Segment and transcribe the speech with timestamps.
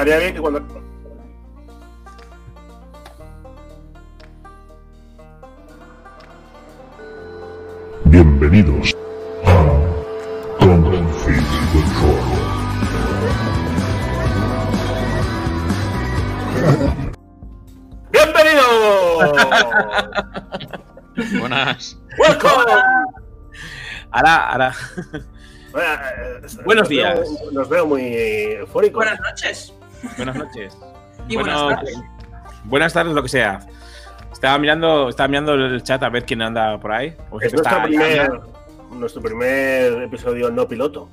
[0.00, 0.60] estaría bien que cuando.
[8.04, 8.94] Bienvenidos
[9.44, 9.54] a
[10.58, 11.44] Config
[18.10, 19.32] ¡Bienvenido!
[21.40, 21.98] Buenas.
[22.18, 22.72] ¡Welcome!
[24.12, 24.74] Ahora, ahora.
[25.14, 27.18] Eh, Buenos nos días.
[27.20, 28.02] veo- Nos veo muy
[28.58, 28.96] eufóricos.
[29.04, 29.72] Buenas noches.
[30.16, 30.76] Buenas noches.
[31.28, 32.00] Y buenas Bueno, tardes.
[32.64, 33.60] Buenas tardes, lo que sea.
[34.32, 37.14] Estaba mirando, estaba mirando el chat a ver quién anda por ahí.
[37.30, 38.40] O Es gente nuestro primer,
[38.92, 41.08] nuestro primer episodio no piloto.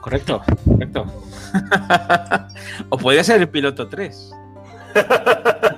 [0.00, 1.06] Correcto, correcto.
[2.88, 4.32] o podría ser el piloto 3.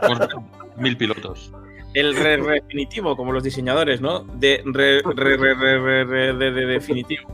[0.07, 0.45] Con
[0.77, 1.53] mil pilotos.
[1.95, 4.21] El re, re definitivo, como los diseñadores, ¿no?
[4.21, 7.29] De re, re, re, re, re, re- de, de definitivo.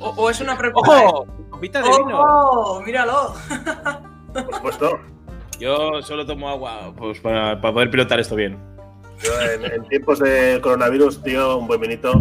[0.00, 1.04] O, o es una pregunta.
[1.04, 1.26] ¡Ojo!
[1.50, 2.20] Copita de vino.
[2.20, 2.82] ¡Oh!
[2.84, 3.34] ¡Míralo!
[4.32, 4.98] Por supuesto.
[5.58, 8.58] Yo solo tomo agua pues, para, para poder pilotar esto bien.
[9.22, 12.12] Yo en, en tiempos de coronavirus, tío, un buen vinito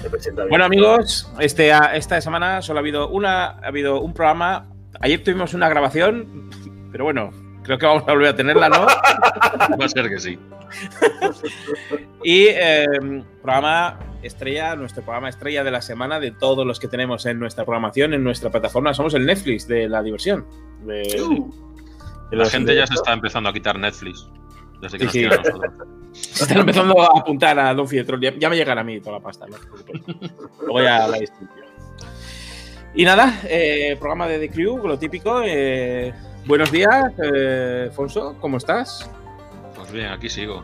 [0.00, 0.50] se presenta bien.
[0.50, 4.68] Bueno, amigos, este, esta semana solo ha habido una, ha habido un programa.
[5.00, 6.50] Ayer tuvimos una grabación,
[6.90, 7.30] pero bueno,
[7.62, 8.86] creo que vamos a volver a tenerla, ¿no?
[9.80, 10.38] Va a ser que sí.
[12.24, 12.86] Y eh,
[13.42, 17.64] programa estrella, nuestro programa estrella de la semana de todos los que tenemos en nuestra
[17.64, 18.94] programación, en nuestra plataforma.
[18.94, 20.46] Somos el Netflix de la diversión.
[20.84, 21.02] De,
[22.30, 24.28] de La gente ya se está empezando a quitar Netflix.
[24.80, 25.42] Desde que Sí, nos sí.
[26.12, 28.20] se están empezando a apuntar a Don Fietrol.
[28.20, 29.56] Ya, ya me llegará a mí toda la pasta, no.
[30.62, 31.62] Luego ya la distribuyo.
[32.94, 35.40] Y nada, eh, programa de The Crew, lo típico.
[35.44, 36.12] eh,
[36.44, 39.08] buenos días, eh, Fonso, ¿cómo estás?
[39.74, 40.62] Pues bien, aquí sigo.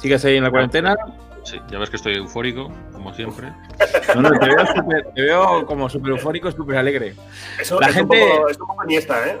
[0.00, 0.96] ¿Sigues ahí en la cuarentena?
[1.44, 3.52] Sí, ya ves que estoy eufórico, como siempre.
[4.14, 7.14] No, no, te veo, súper- te veo como súper eufórico, súper alegre.
[7.60, 9.38] Eso la es, gente- un poco, es un poco Iniesta, ¿eh?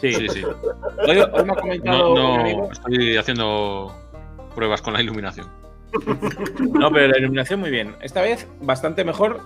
[0.00, 0.44] Sí, Sí, sí.
[0.44, 3.94] Hoy, hoy me ha comentado No, no estoy haciendo
[4.54, 5.48] pruebas con la iluminación.
[6.58, 7.94] No, pero la iluminación muy bien.
[8.00, 9.40] Esta vez bastante mejor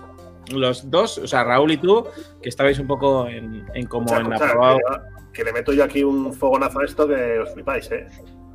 [0.51, 2.07] los dos, o sea, Raúl y tú,
[2.41, 4.77] que estabais un poco en, en como Escucha, en aprobado.
[4.79, 8.07] que, que le meto yo aquí un fogonazo a esto que os flipáis, ¿eh?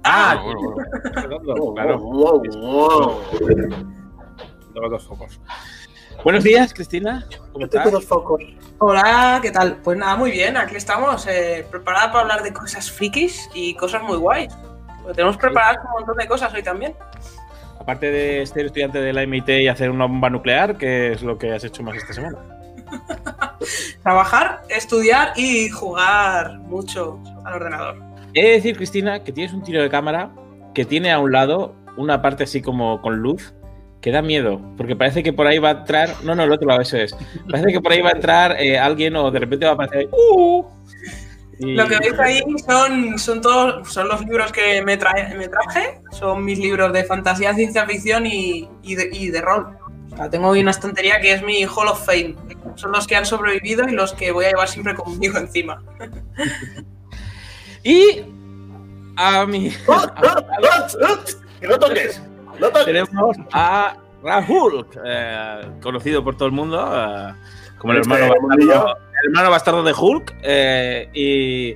[0.04, 0.36] Ah,
[1.44, 1.74] Wow,
[4.72, 5.40] claro, dos focos.
[6.22, 7.26] Buenos días, Cristina.
[7.52, 7.90] ¿Cómo estás?
[7.90, 8.42] dos focos.
[8.78, 9.76] Hola, ¿qué tal?
[9.82, 10.56] Pues nada, muy bien.
[10.56, 14.54] Aquí estamos, eh, preparada para hablar de cosas frikis y cosas muy guays.
[15.02, 16.94] Pues tenemos preparadas un montón de cosas hoy también.
[17.80, 21.38] Aparte de ser estudiante de la MIT y hacer una bomba nuclear, ¿qué es lo
[21.38, 22.38] que has hecho más esta semana?
[24.02, 28.13] Trabajar, estudiar y jugar mucho al ordenador.
[28.34, 30.30] He de decir, Cristina, que tienes un tiro de cámara
[30.74, 33.54] que tiene a un lado una parte así como con luz
[34.00, 36.10] que da miedo, porque parece que por ahí va a entrar.
[36.24, 37.16] No, no, el otro lado, eso es.
[37.50, 40.08] Parece que por ahí va a entrar eh, alguien o de repente va a aparecer.
[40.12, 40.64] "Uh",
[41.60, 45.48] y- Lo que veis ahí son, son todos son los libros que me, trae- me
[45.48, 46.00] traje.
[46.10, 49.78] Son mis libros de fantasía, ciencia ficción y, y de, y de rol.
[50.12, 52.34] O sea, tengo una estantería que es mi Hall of Fame.
[52.74, 55.82] Son los que han sobrevivido y los que voy a llevar siempre conmigo encima.
[57.84, 58.24] Y
[59.16, 59.70] a mi.
[61.60, 62.22] ¡Que no toques!
[62.58, 62.84] ¡No toques!
[62.84, 67.34] tenemos a Rahul, eh, conocido por todo el mundo eh,
[67.78, 70.34] como el Este hermano, bastardo, el hermano bastardo de Hulk.
[70.42, 71.74] eh, y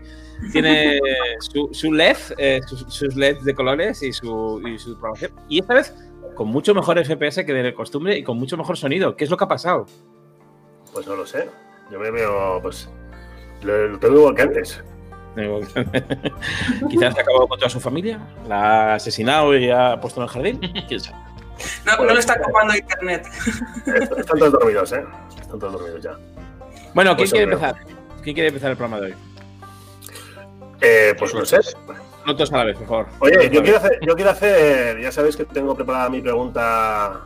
[0.52, 0.98] tiene
[1.40, 5.32] su, su LED, eh, sus, sus LEDs de colores y su, y su programación.
[5.48, 5.94] Y esta vez
[6.34, 9.16] con mucho mejor FPS que de costumbre y con mucho mejor sonido.
[9.16, 9.86] ¿Qué es lo que ha pasado?
[10.92, 11.50] Pues no lo sé.
[11.90, 12.88] Yo me veo, pues.
[13.62, 14.82] Lo, lo tengo igual que antes.
[16.90, 20.24] Quizás se ha acabado con toda su familia, la ha asesinado y ha puesto en
[20.24, 20.60] el jardín.
[20.88, 21.18] ¿Quién sabe?
[21.84, 23.26] No, no le está ocupando internet.
[23.86, 25.04] Est- Están todos dormidos, ¿eh?
[25.40, 26.12] Están todos dormidos ya.
[26.94, 27.76] Bueno, ¿quién Pues quiere empezar?
[28.22, 29.14] ¿Quién quiere empezar el programa de hoy?
[30.80, 31.58] Eh, pues no sé.
[32.26, 33.06] No todos a la vez, por favor.
[33.20, 35.00] Oye, yo quiero, hacer, yo quiero hacer.
[35.00, 37.20] Ya sabéis que tengo preparada mi pregunta.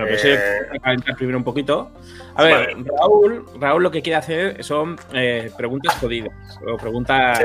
[0.00, 1.90] Bueno, pues Eh, a calentar primero un poquito.
[2.34, 2.84] A ver, Vale.
[2.98, 6.32] Raúl, Raúl lo que quiere hacer son eh, preguntas jodidas
[6.66, 7.40] o preguntas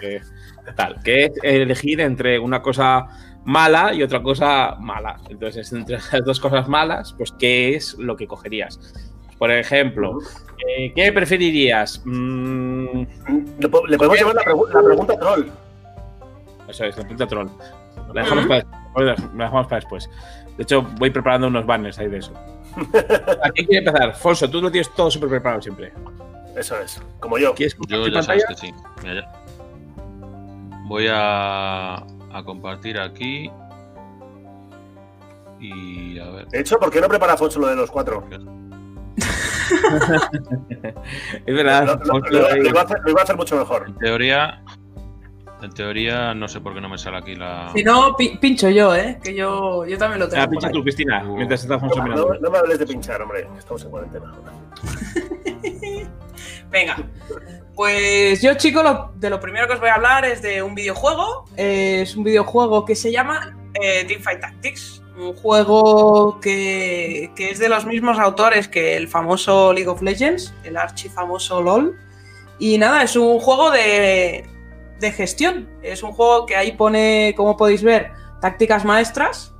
[0.00, 0.20] eh,
[0.76, 3.06] tal, que es elegir entre una cosa
[3.44, 5.16] mala y otra cosa mala.
[5.28, 8.78] Entonces, entre las dos cosas malas, pues ¿qué es lo que cogerías?
[9.38, 10.18] Por ejemplo,
[10.66, 12.02] eh, ¿qué preferirías?
[12.04, 13.02] Mm,
[13.60, 15.46] Le, po- le podemos llevar la, pregu- la pregunta troll.
[16.68, 17.48] eso es, la pregunta troll.
[18.14, 18.64] La dejamos, para,
[19.04, 19.14] la
[19.44, 20.10] dejamos para después.
[20.58, 22.34] De hecho, voy preparando unos banners ahí de eso.
[23.44, 24.14] ¿A quién quiere empezar?
[24.14, 25.92] Fonso, tú lo tienes todo súper preparado siempre.
[26.56, 27.00] Eso es.
[27.20, 27.54] Como yo.
[27.54, 28.46] ¿Quieres Yo ya sabes pantalla?
[28.48, 28.74] que sí.
[29.02, 29.32] Mira, ya.
[30.86, 33.50] Voy a, a compartir aquí.
[35.60, 36.48] Y a ver.
[36.48, 38.24] De hecho, ¿por qué no prepara Fonso lo de los cuatro?
[41.46, 41.86] Es verdad.
[41.86, 42.60] Lo, lo- monstruo lo- ahí.
[42.62, 43.84] lo iba a hacer, lo iba a hacer mucho mejor.
[43.88, 44.62] En teoría,
[45.62, 47.70] en teoría, no sé por qué no me sale aquí la.
[47.74, 49.18] Si no, pi- pincho yo, ¿eh?
[49.22, 50.42] Que yo, yo también lo tengo.
[50.42, 51.88] Ah, pincha tú, Cristina, mientras estás No,
[52.40, 53.46] no me hables de pinchar, hombre.
[53.58, 54.32] Estamos en cuarentena.
[56.70, 56.96] Venga.
[57.74, 60.74] Pues yo, chicos, lo- de lo primero que os voy a hablar es de un
[60.74, 61.44] videojuego.
[61.56, 65.02] Eh, es un videojuego que se llama eh, Teamfight Tactics.
[65.16, 70.54] Un juego que, que es de los mismos autores que el famoso League of Legends,
[70.62, 71.96] el archifamoso LOL.
[72.60, 74.46] Y nada, es un juego de,
[75.00, 75.68] de gestión.
[75.82, 79.52] Es un juego que ahí pone, como podéis ver, tácticas maestras,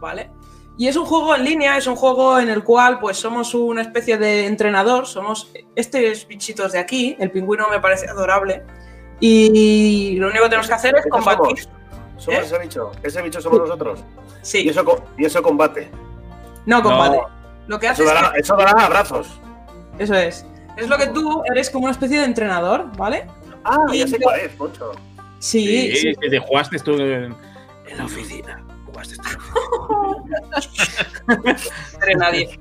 [0.00, 0.30] ¿vale?
[0.76, 3.82] Y es un juego en línea, es un juego en el cual pues somos una
[3.82, 8.64] especie de entrenador, somos estos bichitos de aquí, el pingüino me parece adorable,
[9.20, 11.58] y lo único que tenemos que hacer es ¿Qué combatir.
[11.62, 11.68] somos?
[12.16, 12.42] Somos ¿Eh?
[12.44, 12.92] ese bicho.
[13.02, 14.00] Ese bicho somos nosotros.
[14.00, 15.90] Y Sí, eso, co- y eso combate.
[16.66, 17.16] no combate.
[17.16, 17.26] No.
[17.66, 19.40] Lo que hace Eso es dará, que- eso dará abrazos.
[19.98, 20.44] eso es.
[20.76, 23.26] Es lo que tú eres como una especie de entrenador, ¿vale?
[23.64, 24.92] Ah, Y ya sé cuál es, Poncho.
[25.38, 26.14] Sí, Sí, sí.
[26.20, 27.34] sí, te jugaste tú en,
[27.86, 28.64] en la oficina.
[28.86, 30.24] Jugaste tú.
[31.94, 32.58] entre nadie.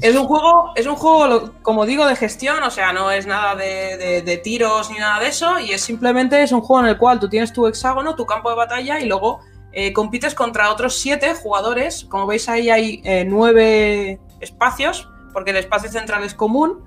[0.00, 3.54] Es un juego, es un juego, como digo, de gestión, o sea, no es nada
[3.54, 6.88] de, de- de tiros ni nada de eso, y es simplemente es un juego en
[6.90, 9.40] el cual tú tienes tu hexágono, tu campo de batalla, y luego
[9.72, 12.06] eh, compites contra otros siete jugadores.
[12.08, 16.82] Como veis ahí hay eh, nueve espacios, porque el espacio central es común,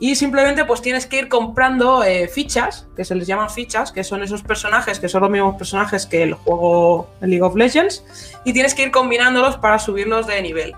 [0.00, 4.04] y simplemente pues tienes que ir comprando eh, fichas, que se les llaman fichas, que
[4.04, 8.04] son esos personajes que son los mismos personajes que el juego League of Legends,
[8.44, 10.74] y tienes que ir combinándolos para subirlos de nivel.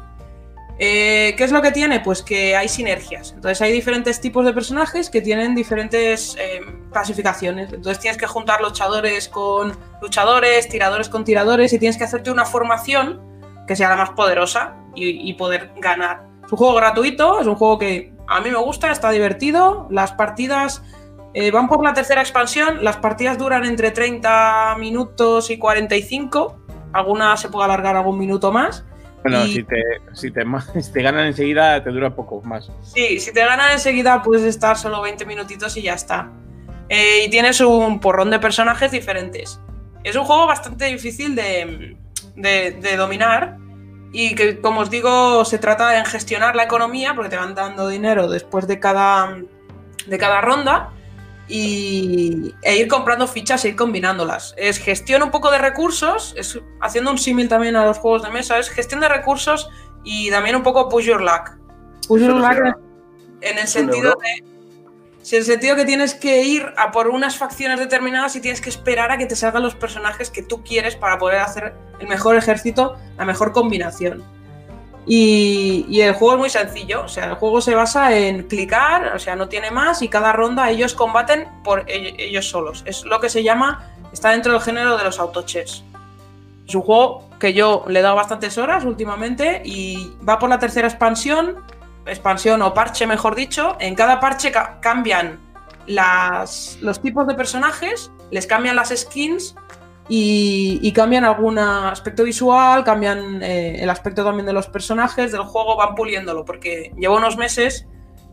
[0.83, 2.01] Eh, ¿Qué es lo que tiene?
[2.01, 3.33] Pues que hay sinergias.
[3.33, 7.71] Entonces hay diferentes tipos de personajes que tienen diferentes eh, clasificaciones.
[7.71, 12.47] Entonces tienes que juntar luchadores con luchadores, tiradores con tiradores y tienes que hacerte una
[12.47, 13.21] formación
[13.67, 16.23] que sea la más poderosa y, y poder ganar.
[16.47, 19.87] Es un juego gratuito, es un juego que a mí me gusta, está divertido.
[19.91, 20.83] Las partidas
[21.35, 26.57] eh, van por la tercera expansión, las partidas duran entre 30 minutos y 45.
[26.93, 28.85] Algunas se puede alargar algún minuto más.
[29.23, 29.83] Bueno, Y- si, te,
[30.13, 30.43] si, te,
[30.83, 32.71] si te ganan enseguida, te dura poco más.
[32.83, 36.31] Sí, si te ganan enseguida puedes estar solo 20 minutitos y ya está.
[36.89, 39.61] Eh, y tienes un porrón de personajes diferentes.
[40.03, 41.97] Es un juego bastante difícil de,
[42.35, 43.59] de- de dominar
[44.13, 47.89] y que, como os digo, se trata de gestionar la economía porque te van dando
[47.89, 49.37] dinero después de cada,
[50.07, 50.91] de cada ronda
[51.47, 54.55] y, e ir comprando fichas e ir combinándolas.
[54.57, 58.31] Es gestión un poco de recursos, es, haciendo un símil también a los juegos de
[58.31, 59.71] mesa, es gestión de recursos
[60.05, 61.57] y también un poco push your luck.
[62.09, 62.77] Push your luck
[63.43, 64.50] en el ¿Un sentido de.
[65.23, 68.71] Si el sentido que tienes que ir a por unas facciones determinadas y tienes que
[68.71, 72.37] esperar a que te salgan los personajes que tú quieres para poder hacer el mejor
[72.37, 74.25] ejército, la mejor combinación.
[75.07, 79.19] Y, el juego es muy sencillo, o sea, el juego se basa en clicar, o
[79.19, 82.83] sea, no tiene más y cada ronda ellos combaten por ell- ellos solos.
[82.87, 85.83] Es lo que se llama, está dentro del género de los autochess.
[86.69, 90.59] Es un juego que yo le he dado bastantes horas últimamente y va por la
[90.59, 91.57] tercera expansión,
[92.07, 93.77] expansión o parche mejor dicho.
[93.81, 95.39] En cada parche ca- cambian
[95.87, 99.55] las, los tipos de personajes, les cambian las skins
[100.09, 105.77] y, cambian algún aspecto visual, cambian eh, el aspecto también de los personajes del juego,
[105.77, 107.87] van puliéndolo porque lleva unos meses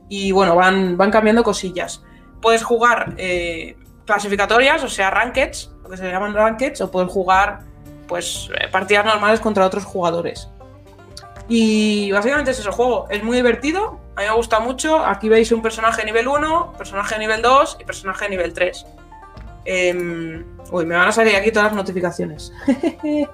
[0.09, 2.03] y bueno, van, van cambiando cosillas.
[2.41, 6.35] Puedes jugar eh, clasificatorias, o sea, rankeds, lo que se llaman
[6.81, 7.59] o puedes jugar
[8.07, 10.49] pues eh, partidas normales contra otros jugadores.
[11.49, 13.07] Y básicamente es eso el juego.
[13.09, 14.99] Es muy divertido, a mí me gusta mucho.
[15.05, 18.85] Aquí veis un personaje nivel 1, personaje nivel 2 y personaje nivel 3.
[19.65, 22.51] Em, uy, me van a salir aquí todas las notificaciones.
[23.03, 23.25] y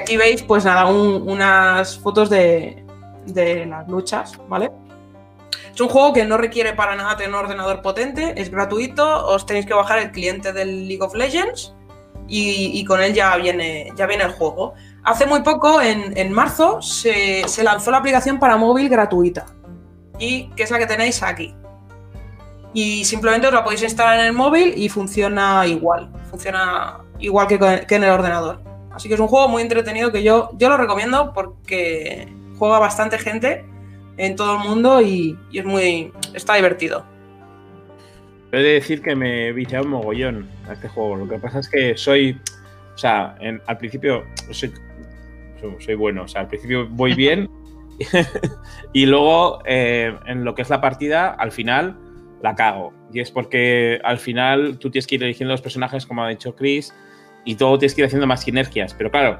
[0.00, 2.84] aquí veis, pues nada, un- unas fotos de,
[3.26, 4.70] de las luchas, ¿vale?
[5.72, 9.44] Es un juego que no requiere para nada tener un ordenador potente, es gratuito, os
[9.46, 11.74] tenéis que bajar el cliente del League of Legends
[12.26, 14.74] y, y con él ya viene, ya viene el juego.
[15.06, 19.46] Hace muy poco, en, en marzo, se, se lanzó la aplicación para móvil gratuita
[20.18, 21.54] y que es la que tenéis aquí.
[22.74, 27.86] Y simplemente os la podéis instalar en el móvil y funciona igual, funciona igual que,
[27.86, 28.60] que en el ordenador.
[28.92, 33.16] Así que es un juego muy entretenido que yo, yo lo recomiendo porque juega bastante
[33.16, 33.64] gente
[34.16, 37.04] en todo el mundo y, y es muy está divertido.
[38.50, 41.14] He de decir que me he viciado un mogollón a este juego.
[41.14, 42.40] Lo que pasa es que soy.
[42.94, 43.36] O sea,
[43.66, 44.72] al principio soy,
[45.78, 46.22] soy, bueno.
[46.22, 47.48] O sea, al principio voy bien.
[48.92, 51.96] y luego, eh, en lo que es la partida, al final
[52.42, 52.92] la cago.
[53.12, 56.54] Y es porque al final tú tienes que ir eligiendo los personajes, como ha dicho
[56.54, 56.94] Chris,
[57.44, 58.94] y todo tienes que ir haciendo más sinergias.
[58.94, 59.38] Pero claro,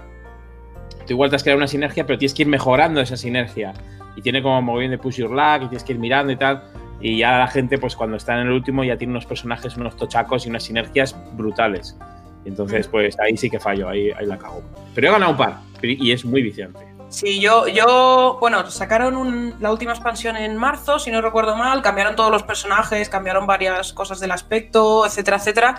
[1.06, 3.74] tú igual te has creado una sinergia, pero tienes que ir mejorando esa sinergia.
[4.16, 6.62] y tiene como mogollón de push your luck y tienes que ir mirando y tal.
[7.00, 9.96] Y ya la gente, pues cuando está en el último, ya tiene unos personajes, unos
[9.96, 11.98] tochacos y unas sinergias brutales.
[12.46, 14.62] Entonces, pues ahí sí que fallo, ahí, ahí la cago.
[14.94, 16.96] Pero he ganado un par y es muy viciante.
[17.08, 22.16] Sí, yo, yo, bueno, sacaron la última expansión en marzo, si no recuerdo mal, cambiaron
[22.16, 25.78] todos los personajes, cambiaron varias cosas del aspecto, etcétera, etcétera.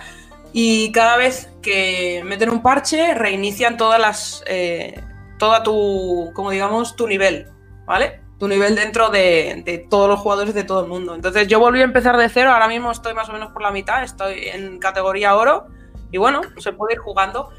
[0.53, 5.03] Y cada vez que meten un parche, reinician todas las, eh,
[5.37, 7.47] toda tu, como digamos, tu nivel,
[7.85, 8.21] ¿vale?
[8.39, 11.13] Tu nivel dentro de, de todos los jugadores de todo el mundo.
[11.13, 13.71] Entonces yo volví a empezar de cero, ahora mismo estoy más o menos por la
[13.71, 15.67] mitad, estoy en categoría oro
[16.11, 17.49] y bueno, se puede ir jugando.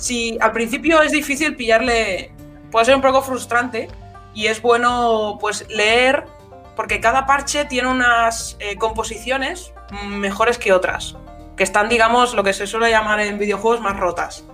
[0.00, 2.32] Si al principio es difícil pillarle
[2.70, 3.88] puede ser un poco frustrante
[4.32, 6.24] y es bueno pues leer
[6.74, 9.74] porque cada parche tiene unas eh, composiciones
[10.06, 11.16] mejores que otras,
[11.54, 14.44] que están digamos lo que se suele llamar en videojuegos más rotas,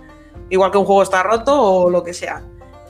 [0.49, 2.43] igual que un juego está roto o lo que sea.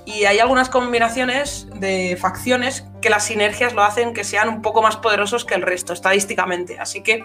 [0.06, 4.82] Y hay algunas combinaciones de facciones que las sinergias lo hacen que sean un poco
[4.82, 6.80] más poderosos que el resto estadísticamente.
[6.80, 7.24] Así que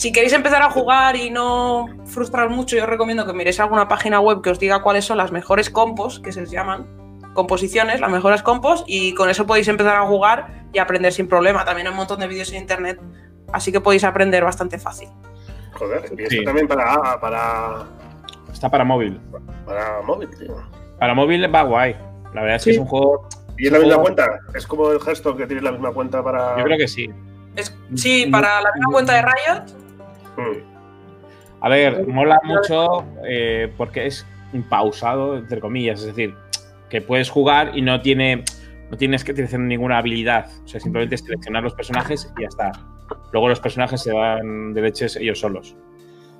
[0.00, 3.86] si queréis empezar a jugar y no frustrar mucho, yo os recomiendo que miréis alguna
[3.86, 6.86] página web que os diga cuáles son las mejores compos, que se les llaman,
[7.34, 11.66] composiciones, las mejores compos, y con eso podéis empezar a jugar y aprender sin problema.
[11.66, 12.98] También hay un montón de vídeos en internet,
[13.52, 15.10] así que podéis aprender bastante fácil.
[15.74, 16.44] Joder, y esto Sí.
[16.46, 17.84] también para, para,
[18.50, 19.20] Está para móvil.
[19.66, 20.56] para móvil, tío.
[20.98, 21.94] Para móvil va guay.
[22.32, 23.28] La verdad es que es un juego.
[23.58, 24.40] ¿Y es la misma Juego- cuenta?
[24.54, 26.56] Es como el gesto que tiene la misma cuenta para.
[26.56, 27.10] Yo creo que sí.
[27.54, 29.89] Es, sí, para la misma cuenta de Riot.
[31.60, 34.26] A ver, mola mucho eh, porque es
[34.68, 36.00] pausado, entre comillas.
[36.00, 36.34] Es decir,
[36.88, 38.44] que puedes jugar y no tiene.
[38.90, 40.50] No tienes que tener ninguna habilidad.
[40.64, 42.72] O sea, simplemente seleccionar los personajes y ya está.
[43.32, 45.76] Luego los personajes se van de leches ellos solos.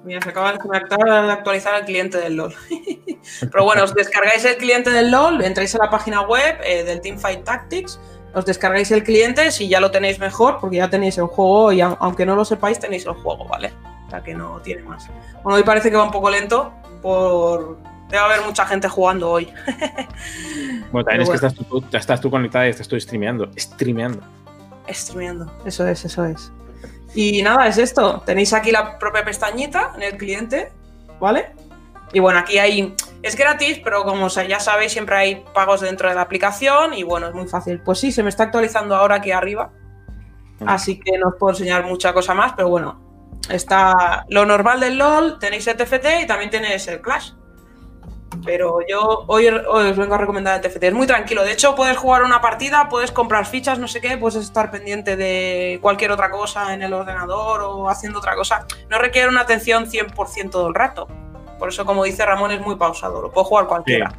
[0.05, 2.55] Mira, se acaba de acaba de actualizar el cliente del LOL.
[3.53, 7.01] Pero bueno, os descargáis el cliente del LOL, entráis a la página web eh, del
[7.01, 8.01] Teamfight Tactics,
[8.35, 11.81] os descargáis el cliente si ya lo tenéis mejor, porque ya tenéis el juego y
[11.81, 13.73] aunque no lo sepáis, tenéis el juego, ¿vale?
[14.07, 15.09] O sea que no tiene más.
[15.43, 16.73] Bueno, hoy parece que va un poco lento
[17.03, 17.79] por...
[18.09, 19.53] Debe haber mucha gente jugando hoy.
[20.91, 23.49] Bueno, también Pero es que estás tú, estás tú conectada y estás tú streameando.
[23.57, 24.21] Streameando.
[24.89, 25.53] Streameando.
[25.65, 26.51] Eso es, eso es.
[27.15, 28.23] Y nada, es esto.
[28.27, 30.73] Tenéis aquí la propia pestañita en el cliente,
[31.21, 31.51] ¿vale?
[32.13, 32.95] Y bueno, aquí hay.
[33.23, 37.29] Es gratis, pero como ya sabéis, siempre hay pagos dentro de la aplicación y bueno,
[37.29, 37.81] es muy fácil.
[37.83, 39.73] Pues sí, se me está actualizando ahora aquí arriba.
[40.67, 43.01] Así que no os puedo enseñar mucha cosa más, pero bueno.
[43.49, 47.33] Está lo normal del LOL, tenéis el TFT y también tenéis el Clash.
[48.45, 50.85] Pero yo hoy, hoy os vengo a recomendar el TFT.
[50.85, 51.43] Es muy tranquilo.
[51.43, 55.17] De hecho, puedes jugar una partida, puedes comprar fichas, no sé qué, puedes estar pendiente
[55.17, 58.67] de cualquier otra cosa en el ordenador o haciendo otra cosa.
[58.89, 61.09] No requiere una atención 100% todo el rato.
[61.61, 63.23] Por eso, como dice Ramón, es muy pausado.
[63.23, 64.13] Lo puede jugar cualquiera.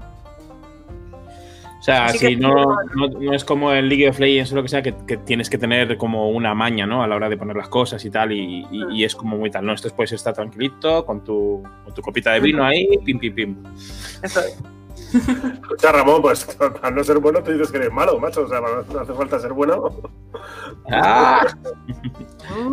[1.79, 2.53] O sea, Así si que- no,
[2.95, 5.49] no, no es como el League of Legends o lo que sea, que, que tienes
[5.49, 7.01] que tener como una maña, ¿no?
[7.01, 9.49] A la hora de poner las cosas y tal, y, y- y es como muy
[9.49, 9.73] tal, ¿no?
[9.73, 13.55] Esto puedes estar tranquilito, con tu, con tu copita de vino ahí, pim, pim, pim.
[14.21, 14.61] Eso es.
[15.13, 16.45] Escucha, Ramón, pues
[16.81, 18.43] para no ser bueno, tú dices que eres malo, macho.
[18.43, 19.89] O sea, para- no hace falta ser bueno.
[20.91, 21.45] ¡Ah!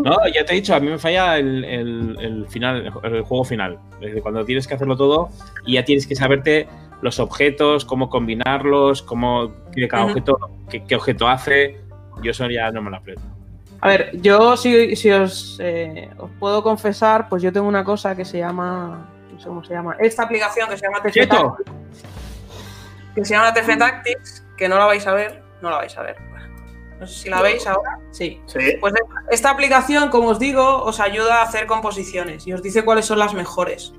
[0.02, 3.44] No, ya te he dicho, a mí me falla el, el- el final, el juego
[3.44, 3.78] final.
[4.00, 5.28] Desde cuando tienes que hacerlo todo
[5.66, 6.68] y ya tienes que saberte
[7.00, 10.12] los objetos, cómo combinarlos, cómo que cada Ujú.
[10.12, 11.80] objeto, qué, qué objeto hace.
[12.22, 13.22] Yo eso ya no me lo aprendo.
[13.80, 18.16] A ver, yo si, si os, eh, os puedo confesar, pues yo tengo una cosa
[18.16, 19.08] que se llama.
[19.38, 19.97] No sé cómo se llama.
[20.00, 21.28] Esta aplicación que se llama TF.
[21.28, 21.71] Tactics.
[23.14, 25.45] Que se llama TF Tactics, que no la vais a ver.
[25.62, 26.16] No la vais a ver.
[26.99, 28.00] No sé si la veis ahora.
[28.11, 28.42] Sí.
[28.47, 28.76] Sí.
[28.80, 28.95] Pues
[29.30, 33.21] esta aplicación, como os digo, os ayuda a hacer composiciones y os dice cuáles son
[33.21, 33.92] las mejores.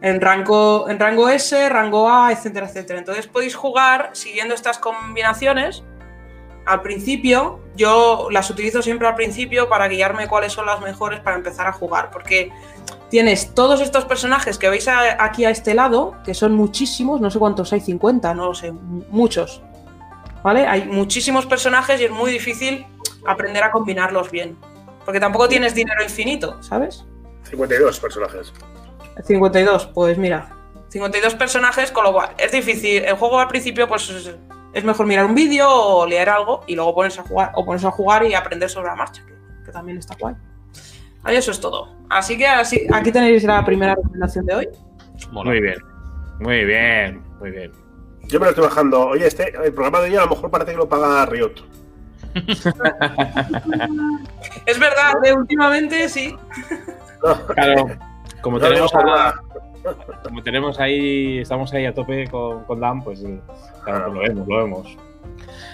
[0.00, 3.00] En rango, en rango S, rango A, etcétera, etcétera.
[3.00, 5.82] Entonces podéis jugar siguiendo estas combinaciones.
[6.66, 11.36] Al principio, yo las utilizo siempre al principio para guiarme cuáles son las mejores para
[11.36, 12.10] empezar a jugar.
[12.10, 12.50] Porque
[13.08, 17.30] tienes todos estos personajes que veis a- aquí a este lado, que son muchísimos, no
[17.30, 19.62] sé cuántos hay, 50, no lo sé, mu- muchos.
[20.42, 20.66] ¿Vale?
[20.66, 22.86] Hay muchísimos personajes y es muy difícil
[23.26, 24.56] aprender a combinarlos bien.
[25.04, 27.04] Porque tampoco tienes dinero infinito, ¿sabes?
[27.44, 28.52] 52 personajes.
[29.24, 30.50] 52, pues mira.
[30.88, 33.04] 52 personajes, con lo cual es difícil.
[33.04, 34.30] El juego al principio, pues
[34.76, 37.52] es, mejor mirar un vídeo o leer algo y luego ponerse a jugar.
[37.54, 40.34] O ponerse a jugar y aprender sobre la marcha, que, que también está guay.
[41.22, 41.94] Ahí eso es todo.
[42.08, 44.68] Así que así, aquí tenéis la primera recomendación de hoy.
[45.32, 45.50] Mola.
[45.50, 45.76] Muy bien.
[46.38, 47.72] Muy bien, muy bien.
[48.24, 49.08] Yo me lo estoy bajando.
[49.08, 51.54] Oye, este, el programa de hoy a lo mejor parece que lo paga Riot.
[54.66, 56.36] Es verdad, de últimamente sí.
[57.54, 57.88] Claro,
[58.42, 59.34] como No tenemos, a-.
[60.22, 63.40] como tenemos ahí, estamos ahí a tope con, con Dan, pues eh,
[63.84, 64.96] claro, pues lo vemos, lo vemos.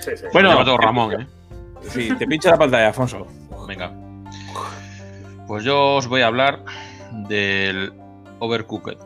[0.01, 0.27] Sí, sí.
[0.33, 1.27] Bueno, todo Ramón, ¿eh?
[1.83, 3.27] Sí, te pincho la pantalla, Afonso.
[3.67, 3.93] Venga.
[5.47, 6.65] Pues yo os voy a hablar
[7.29, 7.93] del
[8.39, 8.99] Overcooked.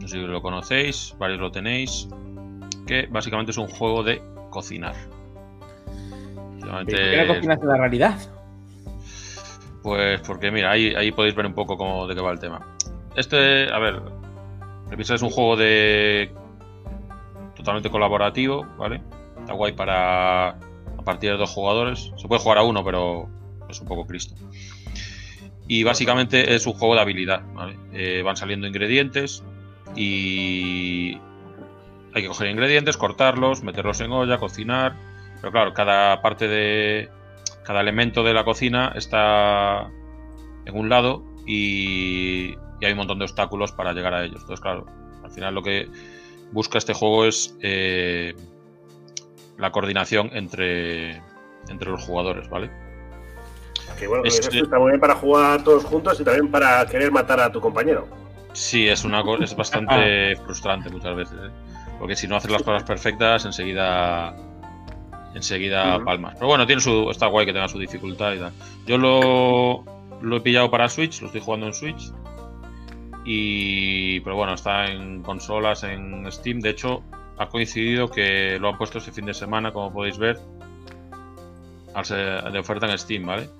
[0.00, 2.08] No sé si lo conocéis, varios lo tenéis.
[2.86, 4.94] Que básicamente es un juego de cocinar.
[6.60, 8.18] Básicamente ¿Por qué cocinas en la realidad?
[9.82, 12.60] Pues porque, mira, ahí, ahí podéis ver un poco cómo, de qué va el tema.
[13.16, 14.02] Este, a ver,
[14.90, 16.30] Revisa es un juego de.
[17.56, 19.02] totalmente colaborativo, ¿vale?
[19.38, 20.48] Está guay para.
[20.50, 22.12] a partir de dos jugadores.
[22.16, 23.28] Se puede jugar a uno, pero
[23.68, 24.34] es un poco Cristo.
[25.66, 27.42] Y básicamente es un juego de habilidad.
[27.92, 29.42] Eh, van saliendo ingredientes
[29.94, 31.18] y.
[32.14, 34.96] hay que coger ingredientes, cortarlos, meterlos en olla, cocinar.
[35.40, 37.10] Pero claro, cada parte de
[37.68, 39.90] cada elemento de la cocina está
[40.64, 44.40] en un lado y, y hay un montón de obstáculos para llegar a ellos.
[44.40, 44.86] Entonces, claro,
[45.24, 45.88] al final lo que
[46.52, 48.34] busca este juego es eh,
[49.56, 51.22] la coordinación entre,
[51.68, 52.70] entre los jugadores, ¿vale?
[53.98, 57.10] Que bueno, Es- eso está muy bien para jugar todos juntos y también para querer
[57.10, 58.06] matar a tu compañero.
[58.52, 61.50] Sí, es una es bastante frustrante muchas veces, ¿eh?
[61.98, 64.34] porque si no haces las cosas perfectas, enseguida
[65.34, 66.04] enseguida Ujú.
[66.04, 66.34] palmas.
[66.34, 68.52] Pero bueno, tiene su está guay que tenga su dificultad y tal.
[68.86, 69.84] Yo lo,
[70.22, 72.12] lo he pillado para Switch, lo estoy jugando en Switch.
[73.30, 76.60] Y pero bueno, está en consolas, en Steam.
[76.60, 77.04] De hecho,
[77.36, 80.38] ha coincidido que lo han puesto este fin de semana, como podéis ver,
[81.92, 83.50] de oferta en Steam, ¿vale?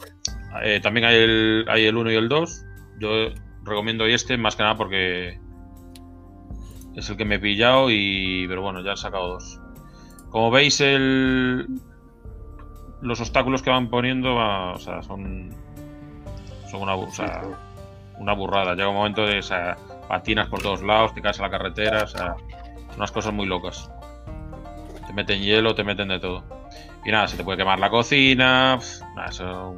[0.64, 2.64] Eh, también hay el, hay el 1 y el 2.
[2.98, 3.08] Yo
[3.62, 5.38] recomiendo este más que nada porque
[6.96, 9.60] es el que me he pillado y pero bueno ya han sacado dos
[10.30, 11.66] como veis el
[13.02, 15.54] los obstáculos que van poniendo o sea son
[16.70, 17.42] son una, o sea,
[18.18, 19.76] una burrada llega un momento de o sea,
[20.08, 22.34] patinas por todos lados te caes a la carretera o sea
[22.88, 23.90] son unas cosas muy locas
[25.06, 26.44] te meten hielo te meten de todo
[27.04, 28.78] y nada se te puede quemar la cocina
[29.14, 29.74] nada, eso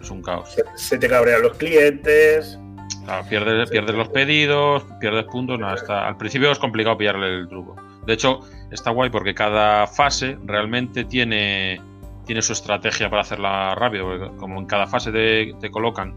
[0.00, 2.58] es un caos Se, se te cabrean los clientes.
[3.04, 7.48] Claro, pierdes, pierdes los pedidos, pierdes puntos, nada, está, al principio es complicado pillarle el
[7.48, 7.76] truco.
[8.06, 8.40] De hecho,
[8.70, 11.80] está guay porque cada fase realmente tiene,
[12.26, 16.14] tiene su estrategia para hacerla rápido, porque como en cada fase te, te colocan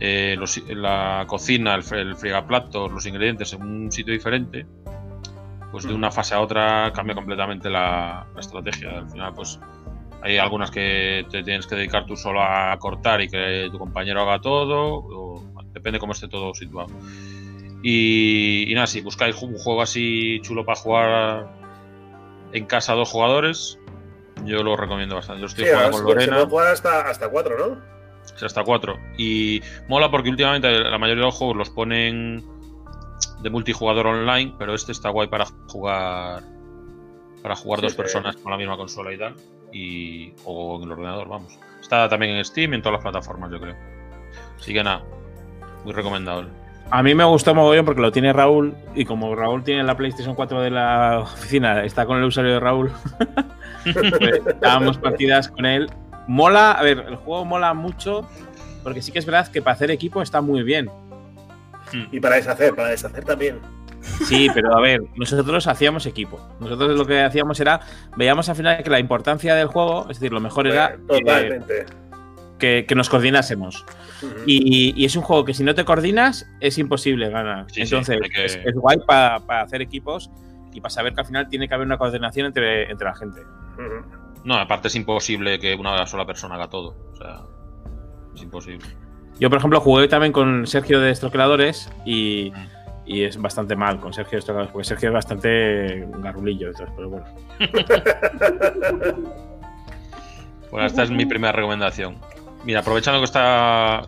[0.00, 4.66] eh, los- la cocina, el, el frigaplatos, los ingredientes en un sitio diferente,
[5.70, 8.98] pues de una fase a otra cambia completamente la, la estrategia.
[8.98, 9.58] Al final, pues
[10.22, 14.22] hay algunas que te tienes que dedicar tú solo a cortar y que tu compañero
[14.22, 16.88] haga todo, o depende cómo esté todo situado.
[17.82, 21.48] Y, y nada, si buscáis un juego así chulo para jugar
[22.52, 23.78] en casa a dos jugadores,
[24.44, 25.40] yo lo recomiendo bastante.
[25.42, 27.97] Yo estoy Sí, jugando con se Lorena, puede jugar hasta, hasta cuatro, ¿no?
[28.36, 28.98] Es hasta cuatro.
[29.16, 32.44] Y mola porque últimamente la mayoría de los juegos los ponen
[33.42, 36.42] de multijugador online, pero este está guay para jugar
[37.42, 37.98] para jugar Sí, dos sí.
[37.98, 39.34] personas con la misma consola y tal.
[39.72, 41.58] Y, o en el ordenador, vamos.
[41.80, 43.76] Está también en Steam y en todas las plataformas, yo creo.
[44.58, 45.04] Así que nada,
[45.84, 46.50] muy recomendable.
[46.90, 50.34] A mí me gustó mogollón porque lo tiene Raúl y como Raúl tiene la PlayStation
[50.34, 52.90] 4 de la oficina, está con el usuario de Raúl,
[53.84, 55.90] pues dábamos partidas con él.
[56.28, 58.28] Mola, a ver, el juego mola mucho
[58.84, 60.88] porque sí que es verdad que para hacer equipo está muy bien.
[62.12, 63.58] Y para deshacer, para deshacer también.
[64.26, 66.40] Sí, pero a ver, nosotros hacíamos equipo.
[66.60, 67.80] Nosotros lo que hacíamos era,
[68.16, 71.86] veíamos al final que la importancia del juego, es decir, lo mejor era Eh, Totalmente.
[72.58, 73.84] que, que nos coordinásemos.
[74.46, 77.66] Y, y es un juego que si no te coordinas es imposible ganar.
[77.70, 80.30] Sí, Entonces que- es, es guay para hacer equipos
[80.72, 83.40] y para saber que al final tiene que haber una coordinación entre, entre la gente.
[83.74, 84.27] Ujú.
[84.48, 86.96] No, aparte es imposible que una sola persona haga todo.
[87.12, 87.42] O sea,
[88.34, 88.86] es imposible.
[89.38, 92.50] Yo, por ejemplo, jugué también con Sergio de Estroqueladores y,
[93.04, 97.10] y es bastante mal con Sergio de Estroqueladores, porque Sergio es bastante garrulillo, entonces, pero
[97.10, 97.26] bueno.
[100.70, 102.16] Bueno, esta es mi primera recomendación.
[102.64, 104.02] Mira, aprovechando que está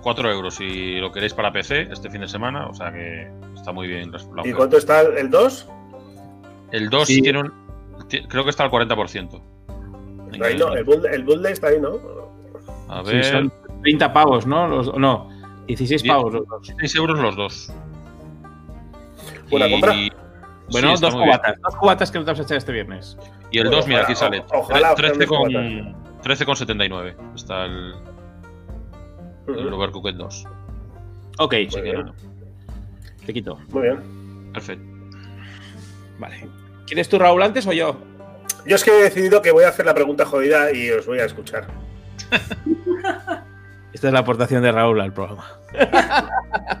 [0.00, 3.72] 4 euros y lo queréis para PC este fin de semana, o sea que está
[3.72, 4.12] muy bien.
[4.12, 5.68] la ¿Y cuánto está el 2?
[6.70, 7.20] El 2 Sí.
[7.20, 7.52] tiene un.
[8.28, 9.40] Creo que está al 40%.
[10.32, 11.92] En Ahí el- no, el bundle, el bundle está ahí, ¿no?
[12.88, 14.66] A Sí, ver, son 30 pavos, ¿no?
[14.68, 15.28] Los- no,
[15.66, 16.12] 16 Diez.
[16.12, 16.72] pavos los dos.
[16.78, 17.72] 6 euros los dos.
[19.50, 19.94] Buena Y- compra.
[20.70, 21.56] Bueno, sí, dos cubatas.
[21.62, 23.16] Dos cubatas que nos vamos a echar este viernes.
[23.50, 24.38] Y el Bueno, 2, mira, ojalá, aquí sale.
[24.40, 27.16] o- ojalá, 13 ojalá con, 13 con 79.
[27.34, 27.94] Está el,
[29.48, 29.74] el Ujú.
[29.76, 30.44] Overcooked 2.
[31.38, 31.96] Ok, Muy que bien.
[32.00, 32.12] nada,
[33.26, 33.58] te quito.
[33.70, 34.52] Muy bien.
[34.52, 34.84] perfecto.
[36.20, 36.48] Vale.
[36.90, 37.96] ¿Quieres tú, Raúl, antes o yo?
[38.66, 41.20] Yo es que he decidido que voy a hacer la pregunta jodida y os voy
[41.20, 41.68] a escuchar.
[43.92, 45.46] Esta es la aportación de Raúl al programa.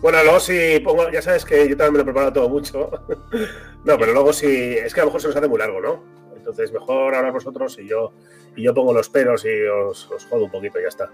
[0.00, 2.88] Bueno, luego si pongo, ya sabes que yo también me lo preparo todo mucho.
[3.84, 6.04] no, pero luego si, es que a lo mejor se nos hace muy largo, ¿no?
[6.36, 8.12] Entonces mejor hablar vosotros y yo,
[8.54, 11.10] y yo pongo los peros y os, os jodo un poquito y ya está.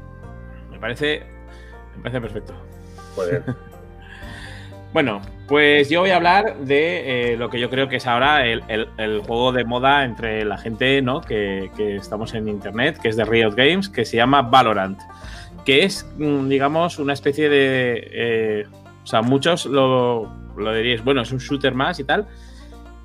[0.70, 1.22] Me parece,
[1.96, 2.52] me parece perfecto.
[3.16, 3.44] Muy bien.
[4.94, 8.46] Bueno, pues yo voy a hablar de eh, lo que yo creo que es ahora
[8.46, 11.20] el, juego de moda entre la gente ¿no?
[11.20, 15.00] que, que estamos en internet, que es de Riot Games, que se llama Valorant,
[15.64, 18.08] que es, mm, digamos, una especie de...
[18.12, 18.66] eh,
[19.02, 22.28] o sea, muchos lo, lo diríais, bueno, es un shooter más y tal.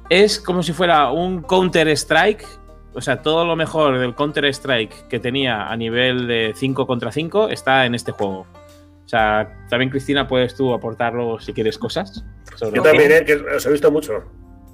[0.10, 2.46] Es como si fuera un Counter-Strike,
[2.94, 7.50] o sea, todo lo mejor del Counter-Strike que tenía a nivel de 5 contra 5
[7.50, 8.46] está en este juego.
[9.10, 12.24] O sea, también Cristina puedes tú aportarlo si quieres cosas.
[12.54, 13.12] sobre Yo también.
[13.12, 13.26] ¿eh?
[13.26, 14.24] que os he visto mucho.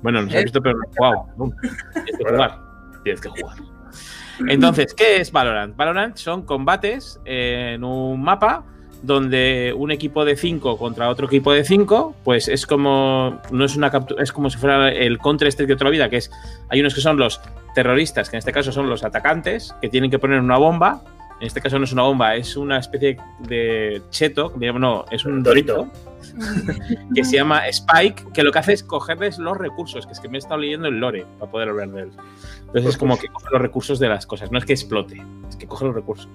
[0.01, 1.27] Bueno, nos has visto, pero jugado.
[1.37, 1.53] No,
[2.03, 2.59] Tienes que jugar.
[3.05, 3.57] Tienes que jugar.
[4.49, 5.77] Entonces, ¿qué es Valorant?
[5.77, 8.65] Valorant son combates en un mapa
[9.03, 13.77] donde un equipo de 5 contra otro equipo de 5, pues es como no es
[13.77, 16.29] una captura, es como si fuera el Counter Strike de otra vida, que es
[16.67, 17.39] hay unos que son los
[17.73, 21.01] terroristas, que en este caso son los atacantes, que tienen que poner una bomba.
[21.41, 25.25] En este caso no es una bomba, es una especie de cheto, digamos, no, es
[25.25, 25.75] un Dorito.
[25.75, 25.91] dorito
[27.13, 30.29] que se llama Spike, que lo que hace es cogerles los recursos, que es que
[30.29, 32.11] me he estado leyendo el lore para poder hablar de él.
[32.61, 35.55] Entonces es como que coge los recursos de las cosas, no es que explote, es
[35.57, 36.29] que coge los recursos.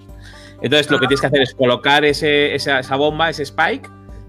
[0.61, 3.89] Entonces lo que tienes que hacer es colocar ese- esa, esa bomba, ese Spike,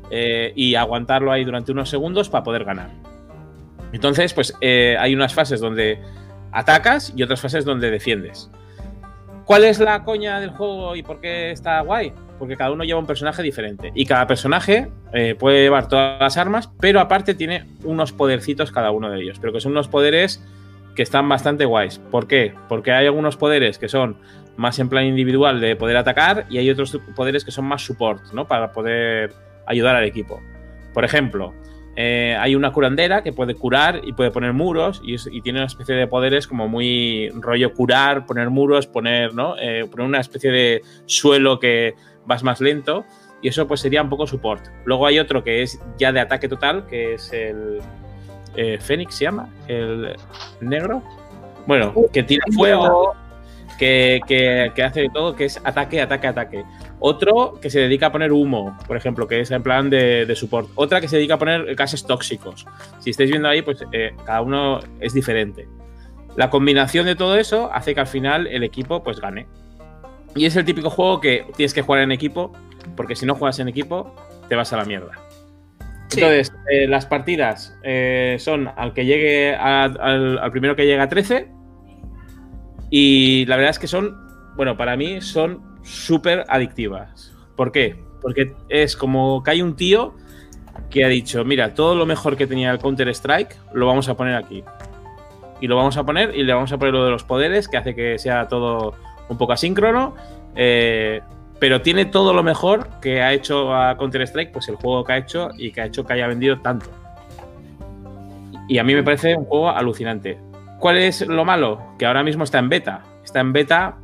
[0.09, 2.89] eh, y aguantarlo ahí durante unos segundos para poder ganar.
[3.91, 5.99] Entonces, pues eh, hay unas fases donde
[6.53, 8.49] atacas y otras fases donde defiendes.
[9.51, 12.13] ¿Cuál es la coña del juego y por qué está guay?
[12.39, 13.91] Porque cada uno lleva un personaje diferente.
[13.93, 18.91] Y cada personaje eh, puede llevar todas las armas, pero aparte tiene unos podercitos cada
[18.91, 19.39] uno de ellos.
[19.41, 20.41] Pero que son unos poderes
[20.95, 21.99] que están bastante guays.
[21.99, 22.53] ¿Por qué?
[22.69, 24.15] Porque hay algunos poderes que son
[24.55, 28.31] más en plan individual de poder atacar y hay otros poderes que son más support,
[28.31, 28.47] ¿no?
[28.47, 29.33] Para poder
[29.65, 30.39] ayudar al equipo.
[30.93, 31.53] Por ejemplo,
[31.95, 35.95] eh, hay una curandera que puede curar y puede poner muros y, tiene una especie
[35.95, 39.55] de poderes como muy rollo curar, poner muros, poner, ¿no?
[39.59, 43.03] Eh, poner una especie de suelo que vas más lento
[43.41, 44.65] y eso pues sería un poco support.
[44.85, 47.79] Luego hay otro que es ya de ataque total, que es el
[48.55, 50.15] eh, Fénix, se llama, el
[50.61, 51.01] negro.
[51.65, 53.13] Bueno, que tira fuego,
[53.77, 56.63] que, que- que hace de todo, que es ataque, ataque, ataque.
[57.03, 60.35] Otro que se dedica a poner humo, por ejemplo, que es en plan de, de
[60.35, 60.69] support.
[60.75, 62.65] Otra que se dedica a poner gases tóxicos.
[62.99, 65.67] Si estáis viendo ahí, pues eh, cada uno es diferente.
[66.35, 69.47] La combinación de todo eso hace que al final el equipo pues gane.
[70.35, 72.53] Y es el típico juego que tienes que jugar en equipo,
[72.95, 74.15] porque si no juegas en equipo,
[74.47, 75.11] te vas a la mierda.
[76.09, 76.19] Sí.
[76.21, 81.03] Entonces, eh, las partidas eh, son al que llegue a- al, al primero que llega
[81.03, 81.49] a 13.
[82.89, 84.15] Y la verdad es que son,
[84.55, 87.33] bueno, para mí son súper adictivas.
[87.55, 87.95] ¿Por qué?
[88.21, 90.13] Porque es como que hay un tío
[90.89, 94.35] que ha dicho, mira, todo lo mejor que tenía el Counter-Strike lo vamos a poner
[94.35, 94.63] aquí.
[95.59, 97.77] Y lo vamos a poner y le vamos a poner lo de los poderes, que
[97.77, 98.95] hace que sea todo
[99.29, 100.15] un poco asíncrono.
[100.55, 101.21] eh,
[101.61, 105.17] pero tiene todo lo mejor que ha hecho a Counter-Strike, pues el juego que ha
[105.17, 106.89] hecho y que ha hecho que haya vendido tanto.
[108.67, 110.39] Y a mí me parece un juego alucinante.
[110.79, 111.79] ¿Cuál es lo malo?
[111.99, 113.03] Que ahora mismo está en beta.
[113.23, 113.95] Está en beta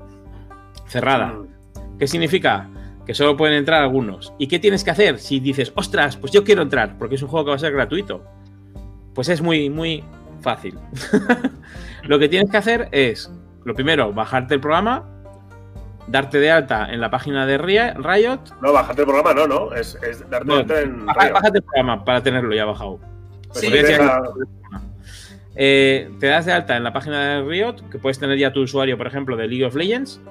[0.85, 1.33] cerrada.
[1.99, 2.67] ¿Qué significa?
[3.05, 4.33] Que solo pueden entrar algunos.
[4.37, 7.29] ¿Y qué tienes que hacer si dices, ostras, pues yo quiero entrar, porque es un
[7.29, 8.23] juego que va a ser gratuito?
[9.13, 10.03] Pues es muy, muy
[10.41, 10.77] fácil.
[12.03, 13.31] lo que tienes que hacer es,
[13.63, 15.03] lo primero, bajarte el programa,
[16.07, 18.39] darte de alta en la página de Riot.
[18.61, 19.73] No, bajarte el programa, no, no.
[19.73, 21.05] Es, es darte No, alta en.
[21.05, 21.33] baja- Riot.
[21.33, 22.99] bájate el programa para tenerlo ya bajado.
[23.47, 23.71] Pues Sí.
[25.59, 28.61] Eh, te das de alta en la página de Riot, que puedes tener ya tu
[28.61, 30.21] usuario, por ejemplo, de League of Legends,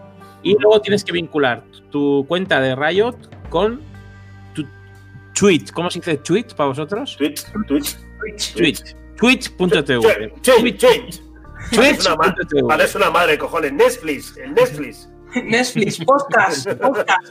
[0.42, 3.16] y luego tienes que vincular tu cuenta de Riot
[3.50, 3.80] con
[4.54, 4.64] tu
[5.34, 5.72] Twitch.
[5.72, 7.16] ¿Cómo se dice Twitch para vosotros?
[7.16, 7.96] Twitch, Twitch,
[8.54, 8.96] Twitch.
[9.16, 10.32] Twitch.tv.
[10.42, 11.22] Twitch, Twitch, Twitch.
[11.74, 12.68] Parece una, ma- Twitch.tv.
[12.68, 13.72] parece una madre, cojones.
[13.72, 15.08] Netflix, el Netflix.
[15.44, 17.28] Netflix, podcast, podcast.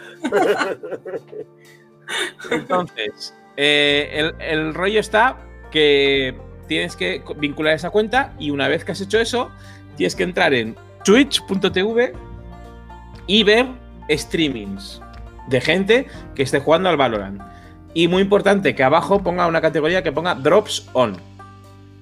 [2.51, 5.37] Entonces, eh, el, el rollo está
[5.71, 6.35] que
[6.67, 9.51] tienes que vincular esa cuenta y una vez que has hecho eso,
[9.95, 12.13] tienes que entrar en twitch.tv
[13.27, 13.67] y ver
[14.09, 15.01] streamings
[15.47, 17.41] de gente que esté jugando al Valorant.
[17.93, 21.15] Y muy importante que abajo ponga una categoría que ponga drops on.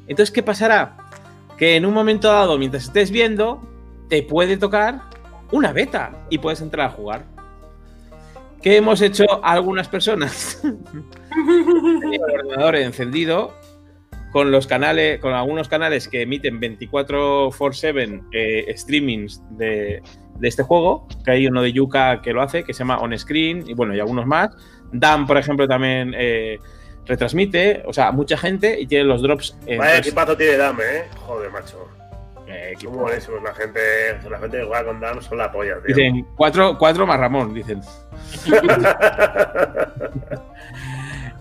[0.07, 0.97] Entonces, ¿qué pasará?
[1.57, 3.61] Que en un momento dado, mientras estés viendo,
[4.09, 5.01] te puede tocar
[5.51, 7.25] una beta y puedes entrar a jugar.
[8.61, 10.61] ¿Qué hemos hecho algunas personas?
[11.33, 13.53] El ordenador encendido
[14.33, 20.01] con los canales, con algunos canales que emiten 24 x 7 eh, streamings de,
[20.39, 23.17] de este juego, que hay uno de Yuka que lo hace, que se llama On
[23.17, 24.49] Screen, y bueno, y algunos más.
[24.91, 26.57] Dan, por ejemplo, también eh,
[27.05, 29.55] retransmite, o sea, mucha gente y tiene los drops.
[29.67, 31.03] en Vaya equipazo tiene Dam, eh.
[31.15, 31.87] Joder, macho.
[32.47, 33.43] eh, Son buenísimos.
[33.43, 33.79] La gente,
[34.29, 35.95] la gente que juega con Dam son la polla, tío.
[35.95, 37.81] Dicen cuatro, cuatro más Ramón, dicen.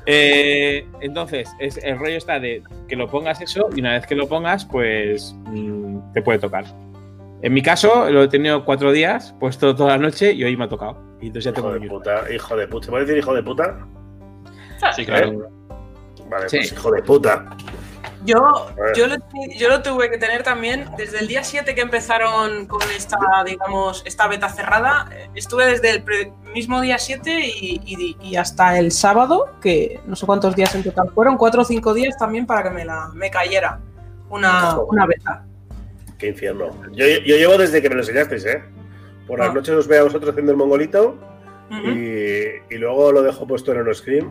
[0.06, 4.14] Eh, entonces, es, el rollo está de que lo pongas eso y una vez que
[4.14, 6.64] lo pongas, pues mm, te puede tocar.
[7.42, 10.64] En mi caso, lo he tenido cuatro días, puesto toda la noche y hoy me
[10.64, 10.96] ha tocado.
[11.20, 12.84] Y entonces ya tengo hijo de mi- puta, hijo de puta.
[12.86, 13.78] ¿Se puede decir hijo de puta?
[14.96, 15.28] Sí, claro.
[15.32, 15.38] ¿Eh?
[16.28, 16.56] Vale, Sí.
[16.58, 17.44] pues hijo de puta.
[18.24, 19.16] Yo, yo, lo,
[19.56, 24.02] yo lo tuve que tener también desde el día 7 que empezaron con esta, digamos,
[24.06, 25.08] esta beta cerrada.
[25.34, 30.14] Estuve desde el pre- mismo día 7 y, y- y hasta el sábado, que no
[30.14, 33.08] sé cuántos días en total fueron, cuatro o cinco días también para que me, la,
[33.14, 33.80] me cayera
[34.30, 35.44] una, una beta.
[36.18, 36.70] Qué infierno.
[36.92, 38.62] Yo, yo llevo desde que me lo enseñasteis, ¿eh?
[39.26, 39.52] Por las Ah.
[39.54, 41.16] noches os veo a vosotros haciendo el mongolito
[41.70, 44.30] y, y luego lo dejo puesto en un screen.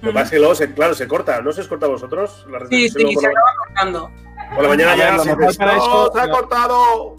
[0.00, 1.40] Lo que pasa es que luego, se, claro, se corta.
[1.42, 2.46] ¿No se os corta a vosotros?
[2.50, 4.10] La Sí, sí, luego se por, la, acaba cortando.
[4.54, 7.16] por la mañana ya lo se mejor dices, para ¡No, eso- se ha cortado!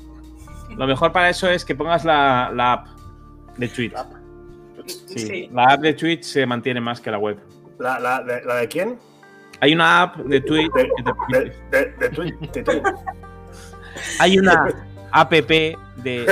[0.77, 2.87] Lo mejor para eso es que pongas la, la app
[3.57, 3.93] de Twitch.
[4.85, 5.49] Sí, Sí.
[5.53, 7.37] La app de Twitch se mantiene más que la web.
[7.79, 8.97] ¿La, la, de, ¿La de quién?
[9.59, 10.89] Hay una app de Twitch De,
[11.29, 12.83] de, de, de Twitch, de Twitch.
[14.19, 14.67] Hay una
[15.11, 15.77] app de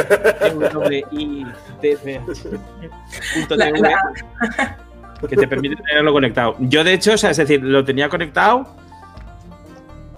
[3.49, 4.77] La- la-
[5.21, 6.55] que te permite tenerlo conectado.
[6.59, 8.67] Yo, de hecho, o sea, es decir, lo tenía conectado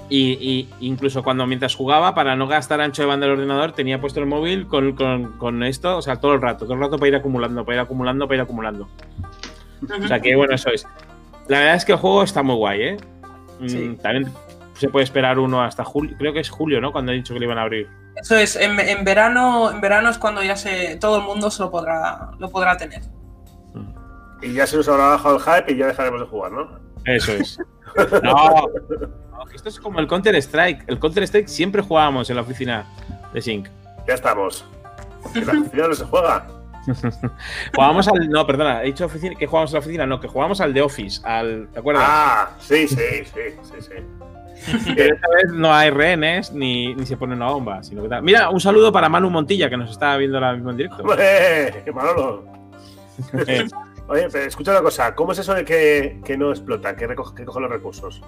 [0.10, 0.32] y,
[0.80, 4.20] y incluso cuando mientras jugaba, para no gastar ancho de banda del ordenador, tenía puesto
[4.20, 7.10] el móvil con, con- con esto, o sea, todo el rato, todo el rato para
[7.10, 8.90] ir acumulando, para ir acumulando, para ir acumulando.
[10.04, 10.86] O sea que, bueno, eso es.
[11.48, 12.98] La verdad es que el juego está muy guay, ¿eh?
[13.60, 13.98] Mm, Sí.
[14.02, 14.32] También
[14.74, 16.92] se puede esperar uno hasta julio, creo que es julio, ¿no?
[16.92, 17.88] Cuando he dicho que le iban a abrir.
[18.16, 21.62] Eso es, en, en verano, en verano es cuando ya se, todo el mundo se
[21.64, 23.02] lo podrá, lo podrá tener.
[24.42, 26.80] Y ya se nos habrá bajado el hype y ya dejaremos de jugar, ¿no?
[27.06, 27.60] Eso es.
[28.24, 28.68] No,
[29.52, 30.84] esto es como el Counter Strike.
[30.88, 32.86] El Counter Strike siempre jugábamos en la oficina
[33.34, 33.68] de Sync.
[34.08, 34.64] Ya estamos.
[35.34, 36.48] Que la oficina no se juega.
[37.76, 38.30] Jugábamos al.
[38.30, 40.82] No, perdona, he dicho oficina, que jugábamos en la oficina, no, que jugábamos al The
[40.82, 41.68] Office, al.
[41.74, 42.04] ¿Te acuerdas?
[42.06, 43.94] Ah, sí, sí, sí, sí, sí.
[44.96, 48.24] Pero esta vez no hay rehenes ni, ni se pone una bomba, sino que tal.
[48.24, 51.04] Mira, un saludo para Manu Montilla, que nos está viendo ahora mismo en directo.
[51.04, 51.84] ¡Hombre!
[51.94, 52.46] Manolo.
[54.10, 55.14] Oye, pero escucha una cosa.
[55.16, 58.22] ¿Cómo es eso de que, que no explota, que, recoge, que coge los recursos?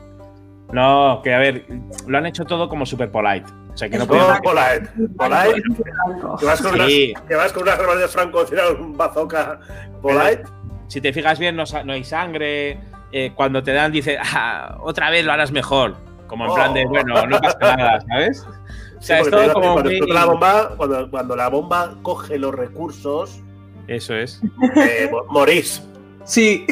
[0.71, 1.65] no, que a ver,
[2.07, 3.45] lo han hecho todo como super polite.
[3.73, 4.25] O sea, que no Es pueden.
[4.27, 4.89] No, polite.
[5.17, 5.63] Polite.
[6.39, 7.11] Que vas con, Sí.
[7.13, 9.59] unas, que vas con unas armas de Franco tirar un bazooka.
[10.01, 10.43] Polite.
[10.87, 12.79] Si te fijas bien, no, hay sangre.
[13.13, 15.95] eh, cuando te dan, dice, "Ah, otra vez lo harás mejor.
[16.27, 16.89] Como en plan de, Oh.
[16.89, 18.45] bueno, no pasa nada, ¿sabes?
[18.97, 21.95] O sea, Sí, es todo como cuando muy- explota la bomba, cuando, cuando la bomba
[22.03, 23.41] coge los recursos,
[23.95, 24.41] Eso es.
[24.75, 25.81] eh, mo- morís.
[26.23, 26.65] Sí,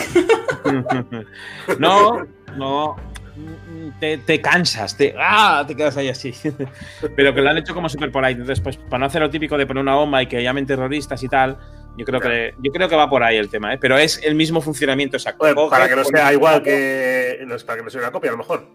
[1.79, 2.25] no,
[2.58, 2.95] no.
[3.99, 5.63] Te, te cansas, te, ¡ah!
[5.67, 6.34] te quedas ahí así.
[7.15, 8.34] Pero que lo han hecho como super polite.
[8.34, 11.21] Entonces, pues, para no hacer lo típico de poner una bomba y que llamen terroristas
[11.23, 11.58] y tal,
[11.97, 13.77] yo creo que, yo creo que va por ahí el tema, ¿eh?
[13.79, 15.45] Pero es el mismo funcionamiento exacto.
[15.69, 17.39] Para que no sea igual que.
[17.47, 18.65] No para que no sea una copia, a lo mejor.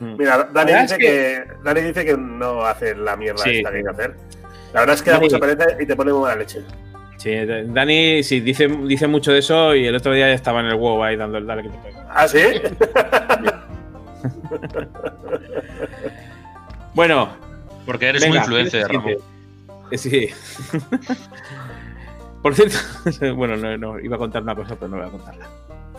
[0.00, 0.16] Mm.
[0.16, 1.44] Mira, Dani dice que...
[1.62, 3.58] Dani dice que no hace la mierda Sí.
[3.58, 4.16] esta que hay que hacer.
[4.72, 6.62] La verdad es que da Dani- mucha pereza y te pone muy mala leche.
[7.20, 7.34] Sí,
[7.66, 11.04] Dani sí, dice, dice mucho de eso y el otro día estaba en el huevo
[11.04, 12.06] ahí dando el dale que te pega.
[12.08, 12.40] ¿Ah, sí?
[16.94, 17.30] Bueno,
[17.86, 19.12] Porque eres venga, muy influencer, ¿qué Ramón.
[19.90, 20.28] Eh, Sí.
[22.42, 22.78] Por cierto,
[23.36, 25.46] bueno, no, no, iba a contar una cosa, pero no voy a contarla.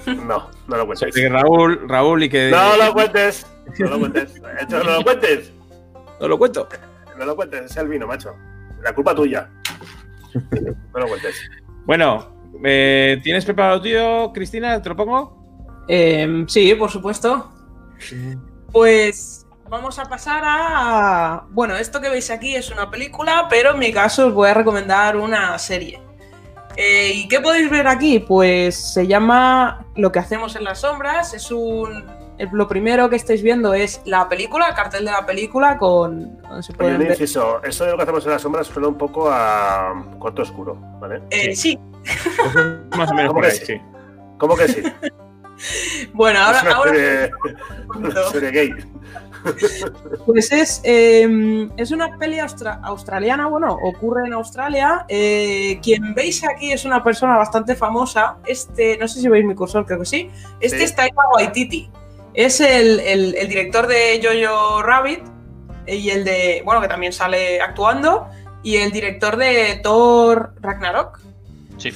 [0.08, 1.14] No, no lo cuentes.
[1.14, 2.50] que Raúl, Raúl y que.
[2.50, 3.46] No lo cuentes.
[3.78, 4.42] No lo cuentes.
[4.70, 5.52] No lo cuentes.
[6.20, 6.68] No lo cuento.
[7.18, 7.70] No lo cuentes.
[7.70, 8.34] Es el vino, macho.
[8.82, 9.48] La culpa tuya.
[10.94, 11.36] No lo cuentes.
[11.86, 12.32] Bueno,
[12.64, 14.82] eh, ¿tienes preparado tuyo, Cristina?
[14.82, 15.84] ¿Te lo pongo?
[15.88, 17.52] Em, sí, por supuesto.
[18.72, 21.46] Pues vamos a pasar a...
[21.50, 24.54] Bueno, esto que veis aquí es una película, pero en mi caso os voy a
[24.54, 26.02] recomendar una serie.
[26.78, 28.20] Eh, ¿Y qué podéis ver aquí?
[28.20, 31.34] Pues se llama Lo que hacemos en las sombras.
[31.34, 32.21] Es un...
[32.42, 36.38] el- Lo primero que estáis viendo es la película, el cartel de la película con...
[36.62, 37.62] se Oye, un inciso.
[37.64, 41.22] Eso de lo que hacemos en las sombras suena un poco a cuarto oscuro, ¿vale?
[41.30, 41.78] Eh, sí,
[42.98, 43.66] Más o menos ¿Cómo por que ahí, sí?
[43.66, 43.82] sí.
[44.38, 44.84] ¿Cómo que sí?
[46.14, 46.58] bueno, ahora...
[46.58, 47.32] es una ahora serie,
[47.96, 48.74] una serie gay.
[50.26, 55.06] Pues es, eh, es una peli austra- australiana, bueno, ocurre en Australia.
[55.10, 58.38] Eh, quien veis aquí es una persona bastante famosa.
[58.46, 60.30] Este, no sé si veis mi cursor, creo que sí.
[60.60, 60.84] Este Sí.
[60.84, 61.90] es Taika Waititi.
[62.34, 65.22] Es el, el- el director de Jojo Rabbit
[65.88, 68.28] y el de, bueno, que también sale actuando,
[68.64, 71.20] y el director de Thor Ragnarok.
[71.78, 71.92] Sí.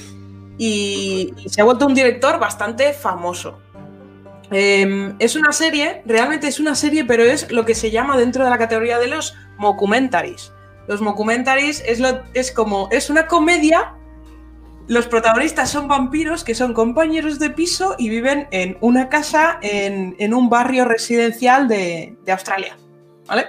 [0.58, 3.60] y, y se ha vuelto un director bastante famoso.
[4.50, 8.42] Eh, es una serie, realmente es una serie, pero es lo que se llama dentro
[8.44, 10.52] de la categoría de los mockumentaries.
[10.88, 13.94] Los mockumentaries es, lo, es como, es una comedia,
[14.88, 20.14] los protagonistas son vampiros que son compañeros de piso y viven en una casa en,
[20.18, 22.76] en un barrio residencial de, de Australia,
[23.26, 23.46] ¿vale?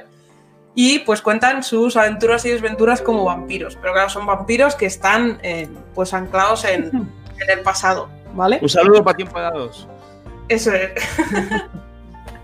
[0.73, 5.39] Y pues cuentan sus aventuras y desventuras como vampiros, pero claro, son vampiros que están
[5.41, 6.85] eh, pues anclados en,
[7.39, 8.59] en el pasado, ¿vale?
[8.61, 9.87] Un saludo para tiempo dados.
[10.49, 10.91] Eso es.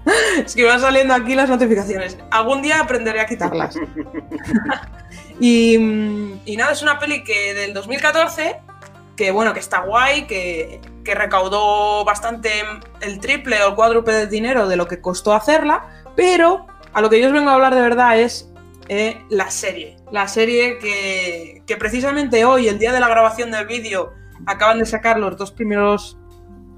[0.45, 2.17] es que van saliendo aquí las notificaciones.
[2.31, 3.75] Algún día aprenderé a quitarlas.
[5.39, 8.61] y, mm, y nada, es una peli que del 2014,
[9.15, 12.49] que bueno, que está guay, que, que recaudó bastante
[13.01, 17.09] el triple o el cuádruple de dinero de lo que costó hacerla, pero a lo
[17.09, 18.49] que yo os vengo a hablar de verdad es
[18.89, 19.97] eh, la serie.
[20.11, 24.13] La serie que, que precisamente hoy, el día de la grabación del vídeo,
[24.45, 26.17] acaban de sacar los dos primeros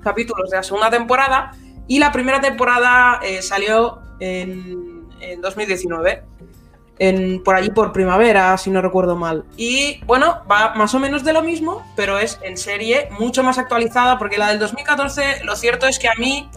[0.04, 1.52] capítulos de la segunda temporada
[1.88, 6.24] y la primera temporada eh, salió en, en 2019,
[7.00, 9.44] en, por allí por primavera, si no recuerdo mal.
[9.58, 13.58] Y bueno, va más o menos de lo mismo, pero es en serie mucho más
[13.58, 16.50] actualizada porque la del 2014, lo cierto es que a mí,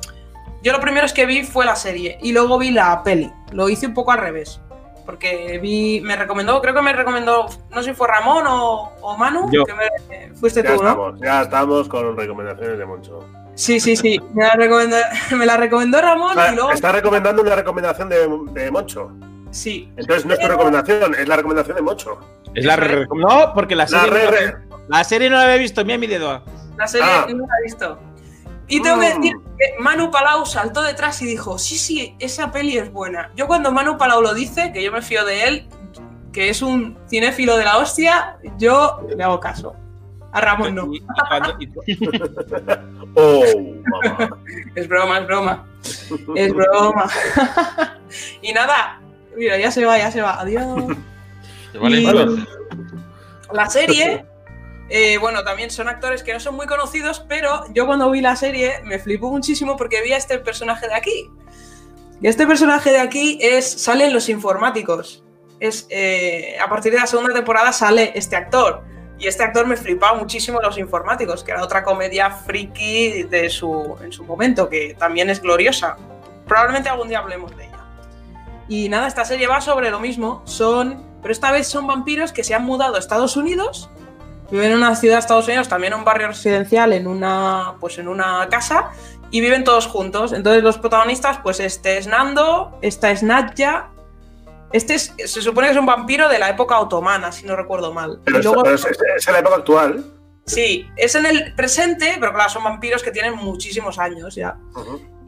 [0.62, 3.32] yo lo primero es que vi fue la serie y luego vi la peli.
[3.52, 4.60] Lo hice un poco al revés.
[5.06, 9.16] Porque vi, me recomendó, creo que me recomendó, no sé si fue Ramón o, o
[9.16, 9.64] Manu, Yo.
[9.64, 10.88] que me, fuiste Ya tú, ¿no?
[10.90, 13.20] estamos, ya estamos con recomendaciones de Moncho.
[13.54, 14.20] Sí, sí, sí.
[14.34, 14.96] Me la recomendó,
[15.36, 16.72] me la recomendó Ramón O sea, y luego.
[16.72, 19.10] está recomendando una recomendación de, de Moncho.
[19.50, 19.90] Sí.
[19.96, 22.18] Entonces no es tu recomendación, es la recomendación de Moncho.
[22.54, 25.56] Es la re- No, porque la La serie, re- no, la serie no la había
[25.56, 25.84] visto.
[25.84, 26.42] Mira mi dedo.
[26.76, 27.26] La serie Ah.
[27.28, 27.98] no la he visto.
[28.68, 29.20] Y tengo que Mm.
[29.20, 33.30] decir que Manu Palau saltó detrás y dijo: Sí, sí, esa peli es buena.
[33.34, 35.68] Yo, cuando Manu Palau lo dice, que yo me fío de él,
[36.32, 39.74] que es un cinéfilo de la hostia, yo le hago caso.
[40.32, 40.84] A Ramón no.
[43.14, 43.42] Oh,
[43.86, 44.38] mamá.
[44.74, 45.66] Es broma, es broma.
[46.36, 47.10] Es broma.
[48.42, 49.00] y nada,
[49.38, 50.40] mira, ya se va, ya se va.
[50.40, 50.96] Adiós.
[53.52, 54.26] La serie,
[54.90, 58.36] eh, bueno, también son actores que no son muy conocidos, pero yo cuando vi la
[58.36, 61.30] serie me flipó muchísimo porque vi a este personaje de aquí.
[62.20, 65.24] Y este personaje de aquí es sale en Los Informáticos.
[65.60, 68.82] Es, eh, a partir de la segunda temporada sale este actor.
[69.18, 73.96] Y este actor me flipaba muchísimo Los Informáticos, que era otra comedia friki de su,
[74.02, 75.96] en su momento, que también es gloriosa.
[76.46, 77.67] Probablemente algún día hablemos de ella.
[78.68, 80.42] Y nada, esta serie va sobre lo mismo.
[80.44, 83.88] Son, pero esta vez son vampiros que se han mudado a Estados Unidos.
[84.50, 87.98] Viven en una ciudad de Estados Unidos, también en un barrio residencial, en una, pues
[87.98, 88.90] en una casa,
[89.30, 90.32] y viven todos juntos.
[90.32, 93.90] Entonces los protagonistas, pues este es Nando, esta es Nadja.
[94.72, 97.92] Este es, se supone que es un vampiro de la época otomana, si no recuerdo
[97.92, 98.20] mal.
[98.24, 100.04] Pero, Y esto- luego- pero es, es- la época actual.
[100.46, 104.56] sí, es en el presente, pero claro, son vampiros que tienen muchísimos años ya.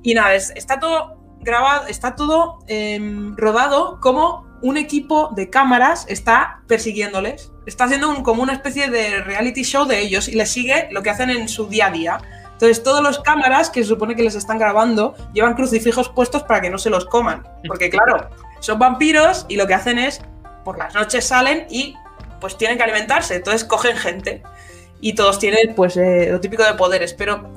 [0.02, 6.04] Y nada, es- está todo grabado, está todo em, rodado como un equipo de cámaras
[6.08, 7.52] está persiguiéndoles.
[7.66, 11.10] Está haciendo como una especie de reality show de ellos y les sigue lo que
[11.10, 12.20] hacen en su día a día.
[12.52, 16.60] Entonces, todos los cámaras que se supone que les están grabando llevan crucifijos puestos para
[16.60, 17.42] que no se los coman.
[17.66, 18.28] Porque, claro,
[18.60, 20.20] son vampiros y lo que hacen es,
[20.62, 21.94] por las noches salen y
[22.38, 23.36] pues tienen que alimentarse.
[23.36, 24.42] Entonces, cogen gente.
[25.00, 27.14] Y todos tienen, pues, eh, lo típico de poderes.
[27.14, 27.50] Pero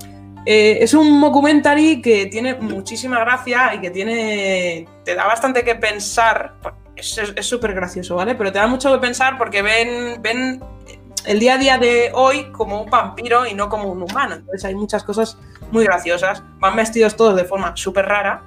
[0.45, 4.87] eh, es un documentary que tiene muchísima gracia y que tiene.
[5.03, 6.55] te da bastante que pensar.
[6.95, 8.35] Es es súper gracioso, ¿vale?
[8.35, 10.61] Pero te da mucho que pensar porque ven, ven
[11.25, 14.35] el día a día de hoy como un vampiro y no como un humano.
[14.35, 15.37] Entonces hay muchas cosas
[15.71, 16.43] muy graciosas.
[16.59, 18.43] Van vestidos todos de forma súper rara,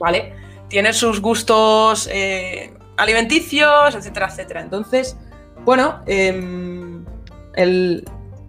[0.00, 0.34] ¿vale?
[0.68, 4.60] Tienen sus gustos eh, alimenticios, etcétera, etcétera.
[4.62, 5.16] Entonces,
[5.64, 7.04] bueno, em,
[7.54, 8.04] el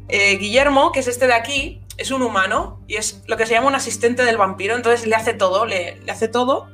[0.08, 3.54] eh, Guillermo, que es este de aquí, es un humano y es lo que se
[3.54, 6.68] llama un asistente del vampiro, entonces le hace todo, le, le hace todo.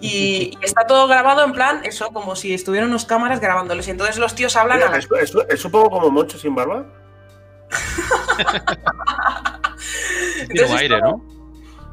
[0.00, 3.88] Y, y está todo grabado en plan, eso, como si estuvieran unas cámaras grabándoles.
[3.88, 6.86] Y entonces los tíos hablan a Es, es- es un poco como Moncho sin barba.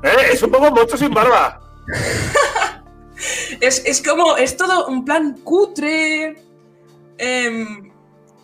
[0.04, 0.10] ¿Eh?
[0.34, 1.62] Es un poco Moncho sin barba.
[3.60, 6.36] Es, es como, es todo un plan cutre.
[7.18, 7.92] em,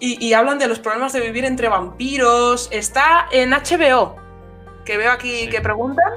[0.05, 2.67] y, y hablan de los problemas de vivir entre vampiros.
[2.71, 4.15] Está en HBO,
[4.85, 5.49] que veo aquí Sí.
[5.49, 6.11] que preguntan.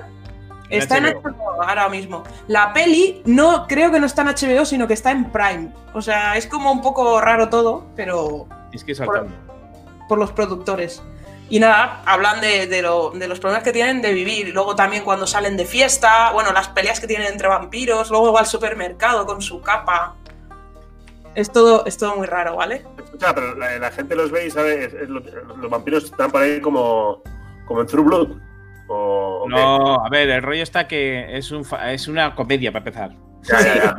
[0.68, 1.62] En Está en HBO.
[1.62, 2.24] Ahora mismo.
[2.48, 5.68] La peli no creo que no está en HBO, sino que está en Prime.
[5.94, 9.30] O sea, es como un poco raro todo, pero Es que saltando.
[10.08, 11.02] por los productores.
[11.48, 14.48] Y nada, hablan de, de lo- de los problemas que tienen de vivir.
[14.52, 18.40] Luego también cuando salen de fiesta, bueno, las peleas que tienen entre vampiros, luego va
[18.40, 20.16] al supermercado con su capa.
[21.36, 22.82] Es todo, es todo muy raro, ¿vale?
[23.04, 26.30] Escucha, pero la, la gente los ve y sabe, es- es lo- los vampiros están
[26.30, 27.22] por ahí como,
[27.66, 28.28] como en True Blood.
[28.88, 29.46] O?
[29.48, 33.10] No, a ver, el rollo está que es, un fa- es una comedia para empezar.
[33.42, 33.96] Ya, ya, ya.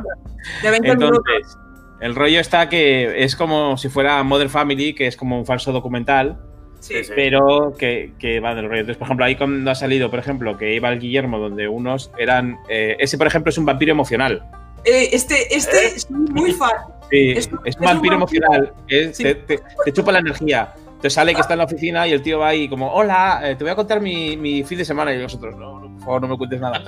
[0.62, 1.20] De 20 minutos.
[1.26, 1.58] Entonces,
[2.00, 5.72] el rollo está que es como si fuera Modern Family, que es como un falso
[5.72, 6.38] documental,
[6.80, 7.02] Sí.
[7.02, 7.12] Sí.
[7.14, 8.80] pero que, que va del rollo.
[8.80, 12.10] Entonces, por ejemplo, ahí cuando ha salido, por ejemplo, que iba el Guillermo, donde unos
[12.18, 12.56] eran.
[12.68, 14.44] eh, ese, por ejemplo, es un vampiro emocional.
[14.90, 15.92] Eh, este, este ¿Eh?
[15.96, 16.72] es muy fan.
[17.10, 18.72] Sí, Es es, un- es vampiro emocional.
[18.88, 19.22] es- Sí.
[19.22, 20.72] te, te- te chupa la energía.
[20.88, 23.54] Entonces sale que está en la oficina y el tío va ahí como, hola, eh,
[23.56, 25.14] te voy a contar mi, mi fin de semana.
[25.14, 26.82] Y nosotros, no, no, por favor, no me cuentes nada.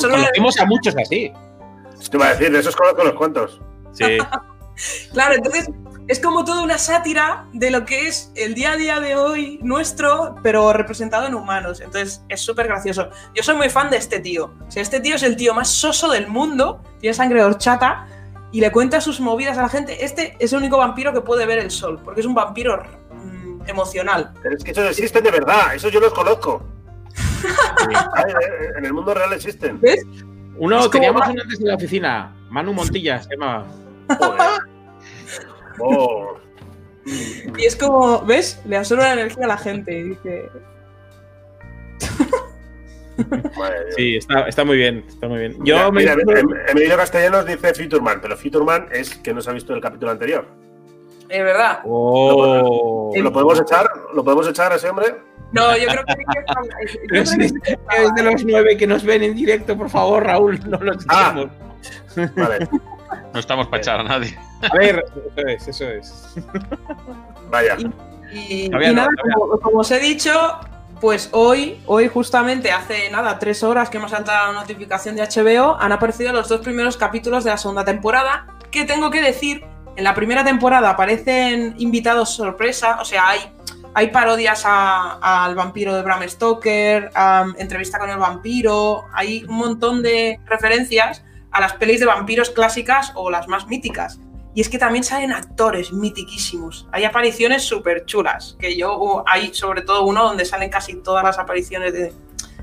[0.00, 1.32] Conocemos a muchos así.
[2.10, 3.60] Te iba a decir, de esos conozco los cuentos.
[3.92, 4.04] Sí.
[5.12, 5.68] Claro, entonces
[6.08, 9.58] es como toda una sátira de lo que es el día a día de hoy
[9.62, 11.80] nuestro, pero representado en humanos.
[11.80, 13.08] Entonces es súper gracioso.
[13.34, 14.52] Yo soy muy fan de este tío.
[14.66, 18.06] O sea, este tío es el tío más soso del mundo, tiene sangre de horchata
[18.50, 20.04] y le cuenta sus movidas a la gente.
[20.04, 23.68] Este es el único vampiro que puede ver el sol, porque es un vampiro mm,
[23.68, 24.34] emocional.
[24.42, 26.62] Pero es que esos existen de verdad, esos yo los conozco.
[27.14, 29.80] Eh, En el mundo real existen.
[29.80, 30.04] ¿Ves?
[30.58, 33.64] Uno, teníamos uno antes en la oficina, Manu Montilla, se llama.
[34.18, 34.71] Joder.
[35.78, 36.34] Oh.
[37.04, 38.60] Y es como, ¿ves?
[38.64, 40.48] Le absorbe la energía a la gente y dice...
[43.96, 45.56] Sí, está, está muy bien, está muy bien.
[45.64, 46.24] Yo Mira, me...
[46.24, 49.80] mira, em- Emilio Castellanos dice Futurman, pero Futurman es que no se ha visto el
[49.80, 50.46] capítulo anterior.
[51.28, 51.80] Es verdad.
[51.84, 53.12] Oh.
[53.14, 53.86] ¿Lo podemos echar?
[54.14, 55.14] ¿Lo podemos echar a ese hombre?
[55.52, 57.20] No, yo creo que...
[57.20, 57.36] es
[58.14, 61.34] de los nueve que nos ven en directo, por favor, Raúl, no los Ah.
[61.34, 62.32] echemos.
[62.36, 62.68] Vale,
[63.32, 64.38] No estamos para echar a nadie.
[64.70, 65.04] A ver,
[65.36, 66.34] eso es, eso es.
[67.50, 67.76] vaya.
[68.32, 70.30] Y, Todavía y no, nada, como, como os he dicho,
[71.00, 75.76] pues hoy, hoy justamente hace nada, tres horas que hemos saltado la notificación de HBO,
[75.78, 79.64] han aparecido los dos primeros capítulos de la segunda temporada, que tengo que decir,
[79.96, 83.40] en la primera temporada aparecen invitados sorpresa, o sea, hay,
[83.94, 87.10] hay parodias a- al vampiro de Bram Stoker,
[87.58, 91.22] entrevista con el vampiro, hay un montón de referencias
[91.52, 94.18] a las pelis de vampiros clásicas o las más míticas.
[94.54, 96.86] Y es que también salen actores mitiquísimos.
[96.92, 98.56] Hay apariciones súper chulas.
[98.58, 102.12] Que yo, uh, hay sobre todo uno donde salen casi todas las apariciones de,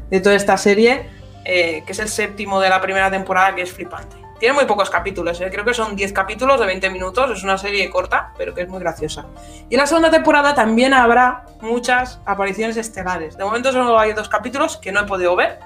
[0.10, 1.10] de toda esta serie,
[1.46, 4.18] eh, que es el séptimo de la primera temporada, que es flipante.
[4.40, 7.30] Tiene muy pocos capítulos, eh, creo que son 10 capítulos de 20 minutos.
[7.32, 9.26] Es una serie corta, pero que es muy graciosa.
[9.70, 13.38] Y en la segunda temporada también habrá muchas apariciones estelares.
[13.38, 15.60] De momento solo hay dos capítulos que no he podido ver.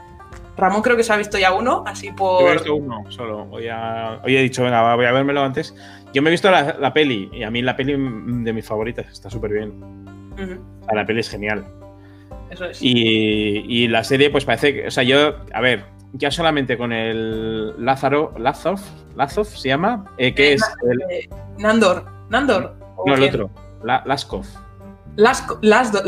[0.55, 2.49] Ramón creo que se ha visto ya uno, así Yo por.
[2.49, 3.47] he visto uno solo.
[3.51, 5.75] Hoy, he dicho, venga, voy a vérmelo antes.
[6.13, 9.07] Yo me he visto la, la peli y a mí la peli de mis favoritas
[9.11, 9.69] está súper bien.
[10.33, 11.65] Ujú, O sea, la peli es genial.
[12.51, 12.79] eso es.
[12.81, 14.87] Y, y la serie, pues parece que.
[14.87, 18.79] O sea, yo, a ver, ya solamente con el Lázaro, Lazov,
[19.15, 22.05] Lazov se llama, eh, que Eh, es el, Nandor.
[22.29, 22.75] Nandor.
[22.95, 23.33] ¿o no, el quién?
[23.33, 23.49] otro,
[23.83, 24.45] La- Laskov.
[25.16, 26.01] Lasco- Laslo,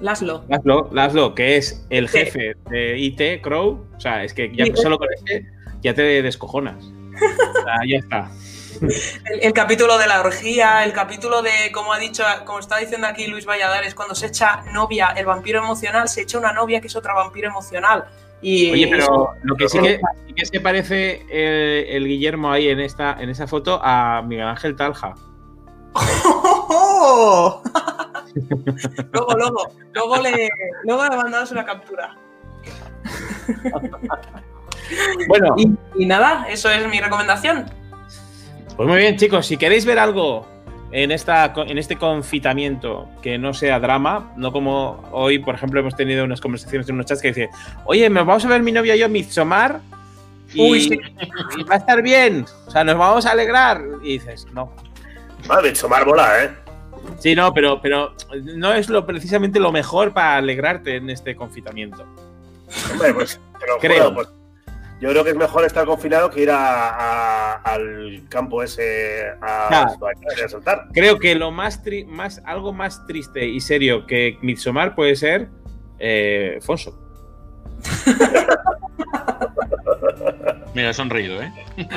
[0.00, 0.44] Laslo.
[0.48, 2.18] Laszlo, Laszlo, que es el Sí.
[2.18, 3.84] jefe de IT, Crow.
[3.96, 4.72] O sea, es que ya Sí.
[4.76, 5.44] solo con ese
[5.82, 6.84] ya te descojonas.
[6.84, 8.30] O sea, ya está.
[8.80, 13.08] El, el capítulo de la orgía, el capítulo de, como ha dicho, como está diciendo
[13.08, 16.86] aquí Luis Valladares, cuando se echa novia, el vampiro emocional, se echa una novia que
[16.86, 18.04] es otra vampiro emocional.
[18.40, 22.68] Y Oye, pero lo que sí que, sí que se parece el, el Guillermo ahí
[22.68, 25.16] en esta en esa foto a Miguel Ángel Talja.
[29.12, 30.48] Luego, luego, luego le,
[30.84, 32.16] luego le mandamos una captura.
[35.28, 37.66] Bueno, Y, y nada, eso es mi recomendación.
[38.76, 39.46] pues muy bien, chicos.
[39.46, 40.46] Si queréis ver algo
[40.92, 45.94] en, esta, en este confitamiento que no sea drama, no como hoy, por ejemplo, hemos
[45.96, 47.50] tenido unas conversaciones en unos chats que dice,
[47.84, 49.80] oye, nos vamos a ver mi novia y yo Midsommar
[50.54, 50.98] y, Uy, sí.
[51.58, 52.46] y va a estar bien.
[52.66, 53.82] O sea, nos vamos a alegrar.
[54.02, 54.72] Y dices, no.
[55.46, 56.50] Vale, Chomar mola, ¿eh?
[57.18, 62.04] Sí, no, pero, pero no es lo precisamente lo mejor para alegrarte en este confitamiento.
[62.92, 64.04] Hombre, pues te lo Creo.
[64.10, 64.28] juro, pues,
[65.00, 69.88] yo creo que es mejor estar confinado que ir a- a- al campo ese a,
[70.48, 70.88] saltar.
[70.92, 75.48] Creo que lo más, tri- más algo más triste y serio que Midsommar puede ser
[76.00, 76.98] eh, Fonso.
[80.74, 81.52] Mira, he sonreído, ¿eh?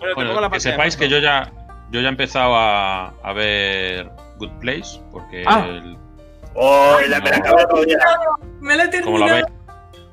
[0.00, 1.50] Bueno, Bueno, la que sepáis que yo ya,
[1.94, 5.64] yo ya he empezado a, a ver Good Place, porque Ah.
[5.68, 5.96] el-
[6.56, 7.96] Oh, la me la acabo de.
[8.60, 9.30] Me la he como, lo terminado.
[9.30, 9.46] habéis,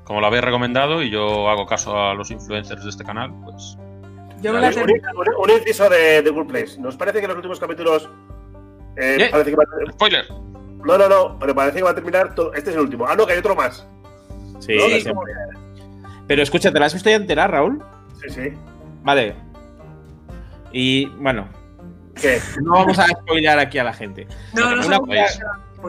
[0.03, 3.77] como lo habéis recomendado y yo hago caso a los influencers de este canal, pues
[4.41, 5.19] Yo me la he Un, terminado.
[5.19, 6.79] un- un inciso de, de Good Place.
[6.79, 8.09] ¿Nos parece que los últimos capítulos
[8.97, 9.25] Eh, ¿Qué?
[9.29, 10.25] parece que va a- Spoiler.
[10.83, 12.33] no, no, no, pero parece que va a terminar.
[12.35, 13.05] todo- Este es el último.
[13.07, 13.87] Ah, no, que hay otro más.
[14.59, 14.85] Sí, ¿No?
[14.87, 15.03] sí.
[16.27, 17.83] Pero escucha, ¿te la has visto ya entera, Raúl?
[18.21, 18.53] Sí, sí.
[19.03, 19.35] Vale.
[20.71, 21.47] Y bueno,
[22.21, 22.39] ¿Qué?
[22.63, 24.27] no vamos a spoilear aquí a la gente.
[24.53, 25.39] No, no, Una no, cosa-.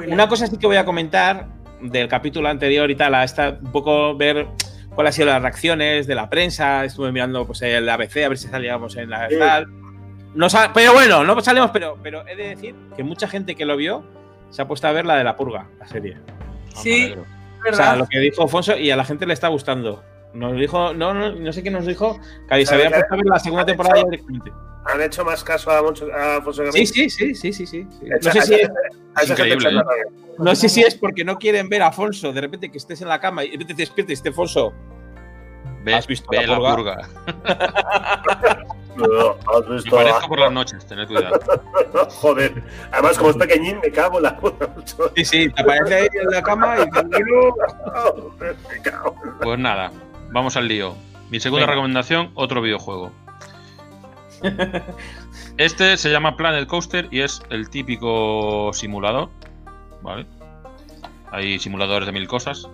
[0.09, 1.47] Una cosa sí que voy a comentar
[1.81, 4.47] del capítulo anterior y tal, a esta, un poco ver
[4.95, 6.85] cuáles han sido las reacciones de la prensa.
[6.85, 9.39] Estuve mirando pues, el ABC a ver si salíamos en la Sí.
[9.39, 9.67] tal.
[10.35, 13.77] No pero bueno, no salimos, pero, pero he de decir que mucha gente que lo
[13.77, 14.03] vio
[14.49, 16.17] se ha puesto a ver la de la purga, la serie.
[16.75, 17.77] Sí, O ¿verdad?
[17.77, 20.03] sea, lo que dijo Alfonso y a la gente le está gustando.
[20.35, 22.19] Nos dijo, no, no, no sé qué nos dijo,
[22.49, 24.51] que se había puesto a ver la segunda temporada directamente.
[24.87, 26.87] ¿Han hecho más caso a, Moncho, a Alfonso Sí, Gamín?
[26.87, 27.87] sí, sí, sí, sí, sí.
[28.23, 28.71] No sé si es,
[29.31, 30.13] Increíble, ¿eh?
[30.39, 33.21] No sé si porque no quieren ver a Afonso, de repente que estés en la
[33.21, 34.73] cama y de repente te despiertes y esté Afonso.
[35.85, 37.09] Ve, ¿Has visto ve la la purga?
[37.37, 38.67] purga.
[38.97, 39.97] No, has Me visto.
[39.97, 41.39] parezco por las noches, tened cuidado.
[42.11, 42.63] Joder.
[42.93, 44.69] Además, como es pequeñín, me cago en la puta.
[45.17, 46.91] Sí, sí, te aparece ahí en la cama y
[48.75, 49.17] me cago.
[49.43, 49.91] Pues nada,
[50.33, 50.97] vamos al lío.
[51.31, 51.75] Mi segunda Venga.
[51.75, 53.13] recomendación, otro videojuego.
[55.57, 59.31] Este se llama Planet Coaster y es el típico simulador,
[60.03, 60.27] ¿vale?
[61.31, 62.69] Hay simuladores de mil cosas,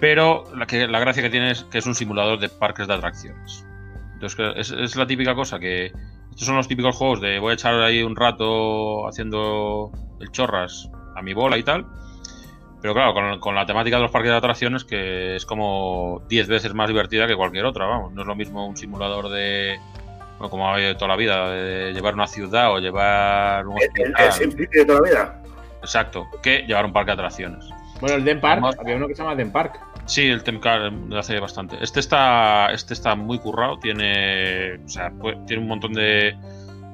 [0.00, 2.94] pero la, que, la gracia que tiene es que es un simulador de parques de
[2.94, 3.66] atracciones.
[4.14, 5.92] Entonces es, es la típica cosa que
[6.30, 10.88] estos son los típicos juegos de voy a echar ahí un rato haciendo el chorras
[11.14, 11.86] a mi bola y tal.
[12.86, 16.46] Pero claro, con, con la temática de los parques de atracciones, que es como 10
[16.46, 18.12] veces más divertida que cualquier otra, vamos.
[18.12, 19.76] No es lo mismo un simulador de.
[20.38, 23.88] Bueno, como ha habido toda la vida, de llevar una ciudad o llevar un El,
[23.96, 24.24] el, hospital.
[24.26, 25.42] el SimCity de toda la vida.
[25.80, 27.68] Exacto, que llevar un parque de atracciones.
[28.00, 28.78] Bueno, el Den Park, Vamos.
[28.78, 29.80] había uno que se llama Den Park.
[30.04, 31.78] Sí, el Temcar lo hace bastante.
[31.82, 36.36] Este está, este está muy currado, tiene, o sea, pues, tiene un montón de,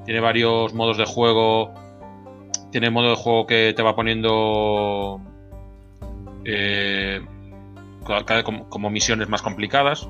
[0.05, 1.71] tiene varios modos de juego.
[2.71, 5.21] Tiene modo de juego que te va poniendo
[6.45, 7.21] eh,
[8.43, 10.07] como, como misiones más complicadas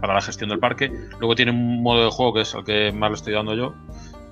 [0.00, 0.90] para la gestión del parque.
[1.18, 3.74] Luego tiene un modo de juego que es el que más le estoy dando yo,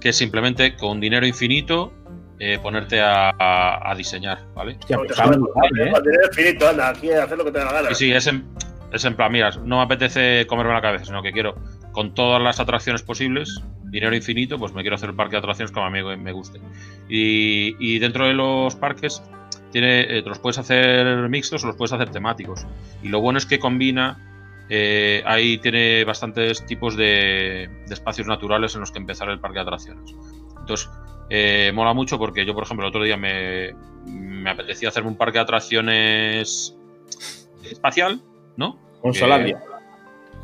[0.01, 1.93] que es simplemente con dinero infinito
[2.41, 4.77] eh, ponerte a, a- a diseñar, ¿vale?
[4.81, 5.91] Hostia, Como pues guay, ¿eh?
[5.93, 7.89] Con dinero infinito, anda, aquí hacer lo que te da la gana.
[7.89, 8.47] Sí, sí, es en,
[8.93, 11.57] es en plan, mira, no me apetece comerme la cabeza, sino que quiero,
[11.93, 15.73] con todas las atracciones posibles, dinero infinito, pues me quiero hacer el parque de atracciones
[15.73, 16.61] como a mí me guste.
[17.09, 19.21] Y, y dentro de los parques,
[19.71, 22.67] tiene, eh, te los puedes hacer mixtos o los puedes hacer temáticos.
[23.03, 24.25] Y lo bueno es que combina,
[24.69, 29.57] eh, ahí tiene bastantes tipos de, de espacios naturales en los que empezar el parque
[29.59, 30.15] de atracciones.
[30.61, 30.89] Entonces,
[31.31, 33.75] eh, mola mucho porque yo, por ejemplo, el otro día me,
[34.07, 36.75] me apetecía hacerme un parque de atracciones
[37.65, 38.21] espacial,
[38.57, 38.79] ¿no?
[39.01, 39.63] Con Que- Solandia.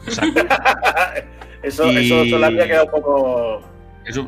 [0.06, 0.40] Exacto.
[1.62, 3.62] eso, Y- eso Solandia queda un poco.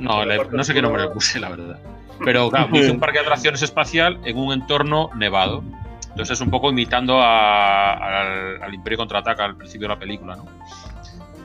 [0.01, 1.79] No, le- no sé qué nombre le puse, la verdad.
[2.25, 5.63] Pero claro, hice un parque de atracciones espacial en un entorno nevado.
[6.11, 10.37] Entonces es un poco imitando a- al, al Imperio Contraataca al principio de la película,
[10.37, 10.47] ¿no?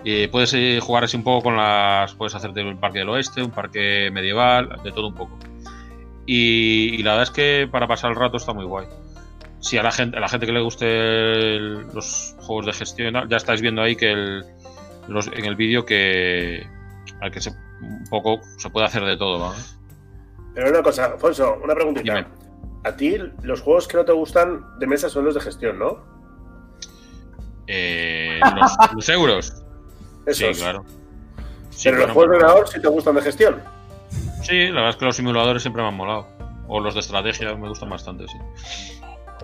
[0.04, 2.14] Y puedes eh, jugar así un poco con las...
[2.16, 5.38] Puedes hacerte un parque del oeste, un parque medieval, de todo un poco.
[6.26, 8.88] Y, y la verdad es que para pasar el rato está muy guay.
[9.60, 13.14] Si a la gente, a la gente que le guste el- los juegos de gestión,
[13.30, 14.44] ya estáis viendo ahí que el,
[15.08, 16.66] los- en el vídeo que,
[17.20, 17.52] al que se,
[17.82, 19.58] un poco se puede hacer de todo, ¿vale?
[20.54, 22.16] Pero una cosa, Alfonso, una preguntita.
[22.16, 22.28] Dime.
[22.84, 26.04] A ti, los juegos que no te gustan de mesa son los de gestión, ¿no?
[27.68, 29.64] Eh, los, los euros.
[30.26, 30.58] Esos.
[30.58, 30.84] Sí, claro.
[31.70, 33.62] Sí, Pero los juegos de ordenador sí te gustan de gestión.
[34.42, 36.28] Sí, la verdad es que los simuladores siempre me han molado.
[36.68, 38.38] O los de estrategia me gustan bastante, sí.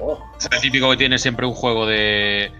[0.02, 2.52] Oh, Es el típico que tiene siempre un juego de,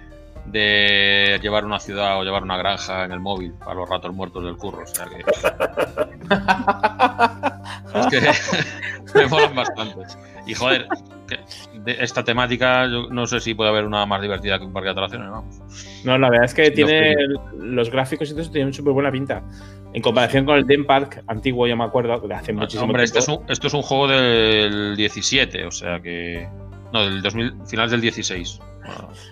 [0.48, 4.44] de llevar una ciudad o llevar una granja en el móvil para los ratos muertos
[4.44, 4.84] del curro.
[4.84, 5.18] O sea que.
[8.00, 10.00] es que me molan bastante.
[10.46, 10.88] Y joder,
[11.84, 14.88] de esta temática, yo no sé si puede haber una más divertida que un parque
[14.88, 15.60] de atracciones, vamos.
[16.06, 17.16] No, la verdad es que tiene
[17.60, 19.44] los gráficos y todo eso tienen súper buena pinta.
[19.94, 23.20] En comparación con el Den Park antiguo, yo me acuerdo, de hace muchísimo Hombre, este
[23.20, 23.42] tiempo.
[23.44, 26.48] es un- esto es un juego del 17, o sea que.
[26.94, 28.60] No, del 2000, finales del 16.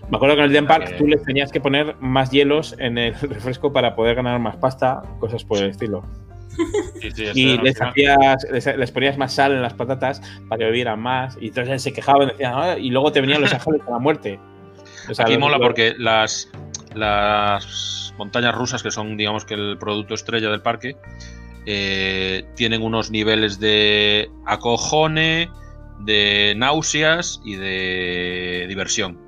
[0.10, 2.98] Me acuerdo que en el Den Park tú les tenías que poner más hielos en
[2.98, 6.04] el refresco para poder ganar más pasta, cosas por el estilo.
[7.02, 10.60] sí, sí, Y les, final- hacías, les, les ponías más sal en las patatas para
[10.60, 11.38] que bebieran más.
[11.42, 14.40] Y entonces se quejaban, decían, "Ah", y luego te venían los ángeles de la muerte.
[15.10, 16.50] O sea, Aquí mola porque las,
[16.94, 20.96] las montañas rusas, que son, digamos que el producto estrella del parque,
[21.66, 25.50] eh, tienen unos niveles de acojone,
[26.00, 29.20] de náuseas y de diversión.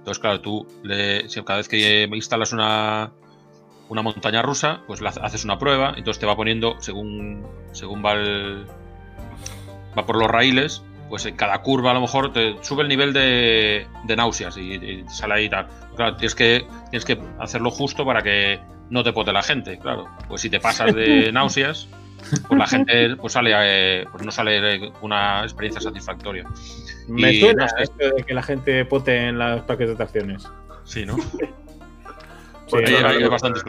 [0.00, 3.12] Entonces, claro, tú le- si cada vez que instalas una,
[3.88, 8.12] una montaña rusa, pues la haces una prueba, entonces te va poniendo, según, según va
[8.14, 8.66] el,
[9.96, 13.12] va por los raíles, pues en cada curva a lo mejor te sube el nivel
[13.12, 15.66] de, de náuseas y, y sale ahí tal.
[15.96, 20.08] Claro, tienes que, tienes que hacerlo justo para que no te pote la gente, claro.
[20.28, 21.88] Pues si te pasas de náuseas,
[22.48, 26.44] pues la gente pues sale, eh, pues no sale una experiencia satisfactoria.
[27.10, 27.82] Me Y, suena no sé.
[27.82, 30.48] esto de que la gente pote en los parques de atracciones.
[30.84, 31.16] Sí, ¿no?
[32.66, 33.64] Sí, hay, hay bastantes.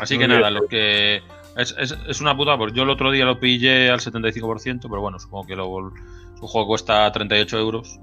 [0.00, 0.62] Así que Muy nada, bien.
[0.62, 1.16] lo que.
[1.56, 5.00] Es, es, es una puta, pues yo el otro día lo pillé al 75%, pero
[5.02, 5.92] bueno, supongo que es un
[6.48, 8.00] juego cuesta 38 euros.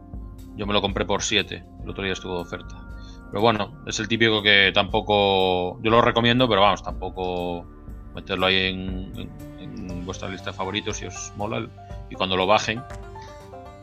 [0.55, 1.63] Yo me lo compré por 7.
[1.83, 2.87] El otro día estuvo de oferta.
[3.31, 5.81] Pero bueno, es el típico que tampoco.
[5.81, 7.65] Yo lo recomiendo, pero vamos, tampoco
[8.13, 9.11] meterlo ahí en,
[9.59, 11.67] en- en vuestra lista de favoritos si os mola.
[12.11, 12.81] Y cuando lo bajen,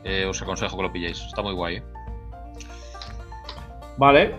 [0.05, 1.21] eh, os aconsejo que lo pilléis.
[1.21, 1.83] Está muy guay, ¿eh?
[3.97, 4.35] Vale.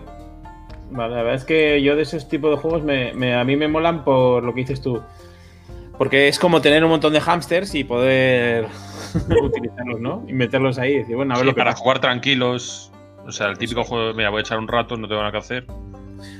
[0.90, 3.54] Vale, la verdad es que yo de esos tipos de juegos me, me- a mí
[3.56, 5.00] me molan por lo que dices tú.
[5.98, 8.66] Porque es como tener un montón de hamsters y poder
[9.42, 10.24] utilizarlos, ¿no?
[10.26, 11.82] Y meterlos ahí y decir, bueno, a ver Sí, lo que para pasa.
[11.82, 12.90] jugar tranquilos.
[13.26, 15.38] O sea, el típico juego, mira, voy a echar un rato, no tengo nada que
[15.38, 15.66] hacer.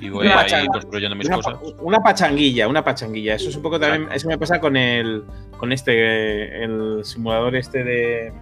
[0.00, 0.72] Y voy Una ahí pachanga.
[0.72, 1.54] construyendo mis Una, cosas.
[1.80, 3.34] una pachanguilla, una pachanguilla.
[3.34, 4.08] Eso es un poco también.
[4.12, 5.22] Eso me pasa con el.
[5.58, 6.64] con este.
[6.64, 8.32] el simulador este de.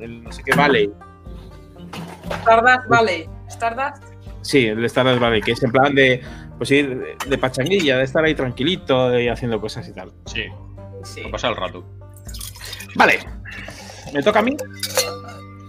[0.00, 0.90] El no sé qué Valley.
[2.42, 3.28] Stardust Valley.
[3.48, 4.02] Stardust.
[4.42, 6.22] Sí, el de Stardust Valley, que es en plan de.
[6.58, 10.12] Pues ir de, de pachanguilla, de estar ahí tranquilito, de ir haciendo cosas y tal.
[10.26, 10.44] Sí,
[11.04, 11.22] Sí.
[11.30, 11.84] pasar el rato.
[12.96, 13.20] Vale.
[14.12, 14.56] ¿Me toca a mí?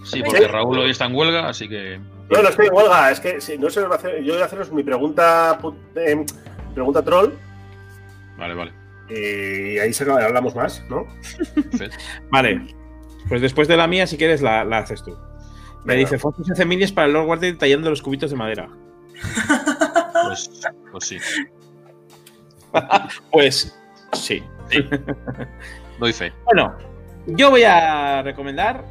[0.04, 2.00] Sí, porque Raúl hoy está en huelga, así que.
[2.30, 4.32] No, no estoy en huelga, es que si no se me va a hacer, yo
[4.34, 5.58] voy a haceros mi pregunta,
[5.96, 6.24] eh,
[6.74, 7.32] pregunta troll
[8.38, 8.72] Vale, vale.
[9.08, 11.06] y ahí se acaba- hablamos más, ¿no?
[12.30, 12.74] Vale.
[13.30, 15.16] Pues después de la mía, si quieres, la, la haces tú.
[15.84, 18.68] Me dice fotos y semillas para el Lord Guardian tallando los cubitos de madera.
[20.22, 20.60] Pues,
[20.92, 21.18] pues sí,
[23.32, 23.74] Pues
[24.12, 24.42] sí.
[25.98, 26.32] doy fe.
[26.44, 26.74] Bueno,
[27.26, 28.84] yo voy a recomendar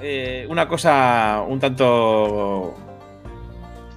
[0.00, 2.74] eh, una cosa un tanto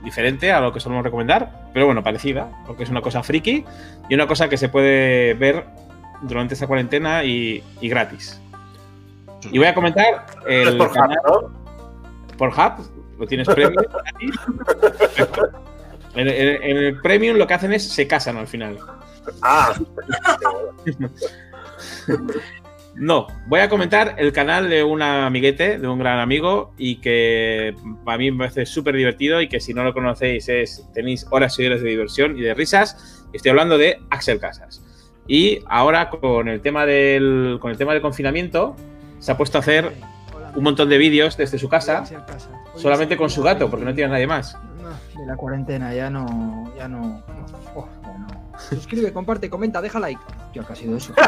[0.04, 3.64] diferente a lo que solemos recomendar, pero bueno, parecida, porque es una cosa friki
[4.10, 5.66] y una cosa que se puede ver
[6.22, 8.42] durante esta cuarentena y, y gratis.
[9.52, 11.52] Y voy a comentar el por Hub, canal ¿no?
[12.38, 13.84] por Hub, lo tienes premium.
[16.16, 18.78] En, el premium lo que hacen es se casan al final.
[19.42, 19.74] Ah,
[22.96, 27.74] No, voy a comentar el canal de un amiguete, de un gran amigo, y que
[28.06, 31.58] a mí me parece súper divertido y que si no lo conocéis es, tenéis horas
[31.60, 33.26] y horas de diversión y de risas.
[33.32, 34.84] Estoy hablando de Axel Casas.
[35.28, 38.76] Y ahora con el tema del, con el tema del confinamiento
[39.20, 39.94] se ha puesto a hacer
[40.56, 42.04] un montón de vídeos desde su casa,
[42.76, 44.58] solamente con su gato, porque no tiene a nadie más.
[45.18, 46.72] De la cuarentena ya no.
[46.78, 47.22] Ya no.
[47.76, 48.28] oh, ya no.
[48.70, 50.22] Suscribe, comparte, comenta, deja like.
[50.54, 51.14] ¿qué ha sido eso?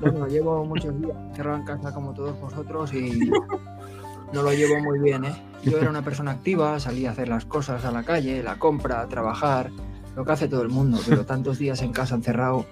[0.00, 3.30] Bueno, llevo muchos días encerrado en casa como todos vosotros y
[4.32, 5.34] no lo llevo muy bien, ¿eh?
[5.62, 9.06] Yo era una persona activa, salía a hacer las cosas a la calle, la compra,
[9.08, 9.70] trabajar,
[10.16, 12.64] lo que hace todo el mundo, pero tantos días en casa encerrado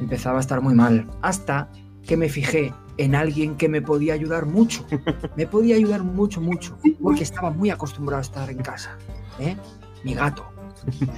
[0.00, 1.08] empezaba a estar muy mal.
[1.22, 1.70] Hasta
[2.06, 4.86] que me fijé en alguien que me podía ayudar mucho.
[5.36, 8.98] Me podía ayudar mucho, mucho, porque estaba muy acostumbrado a estar en casa.
[9.38, 9.56] ¿eh?
[10.04, 10.44] Mi gato.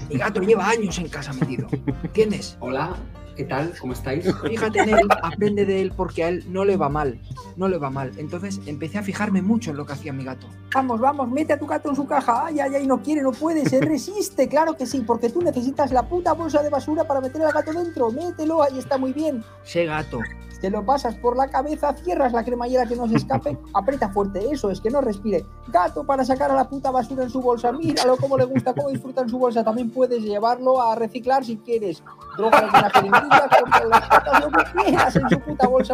[0.09, 1.69] Mi gato lleva años en casa metido.
[2.03, 2.57] ¿Entiendes?
[2.61, 2.97] Hola,
[3.37, 3.73] ¿qué tal?
[3.81, 4.25] ¿Cómo estáis?
[4.43, 7.19] Fíjate en él, aprende de él porque a él no le va mal.
[7.57, 8.13] No le va mal.
[8.17, 10.47] Entonces empecé a fijarme mucho en lo que hacía mi gato.
[10.75, 12.47] Vamos, vamos, mete a tu gato en su caja.
[12.47, 14.49] Ay, ay, ay, no quiere, no puede, se resiste.
[14.49, 17.73] Claro que sí, porque tú necesitas la puta bolsa de basura para meter al gato
[17.73, 18.11] dentro.
[18.11, 19.45] Mételo, ahí está muy bien.
[19.65, 20.19] Ese gato.
[20.63, 24.47] Te lo pasas por la cabeza, cierras la cremallera que no se escape, aprieta fuerte,
[24.49, 25.45] eso es, que no respire.
[25.67, 27.73] Gato para sacar a la puta basura en su bolsa.
[27.73, 29.65] Míralo cómo le gusta, cómo disfruta en su bolsa.
[29.65, 32.01] También puedes llevarlo a reciclar si quieres.
[32.37, 32.63] Drogas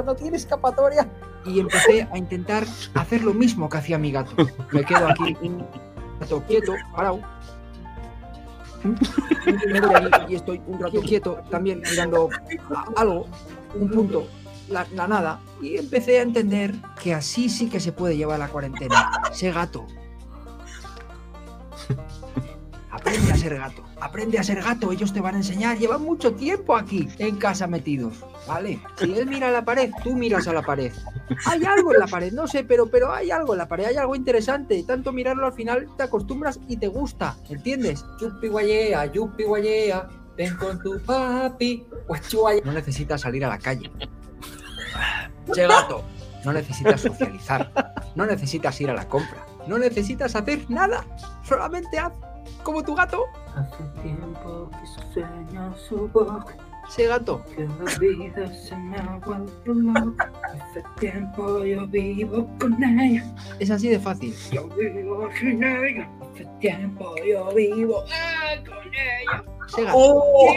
[0.04, 1.08] No tiene escapatoria.
[1.44, 2.64] Y empecé a intentar
[2.94, 4.32] hacer lo mismo que hacía mi gato.
[4.72, 5.66] Me quedo aquí un
[6.20, 7.20] rato quieto, parado.
[10.28, 12.28] Y estoy un rato quieto, también mirando
[12.96, 13.26] algo,
[13.74, 14.28] un punto,
[14.68, 15.40] la, la nada.
[15.60, 19.10] Y empecé a entender que así sí que se puede llevar la cuarentena.
[19.32, 19.86] Sé gato.
[22.90, 23.87] Aprende a ser gato.
[24.00, 24.92] Aprende a ser gato.
[24.92, 25.78] Ellos te van a enseñar.
[25.78, 28.24] Llevan mucho tiempo aquí en casa metidos.
[28.46, 28.80] ¿Vale?
[28.96, 30.92] Si él mira a la pared, tú miras a la pared.
[31.46, 33.96] Hay algo en la pared, no sé, pero, pero hay algo en la pared, hay
[33.96, 34.82] algo interesante.
[34.84, 37.36] Tanto mirarlo al final te acostumbras y te gusta.
[37.48, 38.04] ¿Entiendes?
[38.20, 42.62] Yupi guayea, yupi guayea, ven con tu papi, guachuaya.
[42.64, 43.90] No necesitas salir a la calle.
[45.52, 46.04] Che gato.
[46.44, 47.94] No necesitas socializar.
[48.14, 49.44] No necesitas ir a la compra.
[49.66, 51.04] No necesitas hacer nada.
[51.42, 52.12] Solamente haz
[52.68, 53.24] como tu gato.
[53.56, 56.54] Hace tiempo que su sueño su boca.
[56.86, 57.42] Ese gato.
[57.56, 60.30] Que la vida se me ha vuelto loca.
[60.52, 63.24] Hace tiempo yo vivo con ella.
[63.58, 64.34] Es así de fácil.
[64.52, 66.10] Yo vivo sin ella.
[66.20, 69.44] Hace tiempo yo vivo ah, con ella.
[69.66, 69.96] Ese gato.
[69.96, 70.52] ¡Oh!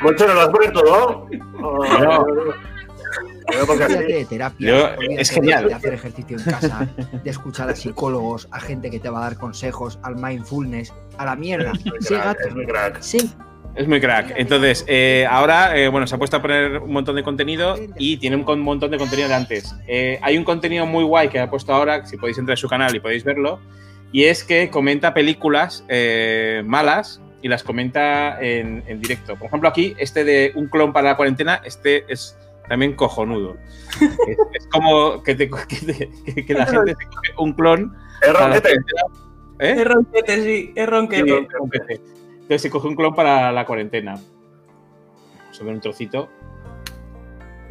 [0.00, 1.28] Moncho, ¿no lo has puesto todo?
[1.62, 2.75] Oh, No.
[3.46, 5.68] De terapia, Yo- es genial.
[5.68, 6.88] de hacer ejercicio en casa,
[7.22, 11.24] de escuchar a psicólogos, a gente que te va a dar consejos, al mindfulness, a
[11.24, 11.72] la mierda.
[11.72, 12.48] Es muy Ese crack, gato.
[12.48, 13.00] es muy crack.
[13.00, 13.30] Sí,
[13.74, 14.32] Es muy crack.
[14.36, 18.16] Entonces, eh, ahora, eh, bueno, se ha puesto a poner un montón de contenido y
[18.16, 19.74] tiene un con- montón de contenido de antes.
[19.86, 22.68] Eh, hay un contenido muy guay que ha puesto ahora, si podéis entrar a su
[22.68, 23.60] canal y podéis verlo,
[24.12, 29.36] y es que comenta películas eh, malas y las comenta en, en directo.
[29.36, 32.34] Por ejemplo, aquí, este de Un clon para la cuarentena, este es
[32.68, 33.56] también cojonudo.
[34.28, 35.76] es, es como que, te- que
[36.34, 38.70] te- que la gente se coge un clon Es ronquete.
[39.58, 39.74] ¿Eh?
[39.78, 41.46] Es ronquete, sí, es ronquete.
[41.88, 42.00] Sí.
[42.32, 44.14] Entonces se coge un clon para la cuarentena.
[44.14, 46.28] Vamos a ver un trocito.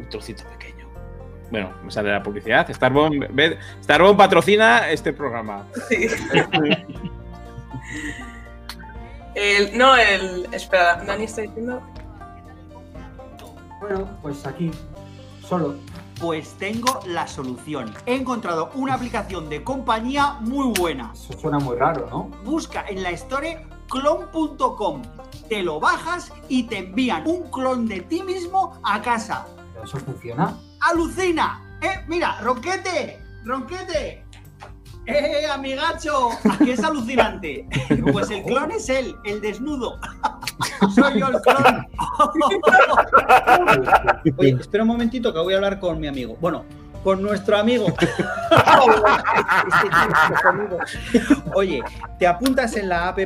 [0.00, 0.86] Un trocito pequeño.
[1.50, 2.68] Bueno, me sale la publicidad.
[2.72, 3.22] Starbomb,
[3.82, 5.66] Starbomb patrocina este programa.
[5.88, 6.08] Sí.
[9.34, 10.46] El, no, el.
[10.52, 11.82] Espera, Dani está diciendo.
[13.80, 14.70] Bueno, pues aquí,
[15.46, 15.76] solo.
[16.20, 17.92] Pues tengo la solución.
[18.06, 21.10] He encontrado una aplicación de compañía muy buena.
[21.12, 22.30] Eso suena muy raro, ¿no?
[22.42, 25.02] Busca en la store clon.com.
[25.48, 29.46] Te lo bajas y te envían un clon de ti mismo a casa.
[29.74, 30.56] ¿Pero eso funciona?
[30.80, 31.78] ¡Alucina!
[31.82, 33.22] ¡Eh, mira, Ronquete!
[33.44, 34.25] ¡Ronquete!
[35.06, 36.30] ¡Eh, amigacho!
[36.50, 37.66] ¿A qué es alucinante?
[38.12, 39.98] Pues el clon es él, el desnudo.
[40.94, 41.86] Soy yo el clon.
[44.36, 46.36] Oye, espera un momentito que voy a hablar con mi amigo.
[46.40, 46.64] Bueno,
[47.02, 47.86] con nuestro amigo.
[51.54, 51.82] Oye,
[52.18, 53.18] te apuntas en la app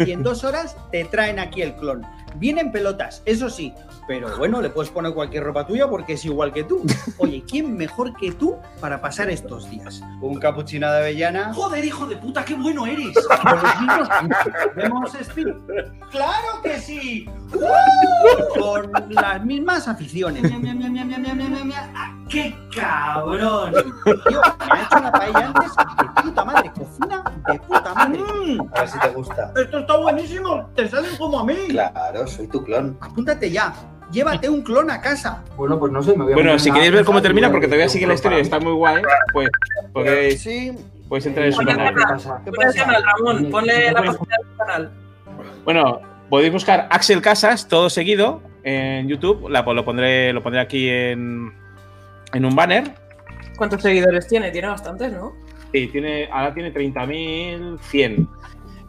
[0.00, 2.04] y en dos horas te traen aquí el clon.
[2.36, 3.74] Vienen pelotas, eso sí,
[4.08, 6.82] pero bueno, le puedes poner cualquier ropa tuya porque es igual que tú.
[7.18, 10.02] Oye, ¿quién mejor que tú para pasar estos días?
[10.22, 11.52] Un capuchino de avellana.
[11.52, 13.14] Joder, hijo de puta, qué bueno eres.
[14.76, 15.48] Vemos Speed.
[16.10, 17.28] ¡Claro que sí!
[17.52, 18.58] ¡Uh!
[18.58, 20.42] Con las mismas aficiones.
[21.94, 23.72] ¡Ah, ¡Qué cabrón!
[23.72, 28.18] Tío, me ha hecho una paella antes de puta madre, cocina de puta madre.
[28.18, 28.60] Mm.
[28.74, 29.52] A ver si te gusta.
[29.54, 31.56] Esto está buenísimo, te salen como a mí.
[31.68, 32.96] Claro, soy tu clon.
[33.02, 33.74] Apúntate ya.
[34.10, 35.44] Llévate un clon a casa.
[35.56, 37.54] Bueno, pues no sé, me voy a Bueno, si queréis ver cómo termina, voy a
[37.56, 39.02] porque todavía sigue la historia está muy guay,
[39.32, 39.48] pues
[39.92, 40.72] podéis, Sí.
[41.08, 41.94] podéis entrar en su canal.
[42.44, 42.68] ¿Qué pasa?
[42.68, 43.50] El canal, Ramón.
[43.50, 44.90] Ponle la página del canal.
[45.64, 46.00] Bueno,
[46.30, 49.48] podéis buscar Axel Casas, todo seguido, en YouTube.
[49.50, 51.52] La- lo, pondré, lo pondré aquí en,
[52.32, 52.94] en un banner.
[53.58, 54.50] ¿Cuántos seguidores tiene?
[54.50, 55.32] Tiene bastantes, ¿no?
[55.72, 58.26] Sí, tiene, ahora tiene 30.100.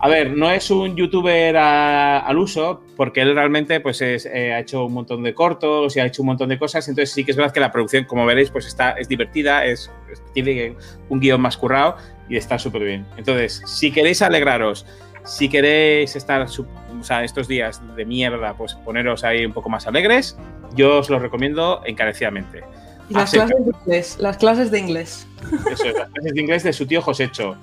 [0.02, 4.54] A ver, no es un youtuber a- al uso, porque él realmente pues es, eh,
[4.54, 6.88] ha hecho un montón de cortos y ha hecho un montón de cosas.
[6.88, 9.91] Entonces sí que es verdad que la producción, como veréis, pues está, es divertida, es,
[10.12, 10.76] es- tiene
[11.10, 11.97] un guion más currado
[12.30, 13.06] y está súper bien.
[13.18, 14.86] Entonces, si queréis alegraros,
[15.26, 19.86] si queréis estar o sea, estos días de mierda, pues poneros ahí un poco más
[19.86, 20.38] alegres,
[20.76, 22.64] yo os lo recomiendo encarecidamente.
[23.10, 24.18] Y las clases de inglés.
[24.20, 25.28] Las clases de inglés.
[25.72, 27.58] eso es, las clases de inglés de su tío Josecho.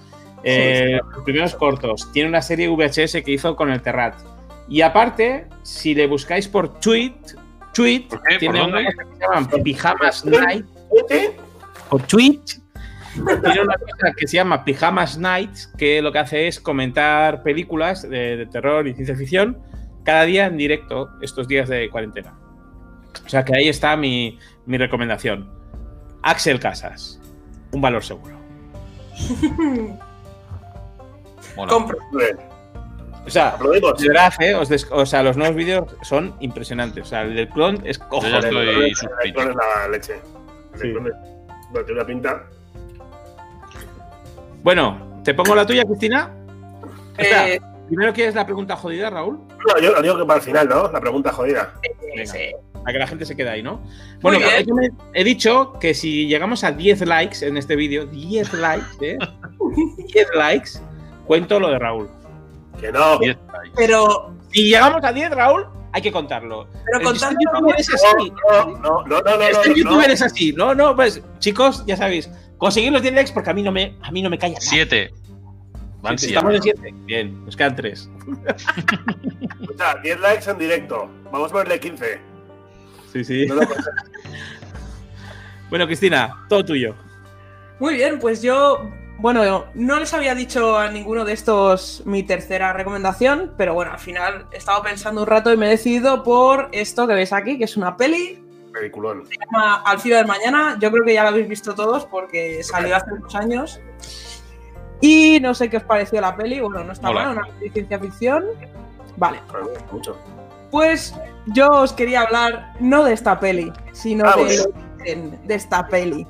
[0.49, 2.11] Eh, los primeros cortos.
[2.13, 4.15] Tiene una serie VHS que hizo con el Terrat.
[4.69, 7.15] Y aparte, si le buscáis por tweet,
[7.75, 8.39] tweet ¿Por qué?
[8.39, 10.67] tiene ¿Por una cosa que se llama Pijamas Night.
[11.89, 12.41] Por tweet.
[13.15, 18.03] Tiene una cosa que se llama Pijamas Nights, que lo que hace es comentar películas
[18.03, 19.59] de, de terror y ciencia ficción
[20.05, 22.39] cada día en directo, estos días de cuarentena.
[23.25, 25.51] O sea que ahí está mi, mi recomendación.
[26.23, 27.21] Axel Casas,
[27.73, 28.37] un valor seguro.
[31.57, 31.73] Mola.
[31.73, 31.99] Compro.
[33.27, 34.55] O sea, de verdad, ¿eh?
[34.55, 37.03] Os des- o sea, los nuevos vídeos son impresionantes.
[37.05, 39.41] O sea, el del clon es Yo ya estoy El suscrito.
[39.41, 40.15] clon es la leche.
[40.75, 40.93] El Sí.
[40.93, 41.13] clon es-
[41.71, 42.43] bueno, tiene una pinta.
[44.63, 46.31] Bueno, ¿te pongo la tuya, Cristina?
[47.19, 49.39] Eh, primero quieres la pregunta jodida, Raúl.
[49.49, 50.91] No, yo lo digo que para el final, ¿no?
[50.91, 51.73] La pregunta jodida.
[52.15, 52.27] Venga.
[52.33, 52.51] sí.
[52.75, 53.81] Para que la gente se quede ahí, ¿no?
[54.21, 54.65] Bueno, bien.
[54.65, 58.87] yo me- he dicho que si llegamos a 10 likes en este vídeo, 10 likes,
[59.01, 59.19] ¿eh?
[60.15, 60.71] 10 likes,
[61.27, 62.09] cuento lo de Raúl.
[62.81, 63.19] Que no.
[63.77, 66.69] Pero, Si llegamos a 10, Raúl, hay que contarlo.
[66.85, 68.33] pero contando youtuber es así.
[68.51, 69.43] No, no, no, no, no.
[69.43, 70.13] Este no, youtuber no.
[70.15, 70.53] es así.
[70.53, 73.97] No, no, pues, chicos, ya sabéis, conseguir los 10 likes porque a mí no me,
[74.03, 74.67] a mí no me calla nada.
[74.67, 75.13] Siete.
[76.03, 76.39] Van Sí, siete.
[76.39, 76.95] Estamos en 7.
[77.07, 78.11] Bien, nos quedan 3.
[79.75, 81.11] O sea, 10 likes en directo.
[81.33, 82.21] Vamos a ponerle 15.
[83.13, 83.47] Sí, sí.
[83.47, 83.63] No lo-
[85.71, 86.95] Bueno, Cristina, todo tuyo.
[87.81, 88.89] Muy bien, pues yo
[89.19, 93.99] bueno, no les había dicho a ninguno de estos mi tercera recomendación, pero bueno, al
[93.99, 97.57] final he estado pensando un rato y me he decidido por esto que veis aquí,
[97.59, 98.43] que es una peli,
[98.73, 99.25] Peliculón.
[99.27, 100.77] se llama Al filo del mañana.
[100.79, 103.81] Yo creo que ya la habéis visto todos porque salió hace unos años.
[105.01, 106.61] Y no sé qué os pareció la peli.
[106.61, 108.45] Bueno, no está mal, una peli de ciencia ficción.
[109.17, 109.41] Vale,
[109.91, 110.15] mucho.
[110.71, 111.15] pues
[111.47, 114.63] yo os quería hablar no de esta peli, sino Ah, de, bueno.
[114.99, 116.27] origen de esta peli.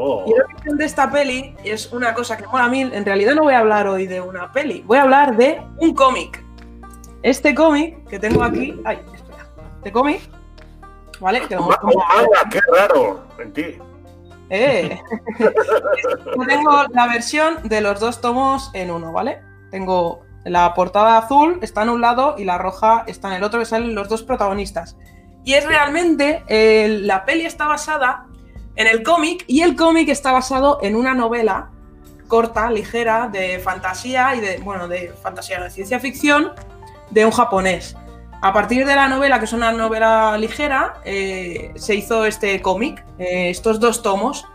[0.00, 2.82] Oh, Y el origen de esta peli es una cosa que mola a mí.
[2.82, 5.92] En realidad no voy a hablar hoy de una peli, voy a hablar de un
[5.92, 6.44] cómic.
[7.22, 8.80] Este cómic que tengo aquí.
[8.84, 9.46] Ay, espera.
[9.76, 10.20] Este cómic.
[11.18, 11.40] ¿Vale?
[11.48, 13.78] Que lo manga, qué raro en ti.
[14.50, 15.00] Eh.
[15.40, 19.42] Yo tengo la versión de los dos tomos en uno, ¿vale?
[19.72, 23.58] Tengo la portada azul, está en un lado, y la roja está en el otro,
[23.58, 24.96] que salen los dos protagonistas.
[25.44, 28.27] Y es realmente, eh, la peli está basada
[28.78, 31.70] en el cómic, y el cómic está basado en una novela
[32.28, 36.52] corta, ligera, de fantasía y de, bueno, de fantasía, de ciencia ficción,
[37.10, 37.96] de un japonés.
[38.40, 43.04] A partir de la novela, que es una novela ligera, eh, se hizo este cómic,
[43.18, 44.46] eh, estos dos tomos.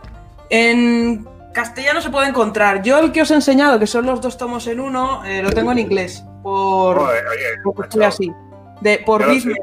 [0.48, 2.82] En castellano se puede encontrar.
[2.82, 5.52] Yo el que os he enseñado, que son los dos tomos en uno, eh, lo
[5.52, 6.24] tengo en inglés.
[6.42, 7.20] Por, oye,
[7.62, 7.82] macho.
[7.82, 8.32] estoy así.
[8.80, 9.54] De, por Disney.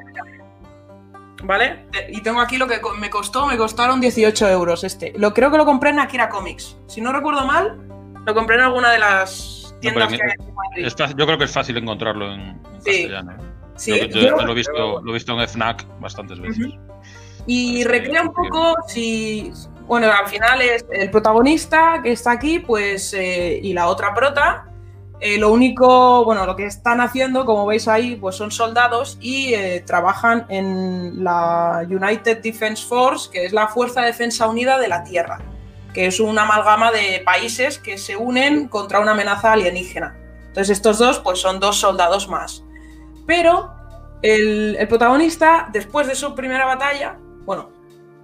[1.43, 1.85] ¿Vale?
[2.09, 5.13] Y tengo aquí lo que me costó, me costaron 18 euros este.
[5.17, 6.77] Lo creo que lo compré en Akira Comics.
[6.87, 7.79] Si no recuerdo mal,
[8.25, 11.15] lo compré en alguna de las tiendas que hay en Madrid.
[11.17, 12.91] Yo creo que es fácil encontrarlo en, en Sí.
[13.03, 13.31] castellano.
[13.31, 13.35] ¿eh?
[13.75, 16.67] Sí, yo, yo yo- lo, he visto, lo he visto en FNAC bastantes veces.
[17.47, 19.51] Y recrea un poco si.
[19.87, 23.13] Bueno, al final es el protagonista que está aquí, pues.
[23.13, 24.67] eh, y la otra prota.
[25.23, 29.53] Eh, lo único, bueno, lo que están haciendo, como veis ahí, pues son soldados y
[29.53, 34.87] eh, trabajan en la United Defense Force, que es la Fuerza de Defensa Unida de
[34.87, 35.39] la Tierra,
[35.93, 40.17] que es una amalgama de países que se unen contra una amenaza alienígena.
[40.47, 42.63] Entonces estos dos, pues son dos soldados más.
[43.27, 43.71] Pero
[44.23, 47.69] el, el protagonista, después de su primera batalla, bueno,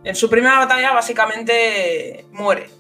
[0.04, 2.72] en su primera batalla básicamente muere.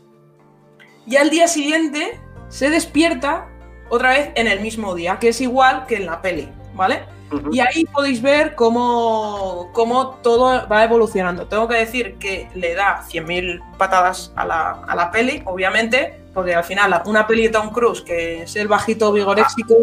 [1.05, 3.47] Y al día siguiente se despierta
[3.89, 7.03] otra vez en el mismo día, que es igual que en la peli, ¿vale?
[7.51, 11.45] Y ahí podéis ver cómo, cómo todo va evolucionando.
[11.47, 16.55] Tengo que decir que le da 100.000 patadas a la, a la peli, obviamente, porque
[16.55, 19.75] al final una peli de Tom Cruise, que es el bajito vigoréxico,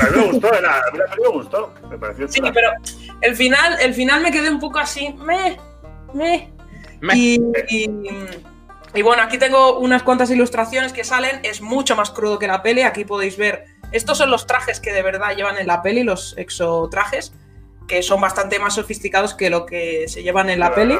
[0.00, 1.74] A mí me gustó, la, a mí la peli me gustó.
[1.88, 2.70] Me pareció Sí, pero
[3.20, 5.56] el final, el final me quedé un poco así, me,
[6.12, 6.50] me.
[7.00, 7.16] Me.
[7.16, 7.90] Y, y-
[8.94, 12.62] y bueno, aquí tengo unas cuantas ilustraciones que salen, es mucho más crudo que la
[12.62, 16.04] peli, aquí podéis ver, estos son los trajes que de verdad llevan en la peli,
[16.04, 17.32] los exotrajes,
[17.88, 20.98] que son bastante más sofisticados que lo que se llevan en la peli.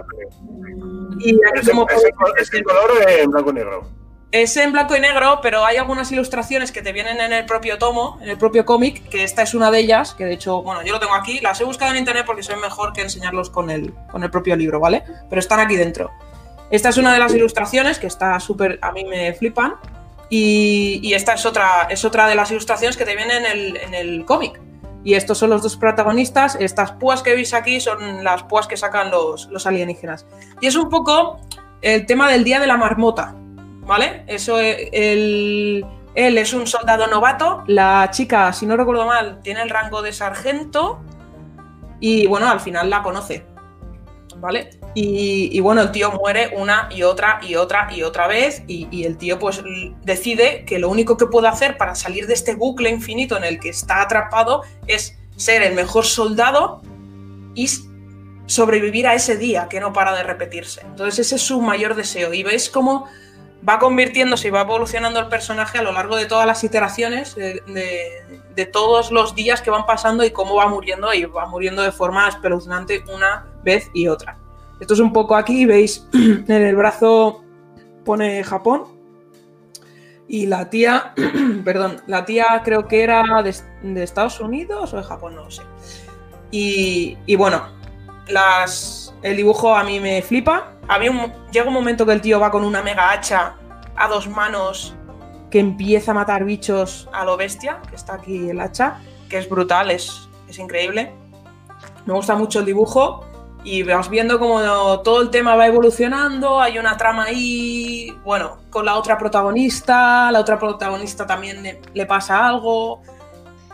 [1.20, 3.88] Y aquí Ese, como ese, podéis ver, ese color en blanco y negro.
[4.32, 7.78] es en blanco y negro, pero hay algunas ilustraciones que te vienen en el propio
[7.78, 10.82] tomo, en el propio cómic, que esta es una de ellas, que de hecho, bueno,
[10.82, 13.70] yo lo tengo aquí, las he buscado en internet porque son mejor que enseñarlos con
[13.70, 15.04] el, con el propio libro, ¿vale?
[15.30, 16.10] Pero están aquí dentro.
[16.70, 19.74] Esta es una de las ilustraciones que está súper, a mí me flipan,
[20.30, 23.94] y, esta es otra, es otra de las ilustraciones que te vienen en el, en
[23.94, 24.60] el cómic.
[25.04, 26.56] Y estos son los dos protagonistas.
[26.58, 30.26] Estas púas que veis aquí son las púas que sacan los, los alienígenas.
[30.62, 31.38] Y es un poco
[31.82, 33.34] el tema del día de la marmota,
[33.86, 34.24] ¿vale?
[34.26, 35.84] Eso, eh, el-
[36.14, 40.12] él es un soldado novato, la chica, si no recuerdo mal, tiene el rango de
[40.12, 41.00] sargento
[42.00, 43.44] y bueno, al final la conoce,
[44.38, 44.70] ¿vale?
[44.96, 49.16] Y, bueno, el tío muere una y otra y otra y otra vez y, el
[49.18, 49.60] tío pues
[50.02, 53.58] decide que lo único que puede hacer para salir de este bucle infinito en el
[53.58, 56.80] que está atrapado es ser el mejor soldado
[57.56, 57.68] y
[58.46, 60.82] sobrevivir a ese día que no para de repetirse.
[60.82, 63.08] Entonces ese es su mayor deseo y veis cómo
[63.68, 67.62] va convirtiéndose y va evolucionando el personaje a lo largo de todas las iteraciones, de-
[68.54, 71.90] de todos los días que van pasando y cómo va muriendo y va muriendo de
[71.90, 74.38] forma espeluznante una vez y otra.
[74.84, 77.42] Esto es un poco aquí, veis, en el brazo
[78.04, 78.84] pone Japón
[80.28, 81.14] y la tía,
[81.64, 85.62] perdón, la tía creo que era de, Estados Unidos o de Japón, no lo sé.
[86.50, 87.62] Y, bueno,
[88.28, 90.74] las, el dibujo a mí me flipa.
[91.50, 93.56] Llega un momento que el tío va con una mega hacha
[93.96, 94.94] a dos manos
[95.50, 99.48] que empieza a matar bichos a lo bestia, que está aquí el hacha, que es
[99.48, 101.10] brutal, es, es increíble.
[102.04, 103.24] Me gusta mucho el dibujo
[103.64, 104.60] y vas viendo como
[105.00, 110.40] todo el tema va evolucionando, hay una trama ahí, bueno, con la otra protagonista, la
[110.40, 113.00] otra protagonista también le, pasa algo,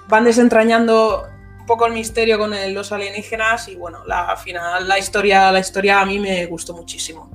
[0.08, 1.24] van desentrañando
[1.58, 5.58] un poco el misterio con los alienígenas y bueno, la al final la historia, la
[5.58, 7.28] historia a mí me gustó muchísimo.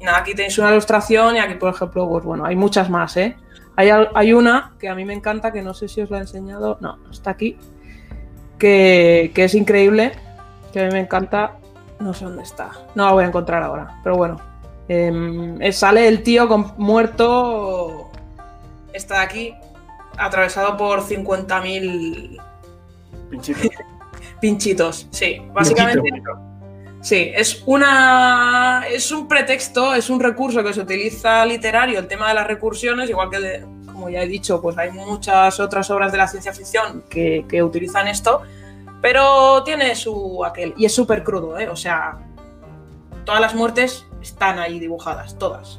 [0.00, 3.16] Y nada, aquí tenéis una ilustración y aquí, por ejemplo, pues bueno, hay muchas más,
[3.16, 3.36] ¿eh?
[3.76, 6.20] Hay, hay una que a mí me encanta, que no sé si os la he
[6.20, 6.78] enseñado.
[6.80, 7.56] No está aquí.
[8.58, 10.12] Que, que es increíble.
[10.72, 11.56] Que a mí me encanta.
[12.00, 12.70] No sé dónde está.
[12.94, 14.00] No la voy a encontrar ahora.
[14.02, 14.40] Pero bueno.
[14.88, 18.10] Em, eh, sale el tío con, muerto.
[18.92, 19.54] Está aquí.
[20.16, 22.40] Atravesado por 50.000
[23.30, 23.68] Pinchito.
[24.40, 25.08] pinchitos.
[25.10, 26.02] Sí, básicamente.
[26.02, 26.30] Pinchito.
[27.00, 28.84] Sí, es una.
[28.90, 33.10] Es un pretexto, es un recurso que se utiliza literario, el tema de las recursiones,
[33.10, 36.52] igual que, de- como ya he dicho, pues hay muchas otras obras de la ciencia
[36.52, 38.42] ficción que, que utilizan esto,
[39.04, 40.72] pero tiene su aquel.
[40.78, 41.68] Y es súper crudo, ¿eh?
[41.68, 42.16] O sea,
[43.26, 45.78] todas las muertes están ahí dibujadas, todas.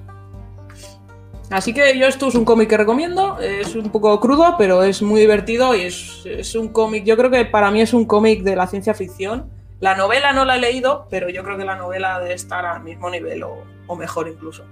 [1.50, 5.02] Así que yo esto es un cómic que recomiendo, es un poco crudo, pero es
[5.02, 8.44] muy divertido y es, es un cómic, yo creo que para mí es un cómic
[8.44, 9.50] de la ciencia ficción.
[9.80, 12.84] La novela no la he leído, pero yo creo que la novela debe estar al
[12.84, 14.66] mismo nivel o, o mejor incluso.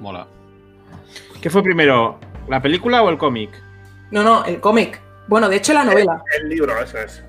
[0.00, 0.26] Mola.
[1.40, 2.18] ¿Qué fue primero?
[2.48, 3.50] ¿La película o el cómic?
[4.10, 5.05] No, no, el cómic.
[5.28, 6.22] Bueno, de hecho la novela.
[6.40, 7.22] El libro, eso es.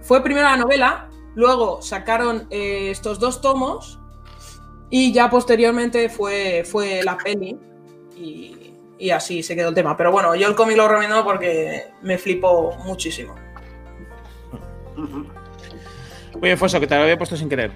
[0.00, 4.00] Fue primero la novela, luego sacaron eh, estos dos tomos
[4.90, 7.58] y ya posteriormente fue, fue la peli
[8.16, 9.96] y, y así se quedó el tema.
[9.96, 13.34] Pero bueno, yo el cómic lo recomiendo porque me flipó muchísimo.
[14.96, 17.72] Muy bien, Foso, que te lo había puesto sin querer.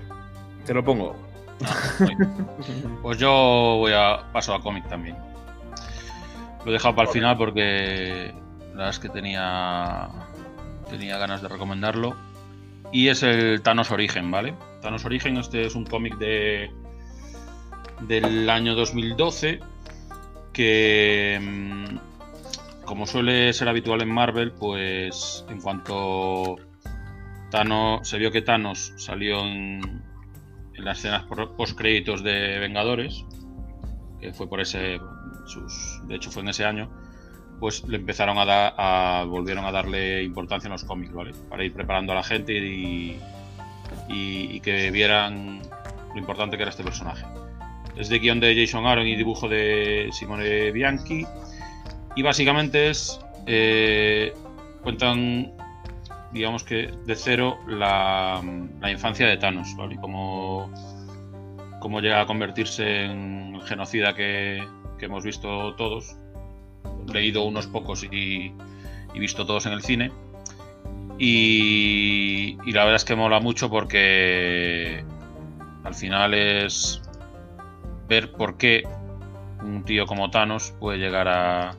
[0.64, 1.14] Te lo pongo.
[3.02, 3.30] Pues yo
[3.78, 5.16] voy a paso a cómic también.
[6.64, 8.34] Lo he dejado para el final porque
[8.76, 10.10] la verdad es que tenía
[10.90, 12.14] tenía ganas de recomendarlo.
[12.92, 14.54] Y es el Thanos Origen, ¿vale?
[14.82, 16.70] Thanos Origen, este es un cómic de
[18.02, 19.60] del año 2012
[20.52, 26.56] que mm, como suele ser habitual en Marvel, pues en cuanto
[27.50, 30.04] Thanos se vio que Thanos salió en,
[30.74, 31.24] en las escenas
[31.56, 33.24] post créditos de Vengadores,
[34.20, 35.00] que fue por ese,
[36.04, 36.90] de hecho fue en ese año,
[37.60, 41.32] pues le empezaron a dar, volvieron a darle importancia en los cómics, ¿vale?
[41.48, 43.18] Para ir preparando a la gente y,
[44.60, 45.60] que vieran
[46.12, 47.24] lo importante que era este personaje.
[47.96, 51.24] Es de guion de Jason Aaron y dibujo de Simone Bianchi.
[52.14, 53.20] Y básicamente es.
[53.46, 54.34] eh,
[54.82, 55.52] cuentan,
[56.32, 58.42] digamos que de cero, la,
[58.80, 59.94] la infancia de Thanos, ¿vale?
[59.94, 60.70] Y cómo,
[62.00, 64.62] llega a convertirse en el genocida que
[65.00, 66.16] hemos visto todos.
[67.12, 68.52] Leído unos pocos y,
[69.14, 70.12] y visto todos en el cine.
[71.18, 75.02] Y, y la verdad es que mola mucho porque
[75.84, 77.00] al final es
[78.08, 78.82] ver por qué
[79.62, 81.74] un tío como Thanos puede llegar a,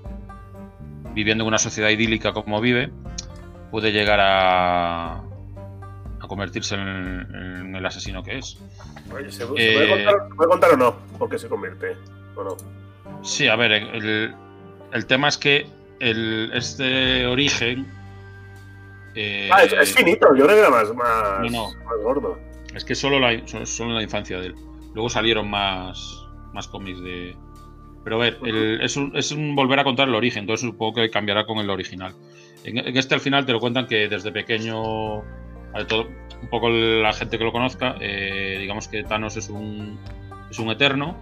[1.14, 2.92] viviendo en una sociedad idílica como vive,
[3.70, 8.58] puede llegar a, a convertirse en, en el asesino que es.
[9.14, 10.96] Oye, ¿se, se Eh, puede contar, ¿se puede contar o no?
[11.20, 11.96] ¿Por qué se convierte?
[12.36, 12.58] ¿O no?
[13.22, 14.36] Sí, a ver, el,
[14.94, 15.68] el tema es que
[16.00, 17.86] el, este origen...
[19.16, 21.68] eh, Ah, es, es finito, yo creo que era más, más, No, no.
[21.86, 22.40] más gordo.
[22.76, 24.56] Es que solo la, solo- solo la infancia de él.
[24.94, 26.00] Luego salieron más,
[26.54, 27.36] más cómics de.
[28.04, 30.96] Pero a ver, el- es, un, es un volver a contar el origen, entonces supongo
[30.96, 32.14] que cambiará con el original.
[32.64, 36.08] En, en este al final te lo cuentan que desde pequeño, a todo,
[36.42, 40.00] un poco la gente que lo conozca, eh, digamos que Thanos es un,
[40.52, 41.18] es un eterno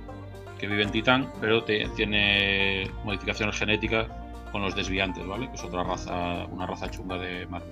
[0.60, 4.08] que vive en Titán, pero tiene modificaciones genéticas
[4.52, 5.50] con los desviantes, ¿vale?
[5.50, 7.70] Que es otra raza, una raza chunga de Marvel.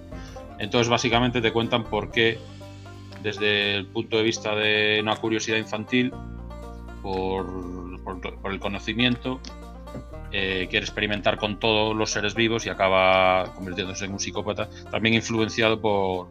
[0.59, 2.37] Entonces, básicamente te cuentan por qué
[3.21, 6.13] desde el punto de vista de una curiosidad infantil,
[7.01, 9.39] por el conocimiento,
[10.31, 15.15] eh, quiere experimentar con todos los seres vivos y acaba convirtiéndose en un psicópata, también
[15.15, 16.27] influenciado por,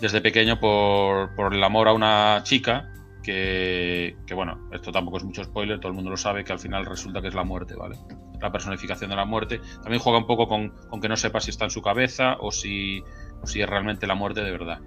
[0.00, 2.92] desde pequeño, por, por el amor a una chica.
[3.26, 6.86] Que, bueno, esto tampoco es mucho spoiler, todo el mundo lo sabe, que al final
[6.86, 7.96] resulta que es la muerte, ¿vale?
[8.40, 9.60] La personificación de la muerte.
[9.82, 13.02] También juega un poco con, que no sepa si está en su cabeza o si,
[13.44, 14.78] es realmente la muerte de verdad.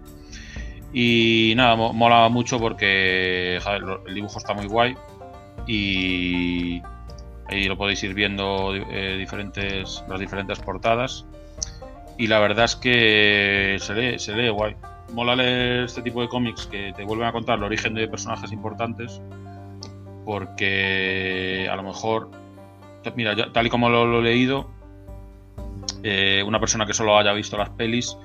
[0.94, 4.96] Y nada, mo- mola mucho porque el dibujo está muy guay
[5.68, 6.82] y
[7.50, 11.26] ahí lo podéis ir viendo eh, diferentes, las diferentes portadas.
[12.18, 14.76] Y la verdad es que se lee, se lee guay.
[15.14, 18.52] Mola leer este tipo de cómics que te vuelven a contar el origen de personajes
[18.52, 19.22] importantes
[20.26, 22.30] porque a lo mejor,
[23.16, 24.70] mira, ya- tal y como lo, lo he leído,
[26.04, 28.16] eh, una persona que solo haya visto las pelis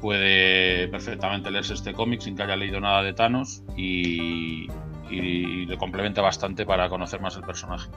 [0.00, 4.66] puede perfectamente leerse este cómic sin que haya leído nada de Thanos y,
[5.10, 7.88] y le complementa bastante para conocer más el personaje.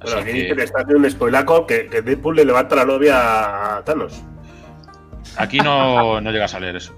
[0.00, 2.84] Así aquí que- dice que está haciendo un spoilaco que, que Deadpool le levanta la
[2.84, 4.22] novia a Thanos.
[5.36, 6.94] Aquí no, no llegas a leer eso.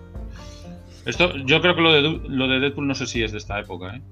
[1.06, 3.58] Esto, yo creo que lo de, lo de Deadpool no sé si es de esta
[3.60, 4.02] época, ¿eh?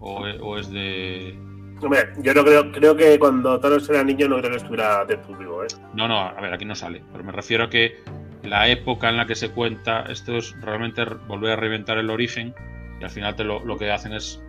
[0.00, 1.36] O, e- o es de.
[1.80, 5.38] Hombre, yo no creo, creo que cuando Thanos era niño no creo que estuviera Deadpool
[5.38, 5.68] vivo, ¿eh?
[5.94, 7.02] No, no, a ver, aquí no sale.
[7.12, 7.98] Pero me refiero a que
[8.42, 12.54] la época en la que se cuenta, esto es realmente volver a reinventar el origen.
[13.00, 14.42] Y al final te lo, lo que hacen es.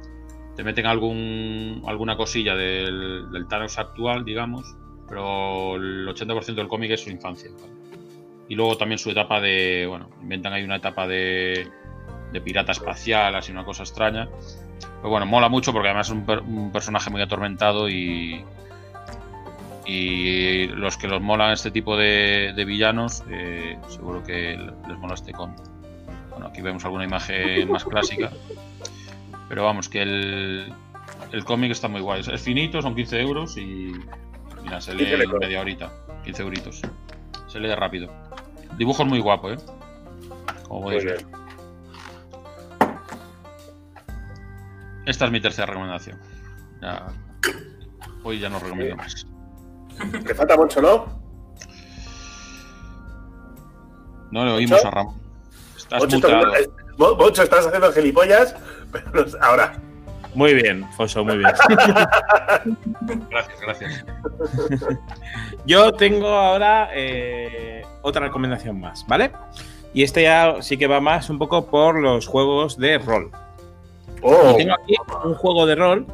[0.56, 4.76] Te meten algún, alguna cosilla del, del Thanos actual, digamos.
[5.08, 7.50] Pero el 80% del cómic es su infancia.
[7.52, 7.74] ¿vale?
[8.48, 9.86] Y luego también su etapa de.
[9.88, 11.68] Bueno, inventan ahí una etapa de.
[12.32, 14.28] De pirata espacial, así una cosa extraña.
[14.98, 18.44] Pero bueno, mola mucho porque además es un, per- un personaje muy atormentado y.
[19.86, 24.56] Y los que los molan este tipo de, de villanos, eh, seguro que
[24.88, 25.58] les mola este cómic.
[26.30, 28.30] Bueno, aquí vemos alguna imagen más clásica.
[29.48, 30.72] Pero vamos, que el,
[31.32, 32.22] el cómic está muy guay.
[32.22, 33.94] Es finito, son 15 euros y.
[34.62, 35.92] Mira, se lee 15 en media horita.
[36.24, 36.82] 15 euritos.
[37.48, 38.12] Se lee rápido.
[38.78, 39.58] Dibujo es muy guapo, ¿eh?
[40.68, 41.26] Como podéis ver.
[45.10, 46.20] Esta es mi tercera recomendación.
[46.82, 47.08] Ya-
[48.24, 49.26] Hoy ya no recomiendo más.
[50.26, 51.06] Te falta mucho, ¿no?
[54.32, 54.88] No le oímos ¿Moncho?
[54.88, 55.16] a Ramón.
[55.76, 56.54] Estás Moncho, muteado.
[56.54, 58.56] estás- Moncho, haciendo gilipollas,
[58.92, 59.74] pero no- ahora.
[60.36, 61.50] Muy bien, Foso, muy bien.
[63.32, 64.06] Gracias, gracias.
[65.66, 69.32] Yo tengo ahora eh, otra recomendación más, ¿vale?
[69.92, 73.32] Y este ya sí que va más un poco por los juegos de rol.
[74.22, 76.06] Oh, Y tengo aquí un juego de rol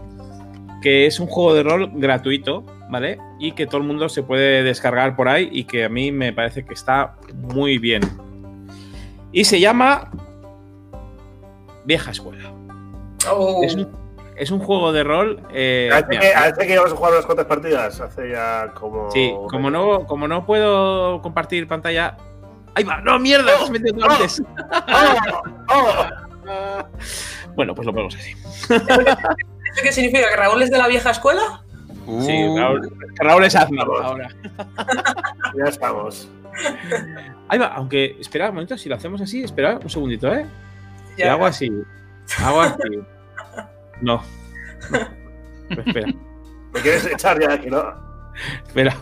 [0.81, 3.17] que es un juego de rol gratuito, ¿vale?
[3.39, 6.31] Y que todo el mundo se puede descargar por ahí y que a mí me
[6.31, 8.01] parece que está muy bien.
[9.31, 10.11] Y se llama
[11.85, 12.51] Vieja Escuela.
[13.31, 13.89] Oh, Es un,
[14.35, 15.41] es un juego de rol.
[15.51, 19.09] eh, hace que, hace que íbamos a jugar unas cuantas partidas, hace ya como.
[19.09, 22.15] Sí, como no, como no puedo compartir pantalla.
[22.75, 23.01] ¡Ahí va!
[23.01, 23.45] ¡No, mierda!
[23.57, 24.43] ¡Te has metido antes!
[24.93, 25.41] ¡Oh!
[25.73, 26.83] ¡Oh!
[27.55, 28.31] Bueno, pues lo ponemos así.
[28.69, 30.29] ¿Eso qué significa?
[30.29, 31.61] ¿Que Raúl es de la vieja escuela?
[32.21, 34.01] Sí, Raúl, Raúl es Vamos.
[34.03, 34.29] ahora.
[35.57, 36.29] Ya estamos.
[37.47, 40.45] Ahí va, aunque, espera un momento, si lo hacemos así, espera un segundito, ¿eh?
[41.17, 41.33] Ya.
[41.33, 41.71] hago así,
[42.43, 42.77] hago así.
[44.01, 44.21] No.
[44.91, 45.79] no.
[45.85, 46.07] Espera,
[46.73, 47.81] ¿Me quieres echar ya aquí, no?
[48.67, 48.93] espera.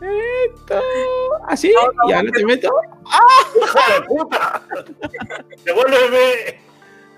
[0.00, 0.80] Esto.
[1.46, 1.70] Así,
[2.08, 2.70] y ahora te meto.
[3.62, 4.62] ¡Hijo de puta!
[5.64, 6.67] ¡Devuélveme!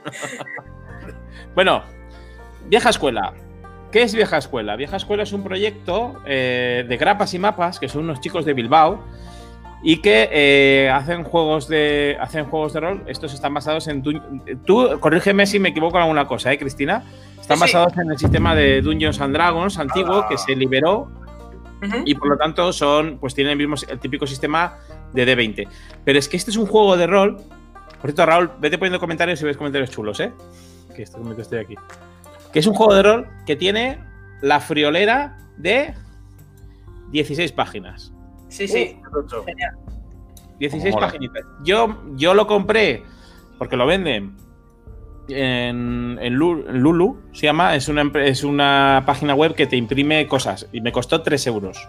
[1.54, 1.82] Bueno,
[2.66, 3.32] Vieja Escuela.
[3.90, 4.76] ¿Qué es Vieja Escuela?
[4.76, 8.54] Vieja Escuela es un proyecto eh, de grapas y mapas, que son unos chicos de
[8.54, 9.02] Bilbao,
[9.82, 13.02] y que eh, hacen juegos de hacen juegos de rol.
[13.06, 14.02] Estos están basados en.
[14.04, 17.02] Dun- Tú, corrígeme si me equivoco en alguna cosa, ¿eh, Cristina?
[17.40, 17.74] Están Sí, sí.
[17.74, 20.26] basados en el sistema de Dungeons and Dragons antiguo Ah.
[20.28, 21.10] que se liberó
[22.04, 24.76] y por lo tanto son pues tienen el mismo el típico sistema
[25.14, 25.66] de D20.
[26.04, 27.38] Pero es que este es un juego de rol.
[28.00, 30.32] Por cierto, Raúl, vete poniendo comentarios si ves comentarios chulos, ¿eh?
[30.94, 31.74] Que esto que estoy aquí.
[32.52, 33.98] Que es un juego de rol que tiene
[34.42, 35.94] la friolera de
[37.12, 38.12] 16 páginas.
[38.48, 38.96] Sí, sí.
[38.98, 39.44] Uh, qué tocho.
[39.44, 39.76] Genial.
[40.58, 41.06] 16 Mola.
[41.06, 41.44] paginitas.
[41.64, 43.02] Yo, yo lo compré
[43.58, 44.36] porque lo venden
[45.28, 49.76] en, en Lu- en Lulu, se llama, es una, es una página web que te
[49.76, 51.86] imprime cosas y me costó 3 euros.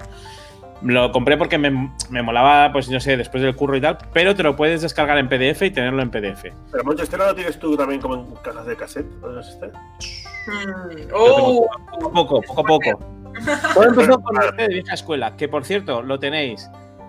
[0.84, 4.36] Lo compré porque me, me molaba, pues no sé, después del curro y tal, pero
[4.36, 6.46] te lo puedes descargar en PDF y tenerlo en PDF.
[6.72, 9.06] Pero, Moncho, ¿este no lo tienes tú también como en cajas de cassette?
[9.22, 9.68] ¿No es este?
[9.68, 11.68] Mm, Oh,
[12.00, 13.00] Poco a poco, poco a poco.
[13.74, 16.68] Todo empezó con este de vieja escuela, que por cierto lo tenéis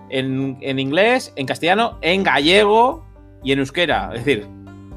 [0.09, 3.05] en, en inglés, en castellano, en gallego
[3.43, 4.11] y en euskera.
[4.13, 4.47] Es decir,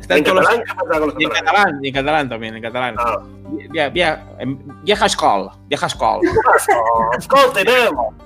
[0.01, 0.65] está ¿En en todos los- catalán?
[0.67, 2.95] ¿Qué pasa con los Y en catalán, y en catalán también, en catalán.
[2.99, 3.19] Ah.
[4.85, 6.21] Vieja escola, vieja escola.
[7.19, 8.26] Escolta, nen!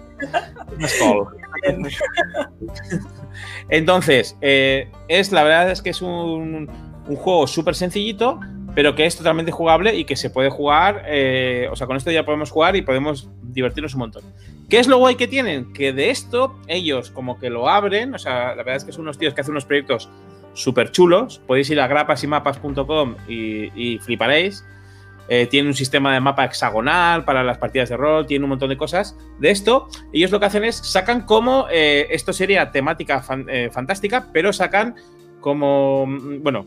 [3.69, 6.69] Entonces, eh, es la verdad es que es un,
[7.05, 8.39] juego súper sencillito,
[8.75, 11.05] pero que es totalmente jugable y que se puede jugar.
[11.07, 14.23] eh, o sea, con esto ya podemos jugar y podemos divertirnos un montón.
[14.69, 15.73] ¿Qué es lo guay que tienen?
[15.73, 18.15] Que de esto ellos como que lo abren.
[18.15, 20.09] O sea, la verdad es que son unos tíos que hacen unos proyectos
[20.55, 21.41] súper chulos.
[21.47, 24.65] Podéis ir a grapasymapas.com y fliparéis.
[25.33, 28.69] Eh, tiene un sistema de mapa hexagonal para las partidas de rol, tiene un montón
[28.69, 29.17] de cosas.
[29.39, 31.67] De esto, ellos lo que hacen es sacan como.
[31.71, 34.97] eh, esto sería temática eh, fantástica, pero sacan
[35.41, 36.05] como.
[36.07, 36.67] mm, Bueno.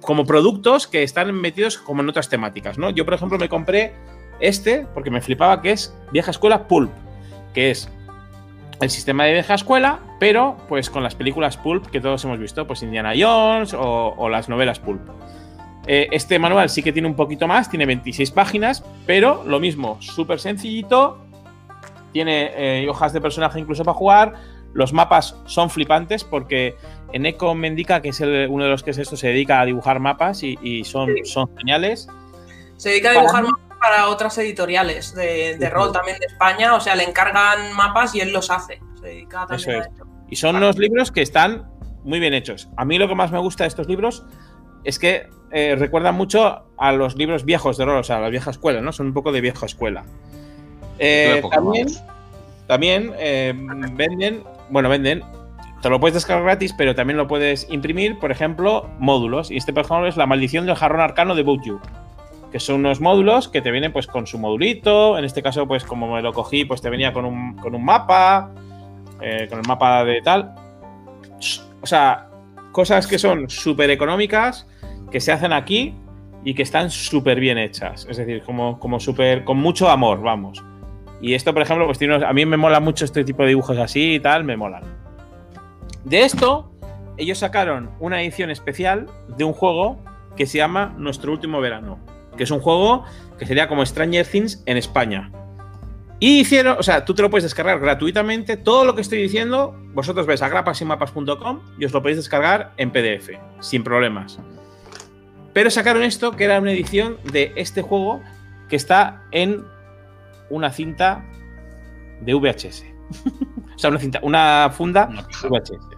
[0.00, 2.90] Como productos que están metidos como en otras temáticas, ¿no?
[2.90, 3.92] Yo, por ejemplo, me compré
[4.40, 6.90] este porque me flipaba que es Vieja Escuela Pulp,
[7.52, 7.90] que es
[8.80, 12.66] el sistema de vieja escuela, pero pues con las películas Pulp que todos hemos visto,
[12.66, 15.00] pues Indiana Jones o las novelas Pulp.
[15.86, 20.00] Eh, este manual sí que tiene un poquito más, tiene 26 páginas, pero lo mismo,
[20.00, 21.18] súper sencillito,
[22.12, 22.52] tiene
[22.84, 24.34] eh, hojas de personaje incluso para jugar,
[24.72, 26.76] los mapas son flipantes porque
[27.12, 29.64] Eneco me indica que es el- uno de los que es esto, se dedica a
[29.64, 32.08] dibujar mapas y, y son, son geniales.
[32.76, 36.74] se dedica a Para dibujar mapas para otras editoriales de, de rol también de España.
[36.74, 38.80] O sea, le encargan mapas y él los hace.
[38.98, 39.86] Se dedica Eso también es.
[39.86, 40.06] a ello.
[40.30, 41.68] Y son unos libros que están
[42.02, 42.70] muy bien hechos.
[42.78, 44.24] A mí lo que más me gusta de estos libros
[44.84, 48.28] es que eh, recuerdan mucho a los libros viejos de rol, o sea, a la
[48.28, 48.92] vieja escuela, ¿no?
[48.92, 50.04] Son un poco de vieja escuela.
[50.98, 51.42] Eh,
[52.66, 53.54] también eh,
[53.92, 55.22] venden, bueno, venden,
[55.80, 59.50] te lo puedes descargar gratis, pero también lo puedes imprimir, por ejemplo, módulos.
[59.50, 61.80] Y este, por ejemplo, es la maldición del jarrón arcano de Bootyu.
[62.50, 65.18] Que son unos módulos que te vienen pues con su modulito.
[65.18, 67.84] En este caso, pues como me lo cogí, pues te venía con un, con un
[67.84, 68.50] mapa.
[69.20, 70.54] eh, con el mapa de tal.
[71.80, 72.28] O sea,
[72.72, 74.66] cosas que son súper económicas,
[75.14, 75.94] que se hacen aquí
[76.42, 78.04] y que están súper bien hechas.
[78.10, 79.44] Es decir, como, como súper.
[79.44, 80.60] con mucho amor, vamos.
[81.20, 83.78] Y esto, por ejemplo, pues tiene a mí me mola mucho este tipo de dibujos
[83.78, 84.82] así y tal, me molan.
[86.02, 86.72] De esto,
[87.16, 90.02] ellos sacaron una edición especial de un juego
[90.36, 92.00] que se llama Nuestro último verano,
[92.36, 93.04] que es un juego
[93.38, 95.30] que sería como Stranger Things en España.
[96.18, 98.56] Y hicieron, o sea, tú te lo puedes descargar gratuitamente.
[98.56, 102.90] Todo lo que estoy diciendo, vosotros ves a grapasimapas.com y os lo podéis descargar en
[102.90, 103.30] PDF,
[103.60, 104.40] sin problemas.
[105.54, 108.20] Pero sacaron esto, que era una edición de este juego
[108.68, 109.64] que está en
[110.50, 111.24] una cinta
[112.20, 112.84] de VHS.
[113.74, 115.08] o sea, una cinta, una funda.
[115.48, 115.88] VHS.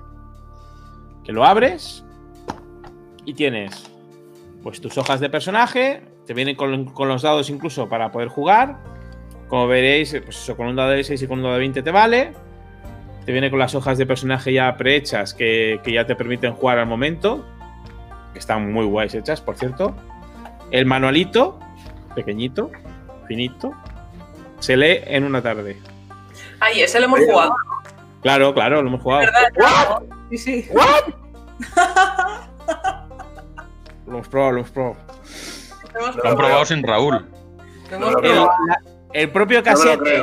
[1.25, 2.05] Que lo abres
[3.25, 3.91] y tienes
[4.63, 8.79] pues tus hojas de personaje, te vienen con, con los dados incluso para poder jugar.
[9.49, 11.83] Como veréis, pues eso, con un dado de 6 y con un dado de 20
[11.83, 12.33] te vale.
[13.25, 16.79] Te viene con las hojas de personaje ya prehechas que, que ya te permiten jugar
[16.79, 17.45] al momento.
[18.37, 19.97] Que están muy guays hechas, por cierto.
[20.71, 21.59] El manualito,
[22.15, 22.71] pequeñito,
[23.27, 23.73] finito,
[24.59, 25.81] se lee en una tarde.
[26.61, 27.55] Ay, ese lo hemos jugado.
[28.21, 29.23] Claro, claro, lo hemos jugado.
[29.55, 30.03] ¿Verdad?
[30.29, 30.69] Sí, sí.
[34.07, 34.97] Lo hemos probado, lo hemos probado.
[35.99, 37.27] Hemos Lo han probado sin Raúl.
[37.99, 38.51] No El, la-
[39.15, 40.23] el propio casete,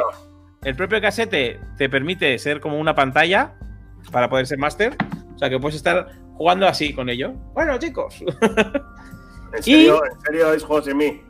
[0.62, 3.54] el propio casete te permite ser como una pantalla
[4.12, 4.96] para poder ser máster.
[5.36, 6.08] O sea que puedes estar
[6.38, 7.34] jugando así con ello.
[7.54, 8.24] Bueno, chicos.
[9.56, 11.22] ¿En serio, ¿En serio es juegos de mí?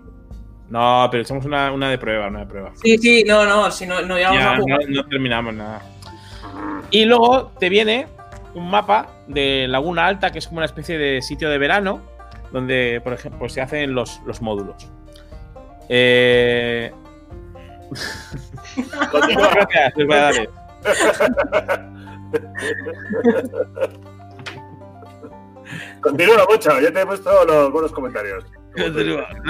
[0.70, 2.72] No, pero echamos una, una de prueba, una de prueba.
[2.82, 4.80] Sí, sí, no, no, si no, no llegamos Ya a no, jugar.
[4.90, 5.82] no terminamos nada.
[6.90, 8.08] Y luego te viene
[8.56, 12.02] un mapa de Laguna Alta, que es como una especie de sitio de verano,
[12.52, 14.90] donde, por ejemplo, pues se hacen los, los módulos.
[15.90, 16.92] Eh...
[19.12, 20.50] Gracias, Luis Valladares.
[26.04, 28.44] Continúa mucho, ya te he puesto los buenos comentarios.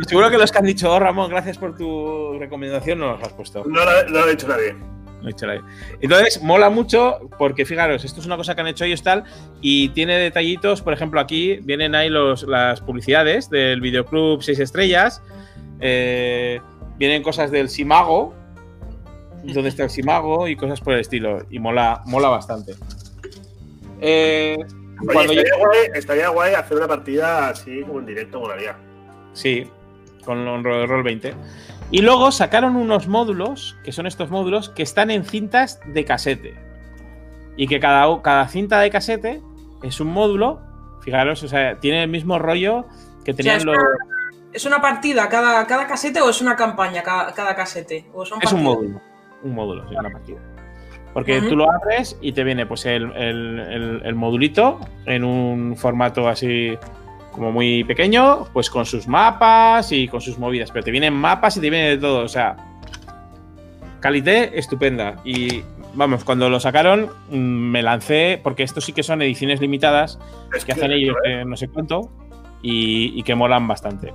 [0.07, 3.33] Seguro que los que han dicho, oh, Ramón, gracias por tu recomendación, no los has
[3.33, 3.63] puesto.
[3.65, 4.75] No lo, no lo ha dicho nadie.
[5.21, 5.61] No he hecho nadie.
[6.01, 9.23] Entonces, mola mucho porque, fijaros, esto es una cosa que han hecho ellos tal
[9.61, 15.23] y tiene detallitos, por ejemplo, aquí vienen ahí los, las publicidades del videoclub 6 estrellas,
[15.79, 16.61] eh,
[16.97, 18.35] vienen cosas del Simago,
[19.43, 22.75] donde está el Simago y cosas por el estilo, y mola, mola bastante.
[24.01, 24.57] Eh,
[25.01, 28.75] Oye, cuando estaría, yo- guay, estaría guay hacer una partida así como en directo, molaría.
[29.33, 29.69] Sí,
[30.25, 31.33] con el Roll 20.
[31.91, 36.55] Y luego sacaron unos módulos, que son estos módulos, que están en cintas de casete.
[37.55, 39.41] Y que cada, cada cinta de casete
[39.83, 40.61] es un módulo,
[41.01, 42.85] fijaros, o sea, tiene el mismo rollo
[43.25, 43.77] que tenían es los.
[44.53, 48.05] ¿Es una partida cada, cada casete o es una campaña cada, cada casete?
[48.13, 49.01] ¿O son Es un módulo.
[49.43, 50.39] Un módulo, sí, una partida.
[51.13, 55.77] Porque tú lo abres y te viene pues el, el- el- el modulito en un
[55.77, 56.75] formato así
[57.31, 60.71] como muy pequeño, pues con sus mapas y con sus movidas.
[60.71, 62.23] Pero te vienen mapas y te viene de todo.
[62.23, 62.55] O sea,
[63.99, 65.15] calité estupenda.
[65.23, 65.61] Y
[65.93, 70.19] vamos, cuando lo sacaron mm, me lancé, porque estos sí que son ediciones limitadas
[70.55, 72.11] Es que hacen ellos eh, no sé cuánto
[72.61, 74.13] y, y que molan bastante.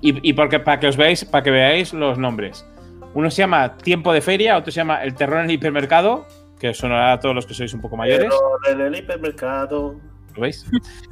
[0.00, 2.66] Y, y porque para que os veáis, para que veáis los nombres.
[3.14, 6.26] Uno se llama Tiempo de Feria, otro se llama El Terror en el Hipermercado,
[6.58, 8.28] que os sonará a todos los que sois un poco mayores.
[8.64, 9.96] Pero en el hipermercado.
[10.34, 10.64] ¿Lo veis?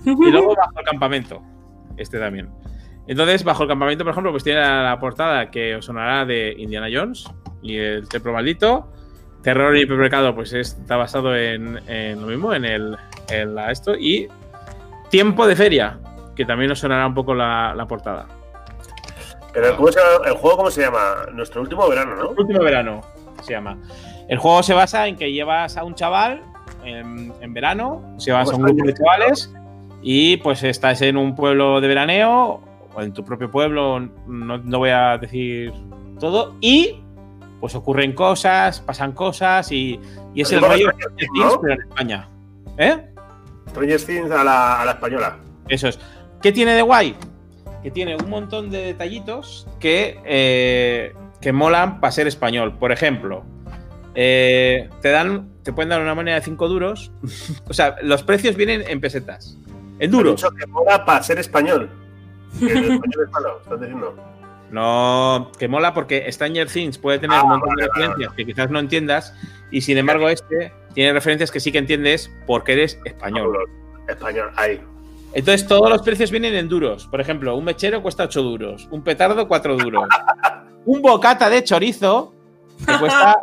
[0.05, 1.43] Y luego Bajo el Campamento,
[1.97, 2.51] este también.
[3.09, 6.89] Entonces, Bajo el Campamento, por ejemplo, pues tiene la, portada que os sonará de Indiana
[6.93, 7.25] Jones
[7.62, 8.93] y el Templo Maldito.
[9.43, 12.97] Terror en el Hipermercado, pues es- está basado en, en lo mismo, en, el,
[13.31, 13.95] en la esto.
[13.97, 14.29] Y
[15.11, 15.99] Tiempo de Feria,
[16.37, 18.27] que también os sonará un poco la, la portada.
[19.53, 21.15] Pero ¿cómo se llama- el juego, ¿cómo se llama?
[21.33, 22.29] Nuestro último verano, ¿no?
[22.31, 23.01] Último verano
[23.43, 23.79] se llama.
[24.29, 26.43] El juego se basa en que llevas a un chaval
[26.85, 29.53] en, en verano, llevas a un grupo de chavales
[30.03, 32.61] y pues estás en un pueblo de veraneo
[32.95, 35.73] o en tu propio pueblo, no, no voy a decir
[36.20, 37.01] todo, y
[37.61, 39.99] pues ocurren cosas, pasan cosas y,
[40.35, 41.61] y es el rollo de ¿no?
[41.61, 42.29] pero en España.
[42.77, 43.05] ¿Eh?
[43.70, 45.37] Stranger Things a la, a la española.
[45.69, 45.99] Eso es.
[46.41, 47.16] ¿Qué tiene de guay?
[47.83, 52.77] Que tiene un montón de detallitos que, eh, que molan para ser español.
[52.79, 53.45] Por ejemplo,
[54.15, 57.13] eh, te dan, te pueden dar una moneda de 5 duros.
[57.69, 59.57] o sea, los precios vienen en pesetas.
[59.99, 60.37] En duros.
[60.37, 61.91] dicho que mola para ser español.
[62.59, 64.17] Que el español es malo, estás diciendo.
[64.71, 68.33] No, que mola porque Stranger Things puede tener Ah, un montón vale, de vale, referencias
[68.35, 69.35] que quizás no entiendas.
[69.71, 73.57] Y sin embargo, este tiene referencias que sí que entiendes porque eres español.
[74.09, 74.81] Español, ahí.
[75.33, 77.07] Entonces todos los precios vienen en duros.
[77.07, 80.09] Por ejemplo, un mechero cuesta 8 duros, un petardo 4 duros.
[80.87, 82.35] un bocata de chorizo
[82.85, 83.37] te cuesta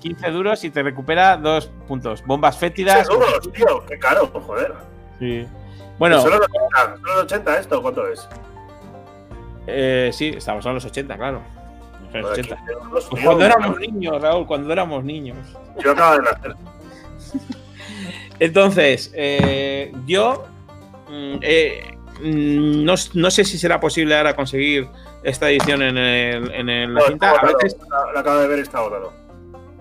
[0.00, 2.22] 15 duros y te recupera 2 puntos.
[2.26, 3.06] Bombas fétidas.
[3.06, 4.74] Seguros, tío, qué caro, joder.
[5.18, 5.46] Sí.
[5.98, 8.28] Bueno, Solo los 80, solo los 80 esto, ¿cuánto es?
[9.66, 11.40] eh, sí, estamos en los 80, claro.
[12.12, 12.56] En los Joder, 80.
[12.56, 15.38] 15 euros, Pues tío, cuando éramos niños, Raúl, cuando éramos niños.
[15.82, 16.56] Yo acabo de nacer.
[18.38, 20.44] Entonces, eh, yo
[21.42, 24.86] eh, mm, no, no sé si será posible ahora conseguir
[25.22, 27.30] esta edición en, el- en el- la cinta.
[27.32, 27.76] A veces
[28.12, 29.12] Lo acabo de ver, está agotado.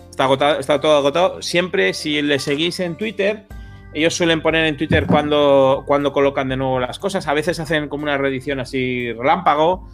[0.09, 1.41] está, agotado, está todo agotado.
[1.41, 3.45] Siempre, si le seguís en Twitter,
[3.93, 7.27] ellos suelen poner en Twitter cuando, cuando colocan de nuevo las cosas.
[7.27, 9.87] A veces hacen como una reedición así relámpago.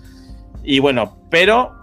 [0.64, 1.74] Y bueno, pero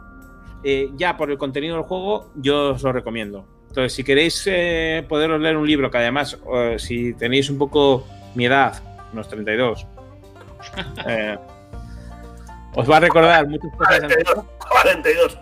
[0.62, 3.46] eh, ya por el contenido del juego, yo os lo recomiendo.
[3.68, 8.06] Entonces, si queréis eh, poderos leer un libro, que además, eh, si tenéis un poco
[8.36, 8.74] mi edad,
[9.14, 9.86] unos 32,
[11.06, 11.38] eh,
[12.74, 14.00] os va a recordar muchas cosas.
[14.00, 15.38] 42, 42,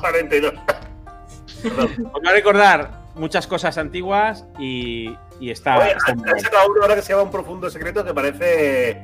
[0.00, 0.54] 42.
[1.62, 2.10] Perdón.
[2.12, 5.78] Os va a recordar muchas cosas antiguas y, y está.
[5.78, 6.44] Oye, está han, muy han bien.
[6.44, 9.02] sacado uno ahora que se llama Un Profundo Secreto que parece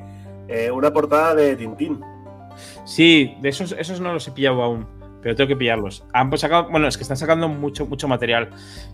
[0.49, 2.01] eh, una portada de Tintín.
[2.85, 4.89] Sí, de esos, esos no los he pillado aún,
[5.23, 6.05] pero tengo que pillarlos.
[6.13, 8.51] Han sacado, bueno, es que están sacando mucho, mucho material.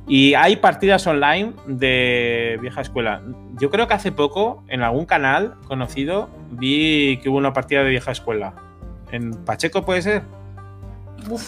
[0.08, 3.22] Y hay partidas online de vieja escuela.
[3.60, 7.90] Yo creo que hace poco, en algún canal conocido, vi que hubo una partida de
[7.90, 8.54] vieja escuela.
[9.12, 10.22] ¿En Pacheco puede ser?
[11.28, 11.42] Uf,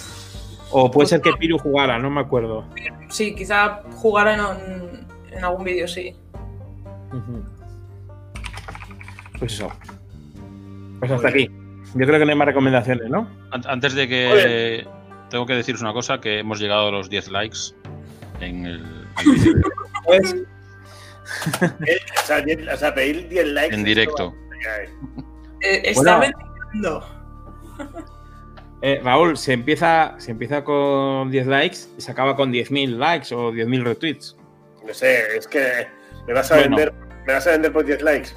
[0.70, 2.64] O puede ser que Piru jugara, no me acuerdo.
[3.08, 6.14] sí, quizá jugara en, en algún vídeo, sí.
[9.38, 9.70] Pues eso.
[10.98, 11.50] Pues hasta aquí.
[11.94, 13.28] Yo creo que no hay más recomendaciones, ¿no?
[13.56, 14.86] An- Antes de que.
[15.30, 17.58] Tengo que deciros una cosa: que hemos llegado a los 10 likes
[18.40, 18.84] en el,
[20.04, 20.34] Pues,
[21.86, 23.74] Eh, o, sea, diez- o sea, pedir 10 likes.
[23.74, 24.32] en directo.
[25.62, 26.32] Eh, está Bueno.
[26.72, 27.16] vendiendo.
[28.82, 33.34] Eh, Raúl, se empieza, se empieza con 10 likes y se acaba con 10.000 likes
[33.34, 34.36] o 10.000 retweets.
[34.86, 35.88] No sé, es que
[36.28, 36.76] me vas a Bueno.
[36.76, 36.94] vender.
[37.26, 38.30] Me vas a vender por 10 likes.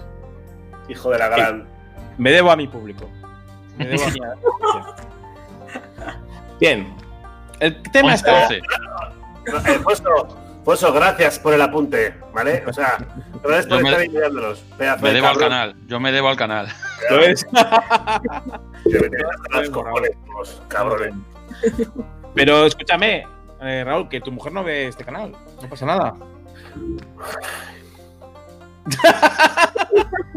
[0.87, 1.67] Hijo de la gran.
[2.17, 3.07] Me debo a mi público.
[3.79, 4.95] Me debo a mi audiencia.
[6.59, 6.93] Bien.
[7.59, 8.43] El tema está.
[8.43, 8.55] 11.
[8.57, 8.61] Eh,
[9.83, 10.03] Foso,
[10.63, 12.63] Foso, gracias por el apunte, ¿vale?
[12.67, 12.97] O sea,
[13.41, 14.59] gracias por estar ahí mirándolos.
[14.77, 15.75] Pedazo Me de debo al canal.
[15.87, 16.67] Yo me debo al canal.
[17.09, 18.21] Me hasta
[19.53, 21.15] los cojones, los cabrones.
[22.35, 23.25] Pero escúchame,
[23.61, 25.31] eh, Raúl, que tu mujer no ve este canal.
[25.61, 26.13] No pasa nada.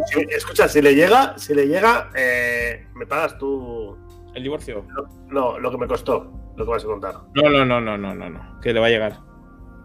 [0.06, 3.96] Si- escucha, si le llega, si le llega, eh, me pagas tú.
[4.34, 4.84] El divorcio.
[5.28, 7.14] No, lo que me costó, lo que vas a contar.
[7.34, 8.60] No, no, no, no, no, no, no.
[8.60, 9.18] Que le va a llegar.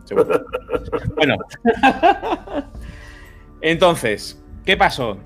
[0.05, 0.45] Seguro.
[1.15, 1.35] bueno.
[3.61, 5.17] Entonces, ¿qué pasó?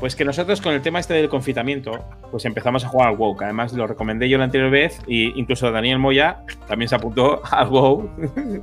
[0.00, 1.92] Pues que nosotros con el tema este del confitamiento,
[2.30, 5.38] pues empezamos a jugar al WoW, que además lo recomendé yo la anterior vez, y
[5.38, 8.10] incluso Daniel Moya también se apuntó al WoW,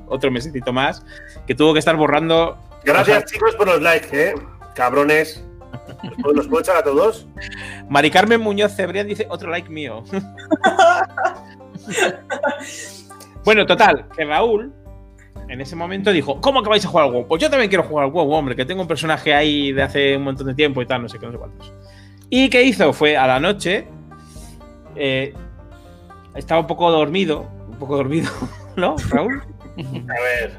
[0.08, 1.06] otro mesecito más,
[1.46, 2.58] que tuvo que estar borrando.
[2.84, 3.32] Gracias, cosas.
[3.32, 4.34] chicos, por los likes, ¿eh?
[4.74, 5.44] Cabrones.
[6.04, 7.28] ¿Los puedo- ¿Los puedo echar a todos?
[7.88, 10.04] Mari Carmen Muñoz Cebrián dice otro like mío.
[13.46, 14.74] bueno, total, que Raúl
[15.48, 17.28] en ese momento dijo, ¿cómo que vais a jugar al WoW?
[17.28, 20.18] Pues yo también quiero jugar al WoW, hombre, que tengo un personaje ahí de hace
[20.18, 21.74] un montón de tiempo y tal, no sé qué, no sé cuántos.
[22.30, 22.92] ¿Y qué hizo?
[22.94, 23.88] Fue a la noche,
[24.96, 25.34] eh,
[26.36, 28.30] estaba un poco dormido, un poco dormido,
[28.76, 29.42] ¿no, Raúl?
[29.78, 30.58] A ver,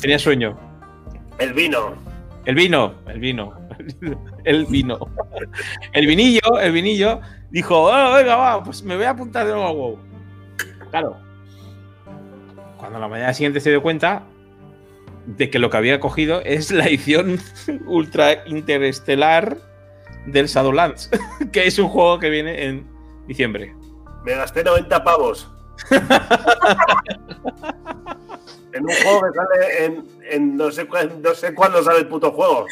[0.00, 0.56] Tenía sueño.
[1.38, 1.94] el vino.
[2.44, 3.52] El vino, el vino,
[4.44, 4.98] el vino.
[5.92, 7.20] El vinillo, el vinillo,
[7.50, 9.98] dijo, "Oh, venga, va, pues me voy a apuntar de nuevo a WoW.
[10.90, 11.16] Claro.
[12.78, 14.22] Cuando la mañana siguiente se dio cuenta
[15.26, 17.38] de que lo que había cogido es la edición
[17.86, 19.58] ultra interestelar
[20.26, 21.10] del Shadowlands,
[21.52, 22.86] que es un juego que viene en
[23.26, 23.74] diciembre.
[24.24, 25.50] Me gasté 90 pavos.
[28.72, 32.08] en un juego que sale en, en no, sé, cuá- no sé cuándo sale el
[32.08, 32.66] puto juego.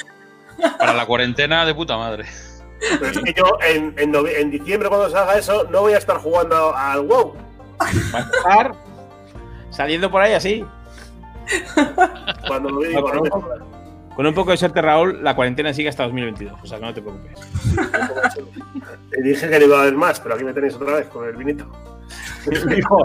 [0.78, 2.24] Para la cuarentena de puta madre.
[3.00, 6.18] Pero es que yo en, en, en diciembre, cuando salga eso, no voy a estar
[6.18, 7.34] jugando al WoW.
[8.14, 8.74] Va a estar
[9.76, 10.64] saliendo por ahí así.
[12.48, 13.60] Cuando lo digo, no me jodas.
[14.16, 16.58] Con un poco de suerte, Raúl, la cuarentena sigue hasta 2022.
[16.62, 17.38] O sea, que no te preocupes.
[19.10, 21.28] Te dije que no iba a haber más, pero aquí me tenéis otra vez con
[21.28, 21.66] el vinito.
[22.68, 23.02] dijo,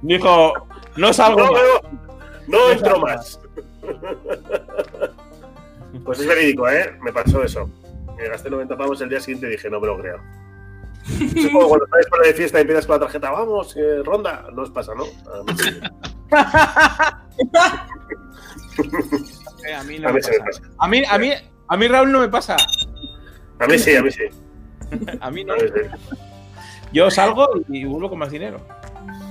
[0.00, 0.52] dijo,
[0.96, 1.62] no salgo No, más.
[2.48, 3.40] no, no entro más.
[6.04, 6.96] Pues es verídico, ¿eh?
[7.02, 7.68] Me pasó eso.
[8.16, 10.18] Me gasté 90 pavos el día siguiente y dije, no me lo creo.
[11.06, 14.02] Es como cuando estáis por ahí de fiesta y empiezas con la tarjeta, vamos, eh,
[14.02, 14.46] ronda.
[14.54, 15.04] No os pasa, ¿no?
[15.04, 15.52] A mí
[19.74, 20.60] a mí no A me mí sí me pasa.
[20.60, 20.74] pasa.
[20.78, 21.32] A mí, a mí,
[21.68, 22.56] a mí Raúl no me pasa.
[23.58, 24.22] A mí sí, a mí sí.
[25.20, 25.54] A mí no.
[25.54, 26.16] A mí sí.
[26.92, 28.60] Yo salgo y vuelvo con más dinero.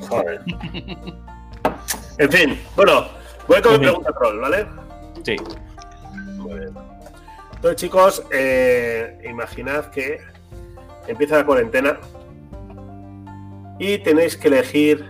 [0.10, 0.42] Joder.
[2.18, 3.08] En fin, bueno,
[3.48, 4.66] voy con mi pregunta troll, ¿vale?
[5.24, 5.36] Sí.
[6.38, 6.74] Muy bien.
[7.56, 10.20] Entonces, chicos, eh, imaginad que
[11.08, 11.98] empieza la cuarentena
[13.80, 15.06] y tenéis que elegir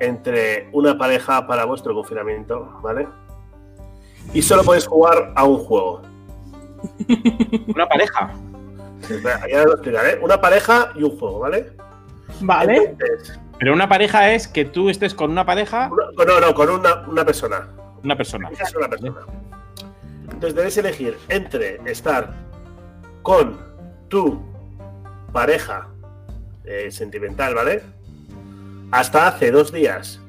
[0.00, 3.06] entre una pareja para vuestro confinamiento, ¿vale?
[4.32, 6.02] Y solo podéis jugar a un juego.
[7.74, 8.30] Una pareja.
[9.02, 10.18] Espera, Ya lo explicaré.
[10.22, 11.72] Una pareja y un juego, ¿vale?
[12.40, 12.76] Vale.
[12.76, 16.70] Entonces, Pero una pareja es que tú estés con una pareja, una- no, no, con
[16.70, 17.68] una, una persona.
[18.02, 18.48] una persona.
[18.58, 19.20] Es una persona.
[20.24, 22.32] Entonces debes elegir entre estar
[23.22, 23.58] con
[24.08, 24.40] tu
[25.32, 25.88] pareja
[26.64, 27.82] eh, sentimental, ¿vale?
[28.90, 30.20] Hasta hace dos días,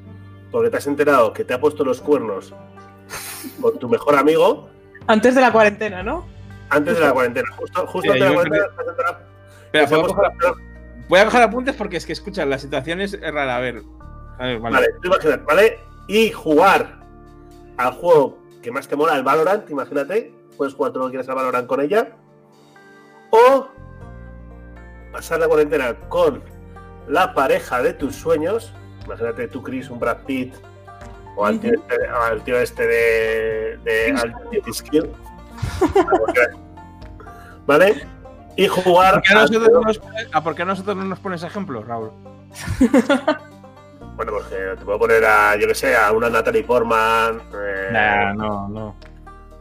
[0.50, 2.54] porque te has enterado que te ha puesto los cuernos
[3.60, 4.68] con tu mejor amigo
[5.06, 6.26] Antes de la cuarentena, ¿no?
[6.70, 7.48] antes de la cuarentena.
[7.56, 9.16] Justo, justo antes de la cuarentena te has enterado
[9.64, 12.46] Espera, que se ha ¿puedo puesto- coger- voy a coger apuntes porque es que escucha,
[12.46, 13.56] la situación es rara.
[13.56, 13.82] A ver.
[14.38, 14.74] A ver, vale.
[14.76, 15.78] Vale, tú imagínate, ¿vale?
[16.08, 17.00] Y jugar
[17.76, 20.32] al juego que más te mola, el Valorant, imagínate.
[20.56, 22.08] Puedes jugar todo lo que quieras al Valorant con ella.
[23.30, 23.68] O
[25.12, 26.42] pasar la cuarentena con
[27.08, 28.72] la pareja de tus sueños.
[29.04, 30.54] Imagínate tú, Chris, un Brad Pitt.
[31.36, 35.10] O al tío este, al tío este de, de Ultimate Skill.
[37.66, 38.06] ¿Vale?
[38.56, 39.14] Y jugar.
[39.14, 41.42] ¿Por qué, a al nosotros no nos, pones- ¿Por qué a nosotros no nos pones
[41.42, 42.10] ejemplos, Raúl?
[44.14, 47.40] Bueno, porque te puedo poner a, yo que sé, a una Natalie Portman.
[47.54, 48.94] eh, Nah, no, no.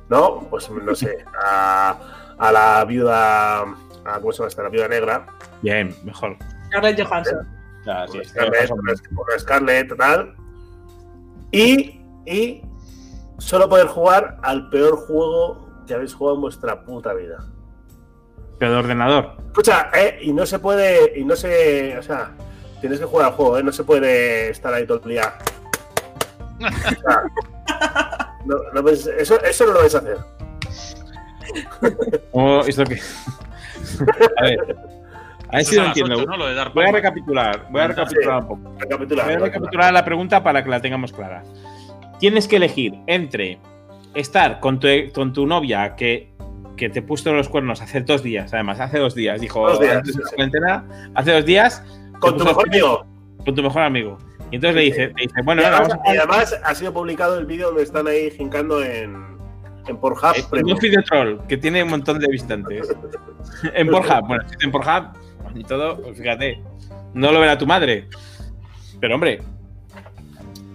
[0.09, 0.39] ¿no?
[0.49, 1.95] Pues no sé, a,
[2.37, 3.65] a la viuda, a,
[4.19, 4.63] ¿cómo se llama esta?
[4.63, 5.25] La viuda negra,
[5.61, 6.37] Bien, mejor.
[6.67, 7.47] Scarlett Johansson.
[7.83, 9.01] Sí, con sí, Scarlett, menos.
[9.01, 10.35] con Scarlett, tal.
[11.51, 12.61] Y, y
[13.39, 17.37] solo poder jugar al peor juego que habéis jugado en vuestra puta vida.
[18.59, 19.37] Pero de ordenador.
[19.47, 22.31] Escucha, eh, y no se puede, y no se, o sea,
[22.79, 25.33] tienes que jugar al juego, eh, no se puede estar ahí todo el día.
[26.59, 26.69] O
[27.01, 27.23] sea,
[28.45, 30.17] no, no ves- eso, eso no lo vais a hacer.
[32.31, 32.99] ¿Cómo esto que...
[34.37, 34.77] A ver.
[35.51, 36.15] A ver Eso si es lo entiendo.
[36.15, 36.37] ocho, ¿no?
[36.37, 37.67] Lo de dar Voy a recapitular.
[37.69, 38.61] Voy a recapitular un poco.
[38.69, 41.43] Voy a recapitular la pregunta para que la tengamos clara.
[42.19, 43.59] Tienes que elegir entre
[44.13, 46.31] estar con tu, con tu novia que,
[46.77, 49.97] que te puso los cuernos hace dos días, además, hace dos días, dijo Dos días,
[49.97, 50.35] antes de sí, la sí.
[50.35, 51.83] cuarentena, hace dos días,
[52.19, 53.05] Con tu mejor amigo.
[53.45, 54.17] Con tu mejor amigo.
[54.51, 56.75] Y entonces le dice, le dice bueno, y, ahora además, vamos a y además ha
[56.75, 59.15] sido publicado el vídeo donde están ahí jincando en,
[59.87, 60.35] en Pornhub.
[60.35, 60.63] Eh.
[60.63, 62.93] Un video troll que tiene un montón de visitantes.
[63.73, 65.05] en Pornhub, bueno, en Pornhub
[65.55, 66.61] y todo, pues fíjate,
[67.13, 68.07] no lo verá tu madre.
[68.99, 69.41] Pero hombre,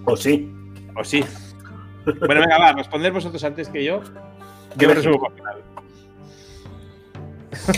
[0.05, 0.53] O sí.
[0.97, 1.24] o sí.
[2.05, 4.01] Bueno, venga, va, responder vosotros antes que yo.
[4.77, 5.62] Yo me resumo el final.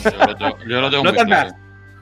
[0.05, 1.51] Yo lo tengo, yo lo tengo No muy claro.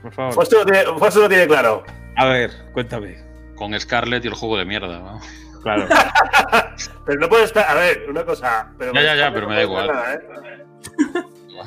[0.02, 0.34] Por favor.
[0.34, 1.84] Foster lo tiene, Foster lo tiene claro.
[2.16, 3.16] A ver, cuéntame.
[3.54, 4.98] Con Scarlett y el juego de mierda.
[4.98, 5.20] ¿no?
[5.62, 5.86] Claro.
[7.06, 7.68] Pero no puede estar.
[7.68, 8.70] A ver, una cosa.
[8.78, 9.86] Pero Ya, ya, ya, no pero me da igual.
[9.88, 10.18] nada, ¿eh?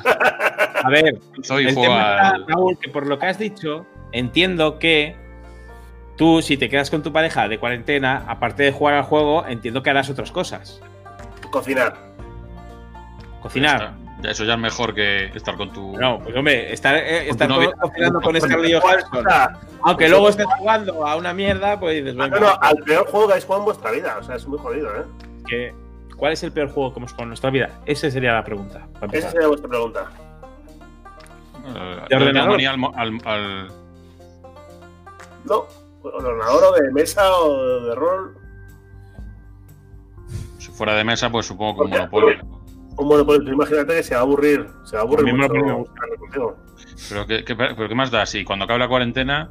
[0.04, 5.16] A ver, Soy el tema está, Raúl, que por lo que has dicho, entiendo que
[6.16, 9.82] tú, si te quedas con tu pareja de cuarentena, aparte de jugar al juego, entiendo
[9.82, 10.80] que harás otras cosas.
[11.50, 11.94] Cocinar.
[13.42, 13.94] Cocinar.
[14.22, 15.96] Ya, eso ya es mejor que estar con tu.
[15.96, 21.06] No, pues hombre, estar, eh, estar cocinando con Scarlett Johansson, Ah, aunque luego estés jugando
[21.06, 23.64] a una mierda, pues dices, No, venga, no, al peor juego que habéis jugado en
[23.64, 24.16] vuestra vida.
[24.20, 25.04] O sea, es muy jodido, ¿eh?
[25.48, 25.74] que-
[26.20, 27.80] ¿cuál es el peor juego que hemos jugado en nuestra vida?
[27.86, 28.86] Esa sería la pregunta.
[29.10, 30.10] Esa sería vuestra pregunta.
[32.08, 32.60] ¿De ordenador?
[32.60, 33.68] al, mo- al- al-
[35.44, 35.64] No,
[36.02, 38.36] ordenador o de mesa o de rol.
[40.58, 42.38] si fuera de mesa, pues supongo que un monopolio.
[42.98, 43.42] Un monopolio.
[43.44, 44.68] Tú imagínate que se va a aburrir.
[44.84, 45.94] Se va a aburrir A mí mucho me gusta.
[47.08, 48.26] Pero ¿qué, qué- pero ¿qué más da?
[48.26, 49.50] Si cuando acabe la cuarentena.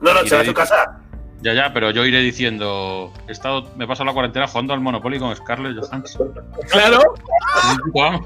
[0.00, 1.00] No, no, se va a dices- casa.
[1.42, 3.12] Ya, ya, pero yo iré diciendo.
[3.28, 6.32] He estado, me he pasado la cuarentena jugando al Monopoly con Scarlett Johansson.
[6.70, 7.00] Claro.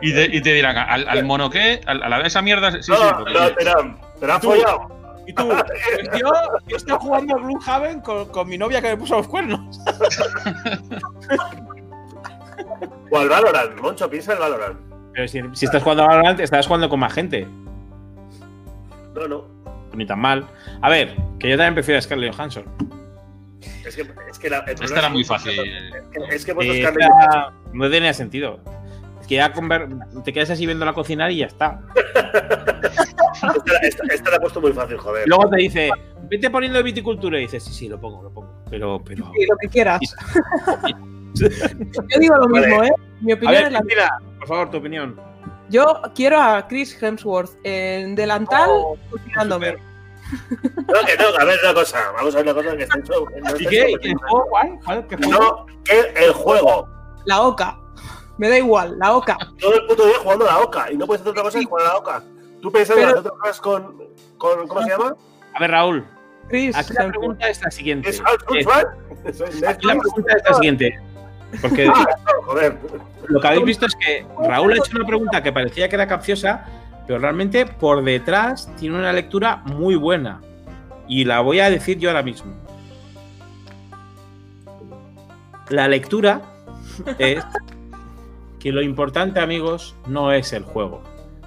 [0.00, 1.82] Y, te- y te dirán, ¿al, al mono qué?
[1.84, 2.70] ¿Al- ¿A la esa mierda?
[2.72, 2.92] Sí, sí.
[2.92, 3.64] no, porque- no, te
[4.26, 4.88] te han follado.
[5.26, 5.50] Y tú,
[6.18, 6.30] yo,
[6.66, 9.78] yo estoy jugando a Gloomhaven con, con mi novia que me puso los cuernos.
[13.10, 14.78] O al Valorant, Moncho, piensa el Valorant.
[15.12, 17.46] Pero si, si estás jugando ahora, estás jugando con más gente.
[19.14, 19.44] No, no.
[19.94, 20.46] Ni tan mal.
[20.80, 22.64] A ver, que yo también prefiero a Scarlett Johansson.
[23.84, 25.52] Es que, es que la, el Esta era es- muy fácil.
[26.30, 28.60] Es que vosotros Eh, esta no tenía sentido.
[29.20, 29.52] Es que ya
[30.24, 31.80] te quedas así viéndola cocinar y ya está.
[33.38, 35.28] Esta, esta- esta la he puesto muy fácil, joder.
[35.28, 35.90] Luego te dice,
[36.28, 38.52] vete poniendo viticultura y dices, sí, sí, lo pongo, lo pongo.
[38.68, 39.30] Pero, pero.
[39.32, 40.00] Sí, lo que quieras.
[41.34, 42.66] Yo digo lo Vale.
[42.66, 42.92] mismo, ¿eh?
[43.20, 45.20] Mi opinión ver, es la Cristina, por favor, tu opinión.
[45.70, 48.70] Yo quiero a Chris Hemsworth en delantal
[49.10, 49.76] cocinándome.
[50.52, 51.98] No, que no, a ver una cosa.
[52.16, 53.12] Vamos a ver una cosa que está hecho.
[53.42, 53.80] no ¿Y está qué?
[53.90, 54.78] hecho- ¿Y el juego cuál?
[54.84, 55.06] ¿Cuál?
[55.06, 55.40] ¿Qué juego?
[55.40, 56.88] No, que el juego.
[57.24, 57.78] La oca.
[58.38, 59.36] Me da igual, la oca.
[59.58, 60.92] Todo el puto día jugando a la oca.
[60.92, 62.22] Y no puedes hacer otra cosa que jugar a la oca.
[62.62, 64.08] Tú pensando en Pero- hacer otras cosas con,
[64.38, 64.68] con.
[64.68, 65.16] ¿Cómo se llama?
[65.54, 66.06] A ver, Raúl,
[66.48, 67.10] Chris aquí la Hemsworth.
[67.18, 68.08] pregunta es la siguiente.
[68.10, 68.64] ¿Es House Eh,
[69.62, 71.00] la pregunta es la siguiente.
[71.62, 72.06] Porque Ah,
[72.44, 72.78] joder.
[73.28, 76.06] lo que habéis visto es que Raúl ha hecho una pregunta que parecía que era
[76.06, 76.66] capciosa,
[77.06, 80.40] pero realmente por detrás tiene una lectura muy buena.
[81.06, 82.52] Y la voy a decir yo ahora mismo.
[85.70, 86.42] La lectura
[87.18, 87.44] es
[88.58, 91.02] que lo importante, amigos, no es el juego,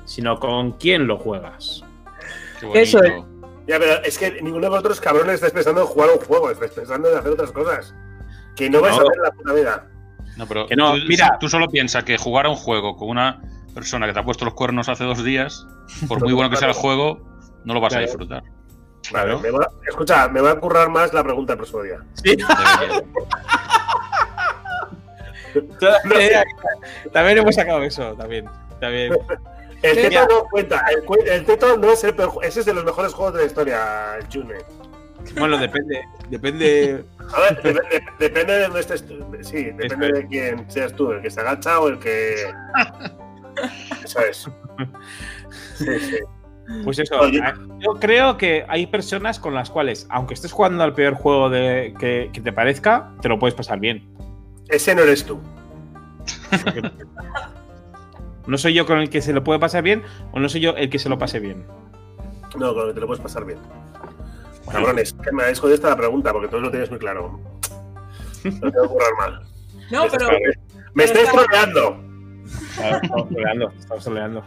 [0.05, 1.83] sino con quién lo juegas.
[2.73, 3.13] Eso es.
[3.67, 6.49] Ya, pero es que ninguno de vosotros, cabrones, estáis pensando en jugar un juego.
[6.51, 7.93] Estáis pensando en hacer otras cosas.
[8.55, 9.01] Que no vais No.
[9.01, 9.87] a en la puta vida.
[10.37, 11.37] No, pero Que no, tú, mira.
[11.39, 13.41] tú solo piensas que jugar a un juego con una
[13.73, 15.65] persona que te ha puesto los cuernos hace dos días,
[16.07, 17.19] por muy bueno que sea el juego,
[17.65, 18.41] no lo vas a disfrutar.
[18.43, 18.55] Vale,
[19.09, 19.39] Claro.
[19.39, 21.97] me va- escucha, me va a currar más la pregunta el próximo día.
[22.23, 22.37] Sí.
[27.11, 28.45] También hemos sacado eso, también.
[28.79, 29.13] también.
[29.81, 30.85] El teto no cuenta.
[30.91, 32.33] El, el teto no es el peor.
[32.43, 34.53] Ese es de los mejores juegos de la historia, June.
[35.39, 36.03] Bueno, depende.
[36.29, 37.03] Depende.
[37.33, 39.15] A ver, de- de- depende de dónde estés tú.
[39.41, 40.13] Sí, depende Eso es.
[40.13, 42.35] de quién seas tú, el que se agacha o el que.
[44.03, 44.47] Eso es.
[45.75, 46.17] Sí, sí.
[46.85, 47.41] Pues eso, Oye.
[47.79, 51.93] yo creo que hay personas con las cuales, aunque estés jugando al peor juego de,
[51.99, 54.07] que, que te parezca, te lo puedes pasar bien.
[54.69, 55.39] Ese no eres tú.
[58.47, 60.01] No soy yo con el que se lo puede pasar bien
[60.31, 61.63] o no soy yo el que se lo pase bien.
[62.57, 63.59] No, con el que te lo puedes pasar bien.
[64.69, 67.39] Cabrones, que me habéis jodido esta la pregunta porque todos lo tenéis muy claro.
[68.43, 69.41] No tengo que currar mal.
[69.91, 70.27] No, pero
[70.93, 72.03] Me estáis está- troleando.
[72.75, 74.45] Claro, estamos tolerando, estamos tolerando.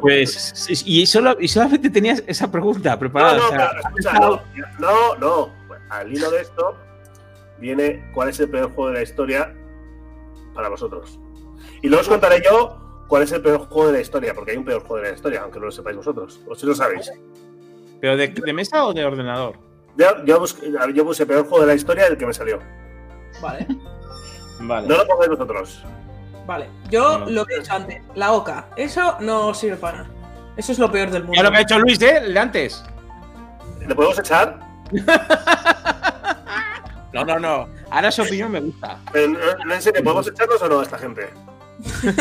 [0.00, 3.36] Pues, y, solo, y solamente tenías esa pregunta No, preparada.
[3.36, 4.40] no, o sea, pero escucha, no,
[4.78, 5.50] no, no.
[5.90, 6.74] Al hilo de esto
[7.58, 9.54] viene cuál es el peor juego de la historia
[10.54, 11.18] para vosotros.
[11.82, 14.56] Y luego os contaré yo cuál es el peor juego de la historia, porque hay
[14.56, 16.40] un peor juego de la historia, aunque no lo sepáis vosotros.
[16.48, 17.10] O si lo sabéis.
[18.00, 19.56] ¿Pero de, de mesa o de ordenador?
[19.96, 22.58] Yo, yo, busqué, yo puse peor juego de la historia el que me salió.
[23.40, 23.66] Vale,
[24.60, 24.86] Vale.
[24.88, 25.84] No lo pongáis vosotros.
[26.46, 26.68] vale.
[26.90, 27.26] Yo No.
[27.30, 28.66] lo que he dicho antes, la oca.
[28.76, 30.10] Eso no sirve para nada.
[30.56, 31.36] Eso es lo peor del mundo.
[31.36, 32.18] Ya lo que ha hecho Luis, ¿eh?
[32.24, 32.84] El de antes.
[33.86, 34.58] ¿Le podemos echar?
[37.12, 37.68] No, no, no.
[37.90, 38.98] Ahora su opinión me gusta.
[39.10, 41.30] Pero, no, no, en serio, ¿podemos echarnos o no a esta gente?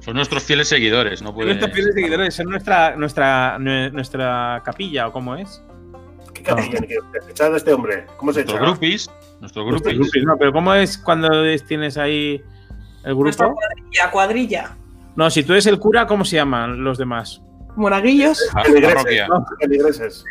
[0.00, 1.48] Son nuestros fieles seguidores, no Son puede.
[1.48, 5.62] nuestros fieles seguidores, son nuestra, nuestra, nue- nuestra capilla, ¿o cómo es?
[6.34, 8.06] ¿Qué capilla a este hombre?
[8.16, 8.52] ¿Cómo se echa?
[8.52, 9.10] Nuestros groupies.
[9.40, 10.12] Nuestros Nuestros groupies.
[10.12, 12.42] grupos, No, pero ¿cómo es cuando es- tienes ahí
[13.04, 13.60] el Nuestra grupo?
[13.60, 14.76] cuadrilla, cuadrilla.
[15.16, 17.42] No, si tú eres el cura, ¿cómo se llaman los demás?
[17.76, 18.38] Monaguillos.
[18.52, 18.94] Pa- Feligreses.
[18.94, 19.28] Parroquia.
[19.60, 20.24] Feligreses.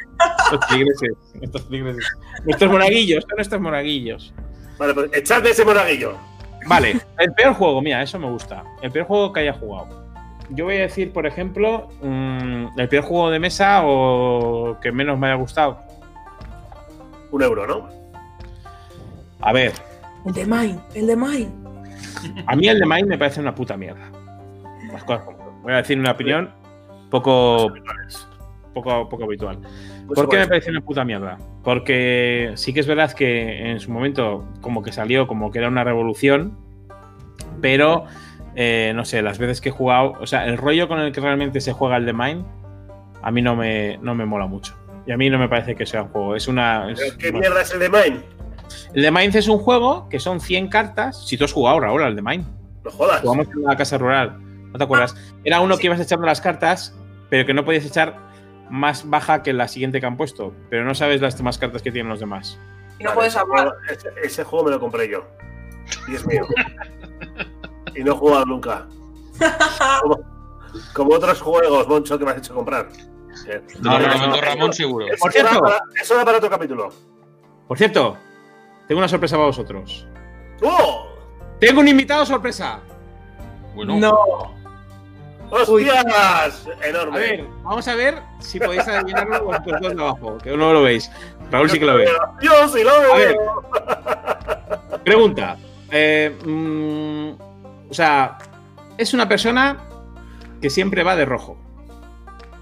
[0.51, 1.97] Los tigreses.
[2.45, 4.33] Nuestros monaguillos, son nuestros monaguillos.
[4.77, 6.17] Vale, pues echad de ese monaguillo.
[6.67, 8.63] Vale, el peor juego, mira, eso me gusta.
[8.81, 10.01] El peor juego que haya jugado.
[10.49, 15.17] Yo voy a decir, por ejemplo, mm, el peor juego de mesa o que menos
[15.17, 15.79] me haya gustado.
[17.31, 17.89] Un euro, ¿no?
[19.39, 19.71] A ver,
[20.25, 21.49] El de Mine, el de Mine.
[22.45, 24.11] a mí el de Mine me parece una puta mierda.
[24.91, 25.61] Las cosas como son.
[25.63, 26.51] Voy a decir una opinión
[27.09, 27.73] poco,
[28.73, 29.59] poco, poco habitual.
[30.13, 31.37] Pues ¿Por qué me parece una puta mierda?
[31.63, 35.67] Porque sí que es verdad que en su momento como que salió como que era
[35.69, 36.57] una revolución,
[37.61, 38.05] pero
[38.55, 41.21] eh, no sé, las veces que he jugado, o sea, el rollo con el que
[41.21, 42.43] realmente se juega el de Mine,
[43.21, 44.75] a mí no me, no me mola mucho.
[45.05, 46.35] Y a mí no me parece que sea un juego.
[46.35, 46.91] Es una.
[46.91, 48.19] es- ¿Pero ¿Qué mierda es el de Mine?
[48.93, 51.25] El de Mine es un juego que son 100 cartas.
[51.27, 52.45] Si tú has jugado, Raúl, al de Mine.
[52.83, 53.21] No jodas.
[53.21, 54.37] Jugamos en la casa rural.
[54.71, 55.15] ¿No te acuerdas?
[55.43, 56.95] Era uno que ibas echando las cartas,
[57.29, 58.15] pero que no podías echar
[58.71, 60.53] más baja que la siguiente que han puesto.
[60.69, 62.57] Pero no sabes las demás cartas que tienen los demás.
[62.99, 63.67] Y no Vale, puedes ese hablar.
[63.67, 65.23] juego- Ese, ese juego me lo compré yo.
[66.07, 66.45] Y es mío.
[67.95, 68.87] y no he jugado nunca.
[70.01, 70.19] Como,
[70.93, 72.87] como otros juegos, Moncho, que me has hecho comprar.
[73.47, 75.05] Eh, Te lo recomendó Ramón seguro.
[75.07, 75.59] Eso, Por cierto.
[75.59, 76.89] para, eso da para otro capítulo.
[77.67, 78.17] Por cierto,
[78.87, 80.07] tengo una sorpresa para vosotros.
[80.63, 81.07] ¡Oh!
[81.59, 82.79] Tengo un invitado sorpresa.
[83.73, 84.55] Bueno, No.
[85.51, 86.67] ¡Hostias!
[86.83, 87.15] Enorme.
[87.17, 90.81] A ver, vamos a ver si podéis adivinarlo vosotros dos de abajo, que no lo
[90.83, 91.11] veis.
[91.51, 92.07] Raúl sí que lo ve.
[92.41, 93.37] Yo sí lo A ver.
[93.37, 94.99] veo.
[95.03, 95.57] Pregunta.
[95.91, 97.31] eh, mm,
[97.89, 98.37] o sea,
[98.97, 99.77] es una persona
[100.61, 101.57] que siempre va de rojo.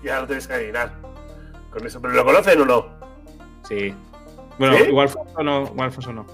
[0.04, 0.94] Ya lo tenéis que adivinar.
[1.70, 2.86] Con eso, ¿pero lo conocen o no?
[3.68, 3.94] Sí.
[4.58, 4.84] Bueno, ¿Sí?
[4.88, 5.62] igual Alfonso no.
[5.64, 6.26] Igual Alfonso no.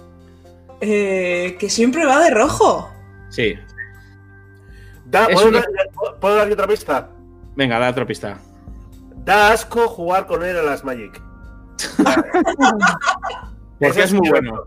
[0.80, 2.90] Eh, que siempre va de rojo.
[3.30, 3.56] Sí.
[5.20, 7.10] Da, ¿puedo, una- dar, ¿Puedo dar otra pista?
[7.56, 8.38] Venga, da otra pista.
[9.24, 11.22] Da asco jugar con él a las Magic.
[13.80, 14.64] Porque es muy bueno.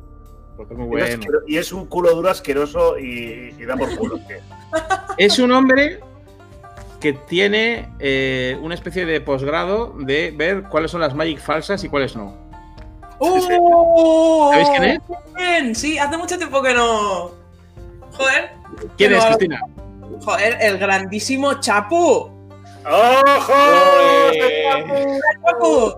[0.56, 1.38] Porque es muy Y es bueno.
[1.46, 4.18] Y es un culo duro asqueroso y, y da por culo.
[4.26, 4.36] tío.
[5.16, 6.00] Es un hombre
[7.00, 11.88] que tiene eh, una especie de posgrado de ver cuáles son las Magic falsas y
[11.88, 12.34] cuáles no.
[13.18, 14.50] ¡Oh!
[14.52, 15.00] ¿Sabéis quién es?
[15.36, 17.32] Bien, sí, hace mucho tiempo que no.
[18.12, 18.50] Joder.
[18.96, 19.60] ¿Quién es, Cristina?
[20.24, 22.30] Joder, el grandísimo Chapu.
[22.84, 23.52] ¡Ojo!
[25.46, 25.92] Chapu.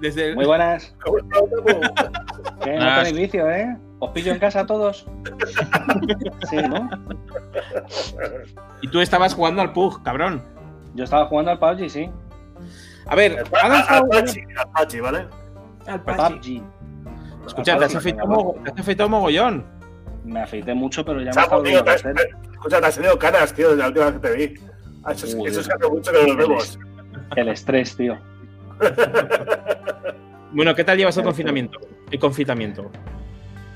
[0.00, 0.94] Desde Muy buenas.
[1.04, 1.80] ¿Cómo está, Tapu?
[2.62, 2.76] ¿Qué?
[2.76, 3.76] No tenéis vicio, ¿eh?
[4.00, 5.06] ¿Os pillo en casa a todos?
[6.48, 6.88] Sí, ¿no?
[8.80, 10.42] Y tú estabas jugando al Pug, cabrón.
[10.94, 12.10] Yo estaba jugando al PUBG, sí.
[13.06, 15.26] A ver, ha lanzado- Apache, Apache, ¿vale?
[15.86, 16.60] Al Pachi.
[16.60, 17.46] PUBG.
[17.46, 19.64] Escucha, te has afeitado mogollón.
[20.24, 22.02] Me afeité mucho, pero ya me viendo te has,
[22.58, 24.54] escucha, te has tenido canas, tío, desde la última vez que te vi.
[25.04, 25.50] Ah, Eso, es- Joder.
[25.52, 26.78] eso es que hace mucho que no nos vemos.
[27.36, 28.18] El estrés, tío.
[30.50, 31.78] Bueno, ¿qué tal llevas el confinamiento?
[32.10, 32.90] El confitamiento.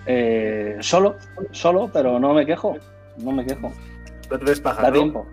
[0.06, 1.16] Eh, solo,
[1.50, 2.76] solo, pero no me quejo.
[3.18, 3.70] No me quejo.
[4.30, 4.94] No te des paja, Da ¿no?
[4.94, 5.26] tiempo.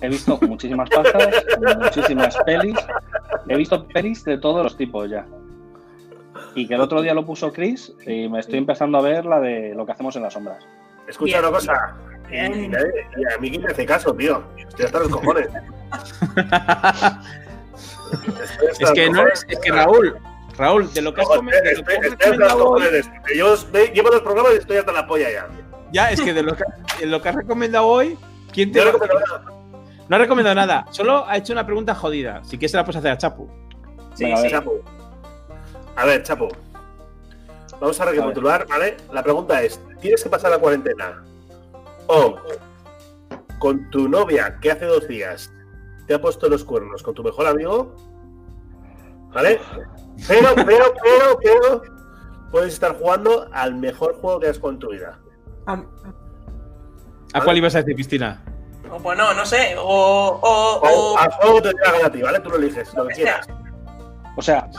[0.00, 1.44] He visto muchísimas páginas,
[1.78, 2.76] muchísimas pelis.
[3.48, 5.24] He visto pelis de todos los tipos ya.
[6.56, 9.38] Y que el otro día lo puso Chris y me estoy empezando a ver la
[9.38, 10.66] de lo que hacemos en las sombras.
[11.10, 11.44] Escucha Bien.
[11.44, 11.94] una cosa.
[12.30, 14.42] Y, y nadie- y a mí quién me hace caso, tío.
[14.56, 15.48] Estoy hasta los cojones.
[18.12, 19.44] Estoy hasta Es los que no cojones.
[19.48, 20.16] es, es que Raúl,
[20.56, 22.48] Raúl, de lo que has, Joder, come- de lo estoy, que has estoy hasta los
[22.50, 23.10] recomendado hoy, cojones.
[23.36, 25.48] Yo os- ve- llevo dos programas y estoy hasta la polla ya.
[25.92, 26.64] ya es que de lo que,
[27.00, 28.18] de lo que has recomendado hoy,
[28.52, 29.44] ¿quién te Yo recomiendo nada.
[30.08, 32.42] No ha recomendado nada, solo ha hecho una pregunta jodida.
[32.44, 33.48] Si quieres se la puedes hacer a Chapu.
[34.14, 34.42] Sí, Venga, a sí.
[34.44, 34.50] ver.
[34.52, 34.72] Chapo.
[35.96, 36.48] A ver, Chapo.
[37.80, 38.96] Vamos a recapitular, ¿vale?
[39.12, 41.24] La pregunta es: ¿tienes que pasar la cuarentena?
[42.06, 42.36] O
[43.58, 45.52] con tu novia que hace dos días
[46.06, 47.94] te ha puesto los cuernos con tu mejor amigo,
[49.32, 49.60] ¿vale?
[50.28, 51.82] Pero, pero, pero, pero,
[52.50, 55.18] puedes estar jugando al mejor juego que has tu vida.
[55.66, 55.88] Am-
[57.32, 58.42] ¿A cuál ibas a decir, Cristina?
[58.90, 59.76] o Bueno, no sé.
[59.78, 59.82] O.
[60.42, 60.80] O.
[60.82, 62.40] O o- al juego te da a ti, ¿vale?
[62.40, 63.46] Tú lo eliges, lo que quieras.
[64.40, 64.70] O sea,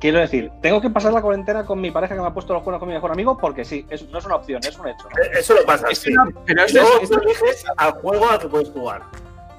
[0.00, 2.62] quiero decir, tengo que pasar la cuarentena con mi pareja que me ha puesto los
[2.62, 5.06] cuernos con mi mejor amigo porque sí, es- no es una opción, es un hecho.
[5.14, 5.22] ¿no?
[5.22, 6.10] Eh, Eso lo pasa, Es sí.
[6.12, 9.02] una- pero luego es- tú esto- eliges al juego al que puedes jugar.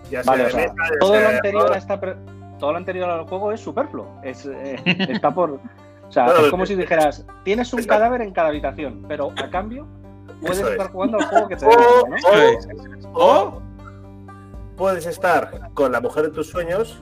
[0.09, 1.77] Ya sea Vale, de o sea, mesa, ya todo sea lo anterior a rol.
[1.77, 2.15] esta pre-
[2.59, 4.07] todo lo anterior al juego es superfluo.
[4.23, 5.51] Es, eh, está por.
[5.51, 9.31] O sea, Bueno, es como si dijeras, tienes un está- cadáver en cada habitación, pero
[9.37, 9.85] a cambio
[10.41, 10.71] puedes Eso es.
[10.73, 12.17] estar jugando al juego que te O, gana,
[13.13, 13.13] ¿no?
[13.13, 13.23] o-
[13.53, 13.61] o
[14.75, 16.99] puedes estar con la mujer de tus sueños,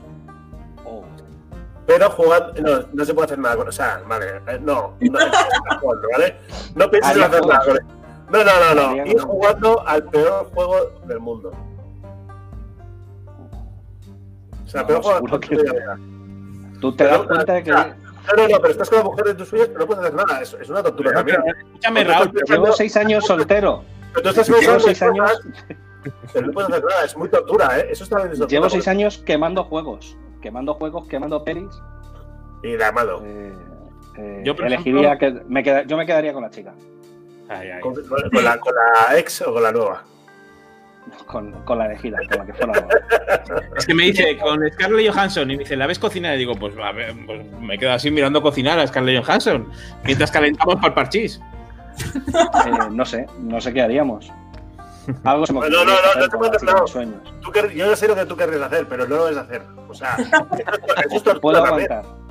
[1.86, 2.52] pero jugando.
[2.62, 3.68] No, no se puede hacer nada con.
[3.68, 4.96] O sea, vale, eh, no.
[5.00, 5.18] No,
[5.80, 6.36] jugando, ¿vale?
[6.74, 7.78] no pienses en hacer nada con.
[8.30, 9.06] No, no, no, no.
[9.06, 11.52] Ir jugando al peor juego del mundo.
[14.64, 15.64] O sea, No, peor juego de que-.
[16.80, 17.84] Tú te das cuenta de que No,
[18.36, 20.40] no, no, pero estás con la mujer de tus sueños, pero no puedes hacer nada.
[20.40, 21.38] Es, es una tortura también.
[21.46, 22.32] Escúchame, Raúl.
[22.48, 23.84] Llevo seis años soltero.
[24.14, 25.42] Pero tú estás Llevo seis años,
[26.32, 27.04] pero no puedes hacer nada.
[27.04, 27.88] Es muy tortura, ¿eh?
[27.90, 31.70] Eso está bien llevo seis años quemando juegos, quemando juegos, quemando pelis.
[32.62, 33.22] Y de amado.
[33.24, 33.52] Eh,
[34.18, 36.74] eh, Yo, elegiría que me queda- yo me quedaría con la chica,
[37.48, 37.80] Ay, ay.
[37.80, 40.04] ¿Con, con- con la, con la ex o con la nueva?
[41.26, 42.72] con, con la elegida, con la que fuera.
[43.76, 46.34] Es que me dice con Scarlett Johansson y me dice, ¿la ves cocinar?
[46.36, 49.68] Y digo, pues, a ver, pues me quedo así mirando cocinar a Scarlett Johansson
[50.04, 51.40] mientras calentamos para el parchís.
[52.66, 54.30] Eh, no sé, no sé qué haríamos.
[55.24, 56.82] Algo se me No, no, no, no, te puedes no.
[56.82, 57.16] mis sueños.
[57.40, 59.40] Tú quer- yo no sé lo que tú querrías hacer, pero no lo vas a
[59.42, 59.62] hacer.
[59.88, 61.92] O sea, eso es tortura Puedo también.
[61.92, 62.24] aguantar.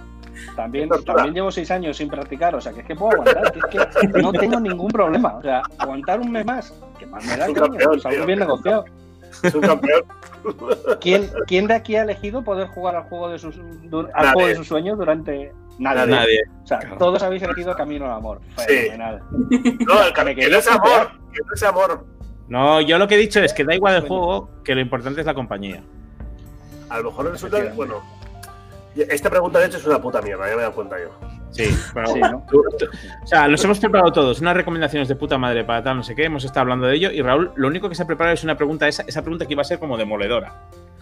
[0.56, 3.78] También, también llevo seis años sin practicar, o sea que es que puedo aguantar, que
[3.78, 5.36] es que no tengo ningún problema.
[5.36, 8.26] O sea, aguantar un mes más, que más me da, es algo tío.
[8.26, 8.86] bien negociado.
[9.44, 10.04] Es un campeón.
[11.02, 13.56] ¿Quién, ¿Quién de aquí ha elegido poder jugar al juego de sus,
[13.90, 14.34] du- al Nadie.
[14.34, 16.08] juego de sus sueños durante nadie?
[16.08, 16.42] Nadie.
[16.64, 18.42] O sea, todos habéis elegido Camino al Amor.
[18.58, 18.66] Sí.
[18.68, 19.22] Fenomenal.
[19.32, 21.12] No, el cam- que no es amor.
[21.32, 22.06] Que no es amor.
[22.48, 25.22] No, yo lo que he dicho es que da igual el juego, que lo importante
[25.22, 25.82] es la compañía.
[26.90, 28.02] A lo mejor resulta que, bueno.
[28.96, 31.10] Esta pregunta de hecho es una puta mierda, ya me he dado cuenta yo.
[31.50, 32.46] Sí, bueno, Sí, ¿no?
[32.50, 32.86] tú- tú-
[33.24, 36.14] o sea, nos hemos preparado todos unas recomendaciones de puta madre para tal, no sé
[36.14, 38.44] qué, hemos estado hablando de ello y Raúl, lo único que se ha preparado es
[38.44, 40.54] una pregunta, esa, esa pregunta que iba a ser como demoledora.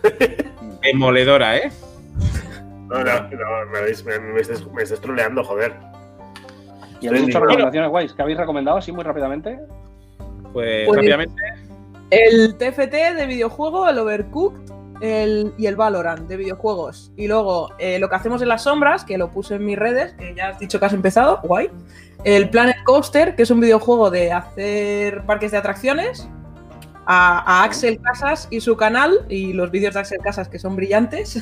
[0.81, 1.71] demoledora, ¿eh?
[2.87, 5.73] No, no, no, me, habéis- me, me estáis, me estáis troleando, joder.
[7.01, 8.13] Y habéis muchas recomendaciones guays.
[8.13, 9.59] ¿Qué habéis recomendado así muy rápidamente?
[10.53, 11.41] Pues, Pues- rápidamente,
[12.09, 14.71] El TFT de videojuego, el Overcooked
[15.01, 17.11] el, y el Valorant de videojuegos.
[17.17, 20.13] Y luego eh, lo que hacemos en las sombras, que lo puse en mis redes,
[20.13, 21.69] que ya has dicho que has empezado, guay.
[22.23, 26.27] El Planet Coaster, que es un videojuego de hacer parques de atracciones.
[27.07, 30.75] A, a Axel Casas y su canal, y los vídeos de Axel Casas que son
[30.75, 31.41] brillantes.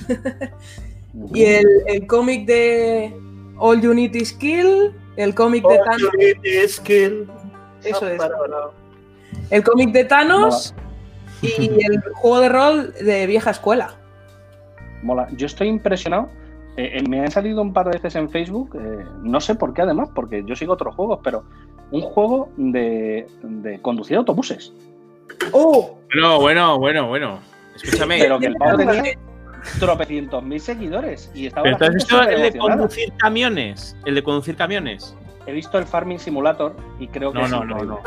[1.34, 3.14] y el, el cómic de
[3.57, 6.03] All You Need Is Kill, el cómic de Thanos.
[6.03, 7.30] All you need is kill.
[7.84, 8.22] Eso es.
[9.49, 10.73] El cómic de Thanos
[11.41, 13.95] y el juego de rol de vieja escuela.
[15.01, 15.27] Mola.
[15.35, 16.30] Yo estoy impresionado.
[16.77, 19.73] Eh, eh, me han salido un par de veces en Facebook, eh, no sé por
[19.73, 21.43] qué además, porque yo sigo otros juegos, pero
[21.91, 24.71] un juego de, de conducir autobuses.
[25.51, 25.97] ¡Oh!
[26.13, 27.39] bueno, bueno, bueno, bueno.
[27.76, 29.03] Escúchame, Pero que el pavo tenía
[29.80, 31.31] tropecientos mil seguidores.
[31.34, 33.95] Y estaba ¿pero has visto el de conducir camiones?
[34.05, 35.15] El de conducir camiones.
[35.45, 37.99] He visto el Farming Simulator y creo que No, es no, no, no.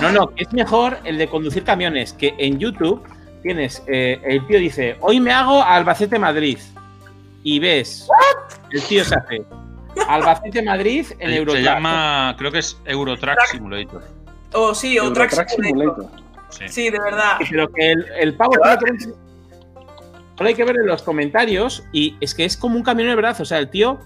[0.00, 3.02] No, no, es mejor el de conducir camiones, que en YouTube
[3.42, 6.58] tienes, eh, el tío dice, hoy me hago Albacete-Madrid.
[7.42, 8.08] Y ves,
[8.70, 9.42] el tío se hace
[10.08, 11.56] Albacete-Madrid en Se- Eurotrack.
[11.58, 14.04] Se llama, creo que es Eurotrack Simulator.
[14.52, 15.64] Oh, sí, o Track Simulator.
[15.66, 16.10] Simulator.
[16.50, 16.68] Sí.
[16.68, 17.38] Sí, de verdad.
[17.50, 19.00] Pero que el, el pavo solo hay que, ver,
[20.36, 23.14] solo hay que ver en los comentarios y es que es como un camión de
[23.16, 23.42] brazo.
[23.42, 23.98] O sea, el tío,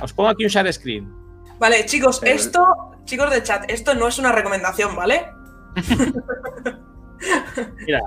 [0.00, 1.12] os pongo aquí un share screen.
[1.58, 2.64] Vale, chicos, Pero- esto,
[3.04, 5.30] chicos de chat, esto no es una recomendación, ¿vale?
[7.86, 8.00] Mira,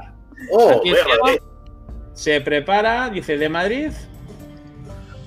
[0.51, 0.91] Oh, Aquí
[2.13, 3.91] se prepara, dice de Madrid.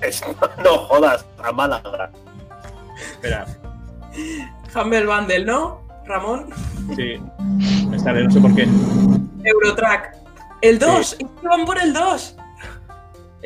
[0.01, 0.21] Es-
[0.63, 2.11] No jodas, a Málaga.
[3.11, 3.45] Espera,
[4.75, 5.81] Humble Bundle, ¿no?
[6.05, 6.49] Ramón.
[6.95, 7.15] sí.
[7.89, 8.67] Me sale, no sé por qué.
[9.43, 10.15] Eurotrack.
[10.61, 12.35] El 2, es que van por el 2.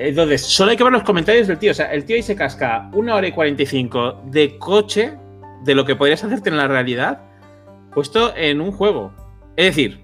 [0.02, 1.72] Entonces, solo hay que ver los comentarios del tío.
[1.72, 5.14] O sea, el tío ahí se casca una hora y 45 de coche
[5.66, 7.20] de lo que podrías hacerte en la realidad
[7.94, 9.12] puesto en un juego.
[9.58, 10.00] Es decir,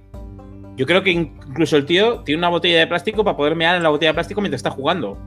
[0.76, 3.84] yo creo que incluso el tío tiene una botella de plástico para poder mear en
[3.84, 5.18] la botella de plástico mientras está jugando.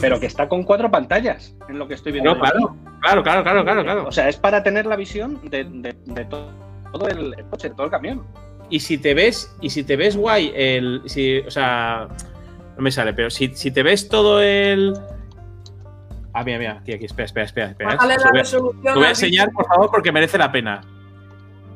[0.00, 2.34] Pero que está con cuatro pantallas, en lo que estoy viendo.
[2.34, 4.04] No, claro, claro, claro, claro, claro, claro.
[4.08, 6.50] O sea, es para tener la visión de, de- de to-
[6.92, 8.22] todo el, el coche, de todo el camión.
[8.70, 11.02] Y si te ves, y si te ves guay, el.
[11.06, 12.08] Si, o sea.
[12.76, 14.94] No me sale, pero si, si te ves todo el.
[16.34, 17.70] Ah, mira, mira, aquí, aquí, espera, espera, espera.
[17.70, 17.90] espera.
[17.94, 18.82] Bájale Te la voy a- resolución.
[18.82, 19.56] te voy a enseñar, vídeo.
[19.58, 20.80] por favor, porque merece la pena.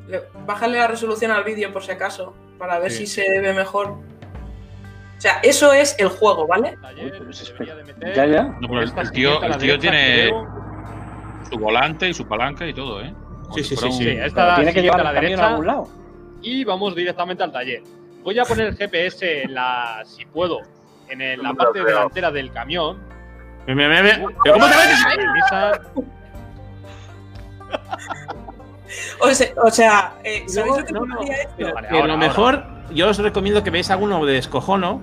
[0.08, 3.06] Le- Bájale la resolución al vídeo por si acaso, para ver Sí.
[3.06, 3.88] si se ve mejor.
[3.88, 6.76] O sea, eso es el juego, ¿vale?
[8.14, 8.42] Ya, ya.
[8.60, 10.46] No, pero el, el tío, el tío derecha, tiene creo.
[11.50, 13.12] su volante y su palanca y todo, ¿eh?
[13.44, 15.28] Como Sí, sí, sí, un- Sí, esta tiene que siguiente llevar a la camión a
[15.30, 15.88] derecha algún lado.
[16.42, 17.82] y vamos directamente al taller.
[18.22, 20.60] Voy a poner el GPS en la, si puedo,
[21.08, 21.86] en el- la parte creo.
[21.86, 22.98] delantera del camión.
[23.66, 24.16] Mira, mira, mira.
[24.44, 26.06] ¿Pero cómo te metes
[29.20, 31.20] O sea, o sea eh, ¿sabéis No, lo que no, no.
[31.22, 31.52] esto?
[31.56, 35.00] Pero, Vale, pero ahora, lo mejor, yo os recomiendo que veáis alguno de descojono,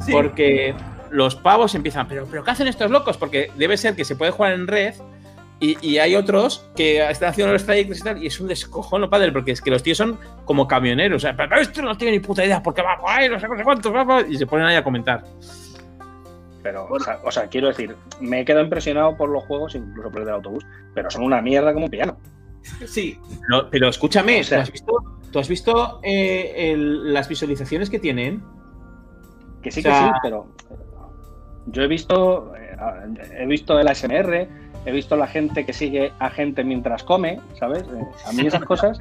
[0.00, 0.12] Sí.
[0.12, 0.74] porque
[1.10, 3.16] los pavos empiezan, pero, pero ¿qué hacen estos locos?
[3.16, 4.94] Porque debe ser que se puede jugar en red
[5.60, 9.08] y, y hay otros que están haciendo los trayectos y tal, y es un descojono,
[9.08, 12.12] padre, porque es que los tíos son como camioneros, o sea, pero esto no tiene
[12.12, 14.46] ni puta idea, porque va ahí, no sé, no sé cuántos, va, va", y se
[14.46, 15.24] ponen ahí a comentar.
[16.62, 20.10] Pero, o sea, o sea, quiero decir, me he quedado impresionado por los juegos, incluso
[20.10, 22.18] por el del autobús, pero son una mierda como un piano.
[22.86, 23.16] Sí.
[23.48, 24.92] No, pero escúchame, O sea- ¿tú has visto,
[25.30, 28.42] tú has visto eh, el- las visualizaciones que tienen?
[29.62, 30.48] Que sí, O sea- que sí, pero
[31.66, 32.76] yo he visto, eh,
[33.38, 34.48] he visto el ASMR,
[34.86, 37.82] he visto la gente que sigue a gente mientras come, ¿sabes?
[37.82, 38.98] Eh, a mí esas cosas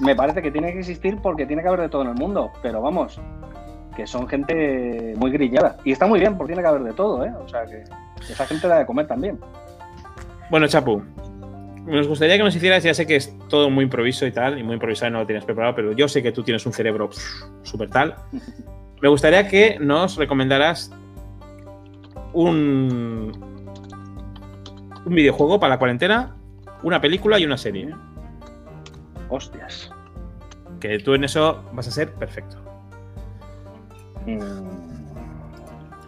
[0.00, 2.50] me parece que tiene que existir porque tiene que haber de todo en el mundo,
[2.62, 3.20] pero vamos,
[3.94, 5.76] que son gente muy grillada.
[5.84, 7.32] Y está muy bien, porque tiene que haber de todo, ¿eh?
[7.44, 7.84] O sea, que
[8.32, 9.38] esa gente da de comer también.
[10.50, 11.02] Bueno, Chapu,
[11.84, 14.62] nos gustaría que nos hicieras, ya sé que es todo muy improviso y tal, y
[14.62, 17.10] muy improvisado y no lo tienes preparado, pero yo sé que tú tienes un cerebro
[17.62, 18.14] súper tal.
[19.02, 20.90] Me gustaría que nos recomendaras
[22.32, 23.57] un,
[25.08, 26.36] un videojuego para la cuarentena,
[26.82, 27.94] una película y una serie.
[29.30, 29.90] Hostias.
[30.80, 32.56] Que tú en eso vas a ser perfecto.
[34.26, 34.38] Mm,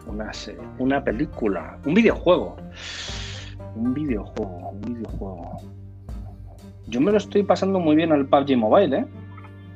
[0.09, 0.31] Una,
[0.79, 2.57] una película, un videojuego.
[3.75, 5.57] Un videojuego, un videojuego.
[6.89, 9.07] Yo me lo estoy pasando muy bien al PUBG Mobile, ¿eh?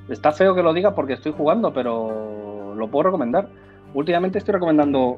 [0.08, 3.48] Está feo que lo diga porque estoy jugando, pero lo puedo recomendar.
[3.94, 5.16] Últimamente estoy recomendando.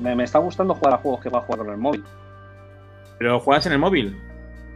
[0.00, 2.02] Me, me está gustando jugar a juegos que va a jugar con el móvil.
[3.18, 4.20] ¿Pero juegas en el móvil?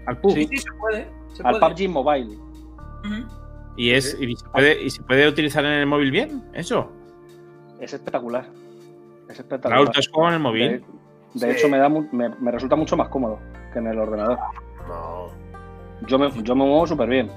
[0.06, 0.32] ¿Al PUB?
[0.32, 1.08] Sí, sí, se puede.
[1.34, 1.74] Se Al puede.
[1.74, 2.38] PUBG Mobile.
[3.76, 6.42] ¿Y, es, y, se puede, ¿Y se puede utilizar en el móvil bien?
[6.52, 6.90] ¿Eso?
[7.80, 8.46] Es espectacular.
[9.28, 9.78] Es espectacular.
[9.78, 10.68] Raúl, ¿tú en el móvil?
[10.68, 11.58] De, de Sí.
[11.58, 13.38] hecho, me, da mu- me, me resulta mucho más cómodo
[13.72, 14.38] que en el ordenador.
[14.88, 15.28] No.
[16.08, 17.30] Yo me, yo me muevo súper bien.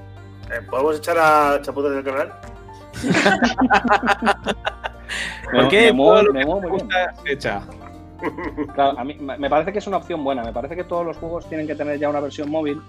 [0.50, 2.32] Eh, ¿Podemos echar a Chaputas del canal?
[5.52, 6.88] ¿Por qué me muevo, me muevo muy bien.
[8.74, 10.42] Claro, a mí me parece que es una opción buena.
[10.42, 12.80] Me parece que todos los juegos tienen que tener ya una versión móvil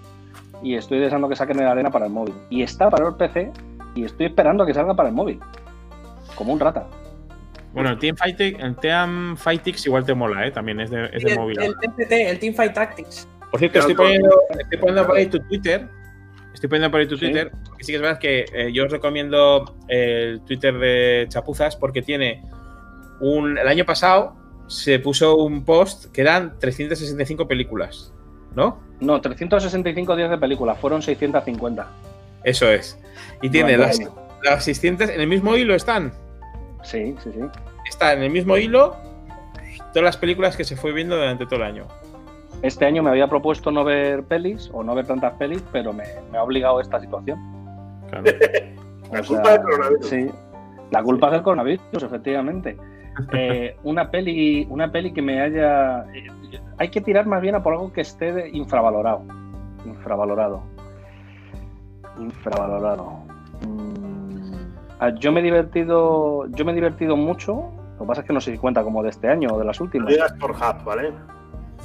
[0.63, 2.33] y estoy deseando que saquen el arena para el móvil.
[2.49, 3.51] Y está para el PC
[3.95, 5.39] y estoy esperando a que salga para el móvil.
[6.35, 6.87] Como un rata.
[7.73, 10.51] Bueno, el Team Fighting, el Team Fightix igual te mola, ¿eh?
[10.51, 11.59] También es de, es Sí, de el, móvil.
[11.61, 13.27] el TFT, el Teamfight Tactics.
[13.51, 14.29] Por cierto, estoy poniendo,
[14.59, 15.87] estoy poniendo por ahí tu Twitter.
[16.53, 17.25] Estoy poniendo por ahí tu Sí.
[17.25, 17.51] Twitter.
[17.67, 22.01] Porque sí que es verdad que eh, yo os recomiendo el Twitter de Chapuzas porque
[22.01, 22.43] tiene
[23.19, 23.57] un.
[23.57, 24.35] El año pasado
[24.67, 28.13] se puso un post que eran 365 películas,
[28.55, 28.79] ¿no?
[28.99, 31.87] No, 365 días de película, fueron 650.
[32.43, 32.99] Eso es.
[33.41, 33.99] Y tiene las,
[34.43, 35.09] las 600.
[35.09, 36.13] En el mismo hilo están.
[36.83, 37.39] Sí, sí, sí.
[37.89, 38.95] Está en el mismo hilo
[39.93, 41.87] todas las películas que se fue viendo durante todo el año.
[42.61, 46.03] Este año me había propuesto no ver pelis o no ver tantas pelis, pero me,
[46.31, 47.39] me ha obligado esta situación.
[48.09, 48.25] Claro.
[49.11, 50.07] La O culpa sea, del coronavirus.
[50.07, 50.31] Sí,
[50.91, 52.77] la culpa es del coronavirus, efectivamente.
[53.33, 56.01] Eh, una peli, una peli que me haya.
[56.13, 56.27] eh,
[56.77, 59.21] hay que tirar más bien a por algo que esté de- infravalorado.
[59.85, 60.63] Infravalorado.
[62.19, 63.11] Infravalorado.
[63.67, 64.53] Mm,
[64.99, 66.47] ah, Yo me he divertido.
[66.49, 67.71] Yo me he divertido mucho.
[67.93, 69.65] Lo que pasa es que no sé si cuenta como de este año o de
[69.65, 70.09] las No últimas.
[70.09, 71.11] digas por Hub, ¿vale?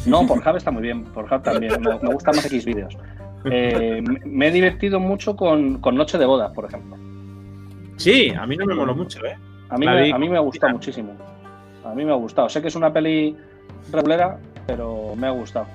[0.06, 1.80] No, por Hub está muy bien, por Hub también.
[1.80, 2.96] Me, me gusta más X vídeos.
[3.44, 6.96] Eh, me- me he divertido mucho con, con Noche de Bodas, por ejemplo.
[7.96, 9.36] Sí, a mí no me moló mucho, ¿eh?
[9.70, 11.12] A mí, me, a mí me ha gustado muchísimo.
[11.84, 12.48] A mí me ha gustado.
[12.48, 13.36] Sé que es una peli
[13.92, 15.66] regulera, pero me ha gustado.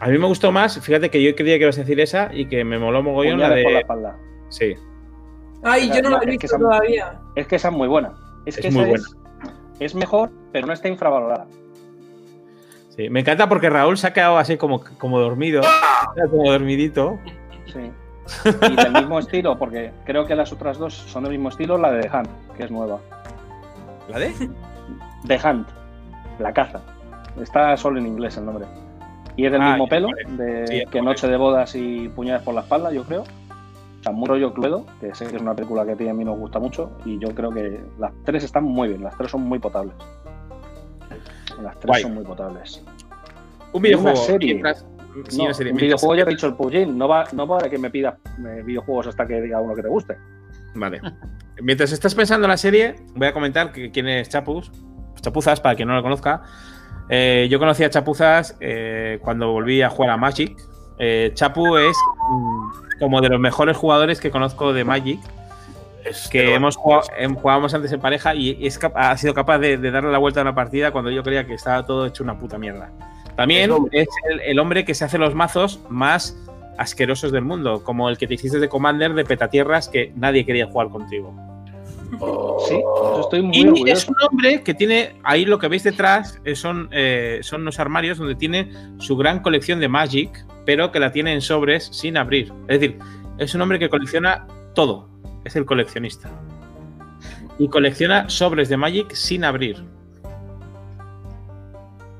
[0.00, 2.46] A mí me gustó más, fíjate que yo creía que ibas a decir esa y
[2.46, 3.80] que me moló mogollón la Puñales por la de.
[3.82, 4.16] espalda.
[4.50, 4.74] Sí.
[5.62, 7.18] Ay, yo no la he Es que visto esa- todavía.
[7.34, 8.12] Es que esa es muy buena.
[8.44, 9.16] Es, Es que muy esa es,
[9.80, 11.46] es mejor, pero no está infravalorada.
[12.90, 15.62] Sí, me encanta porque Raúl se ha quedado así como, como dormido,
[16.30, 17.18] como dormidito.
[17.66, 17.90] Sí.
[18.70, 21.90] Y del mismo estilo, porque creo que las otras dos son del mismo estilo, la
[21.92, 22.98] de Hunt, que es nueva.
[24.08, 24.32] ¿La de?
[25.26, 25.68] The Hunt,
[26.38, 26.80] la caza.
[27.40, 28.66] Está solo en inglés el nombre.
[29.36, 30.08] Y es del Ah, mismo pelo,
[30.38, 31.02] de, Sí, que.
[31.02, 33.22] Noche de Bodas y Puñales por la espalda, yo creo.
[33.22, 36.08] O sea, muy rollo Cluedo, que sé que es una película que a ti y
[36.08, 36.92] a mí nos gusta mucho.
[37.04, 39.94] Y yo creo que las tres están muy bien, las tres son muy potables.
[41.62, 42.02] Las tres Guay.
[42.02, 42.82] son muy potables.
[43.72, 44.16] Un videojuego.
[44.16, 44.54] Una serie.
[44.54, 44.86] mientras-
[45.28, 45.72] sí, no, una serie.
[45.72, 47.90] un videojuego ya te he dicho el PUBG, no va, no va a que me
[47.90, 50.16] pidas eh, videojuegos hasta que diga uno que te guste.
[50.76, 51.00] Vale.
[51.62, 54.70] Mientras estás pensando en la serie, voy a comentar que quién es Chapuz.
[55.20, 56.42] Chapuzas, para quien no lo conozca.
[57.08, 60.56] Eh, yo conocí a Chapuzas eh, cuando volví a jugar a Magic.
[60.98, 61.96] Eh, Chapu es
[62.30, 65.20] mm, como de los mejores jugadores que conozco de Magic.
[66.04, 69.58] Es que pero- hemos jugado, em, jugábamos antes en pareja y es ha sido capaz
[69.58, 72.22] de, de darle la vuelta a una partida cuando yo creía que estaba todo hecho
[72.22, 72.90] una puta mierda.
[73.36, 74.00] También Es hombre.
[74.02, 76.36] es el, el hombre que se hace los mazos más
[76.78, 80.66] asquerosos del mundo, como el que te hiciste de Commander de Petatierras que nadie quería
[80.66, 81.34] jugar contigo.
[82.20, 82.64] Oh.
[82.68, 86.40] Sí, eso estoy muy Y es un hombre que tiene, ahí lo que veis detrás
[86.44, 91.00] eh, son, eh, son los armarios donde tiene su gran colección de Magic, pero que
[91.00, 92.52] la tiene en sobres sin abrir.
[92.68, 92.98] Es decir,
[93.38, 95.08] es un hombre que colecciona todo,
[95.44, 96.30] es el coleccionista.
[97.58, 99.82] Y colecciona sobres de Magic sin abrir.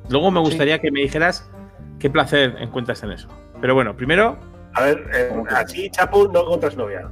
[0.09, 1.49] Luego me gustaría que me dijeras
[1.99, 3.29] qué placer encuentras en eso.
[3.61, 4.37] Pero bueno, primero,
[4.75, 7.09] A ver, eh, así, Chapu, no encuentras novia.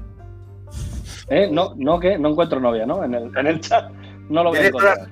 [1.28, 1.48] ¿Eh?
[1.50, 3.02] No, no, que no encuentro novia, ¿no?
[3.02, 3.90] En el, en el chat
[4.28, 5.08] no lo voy a Dile, encontrar.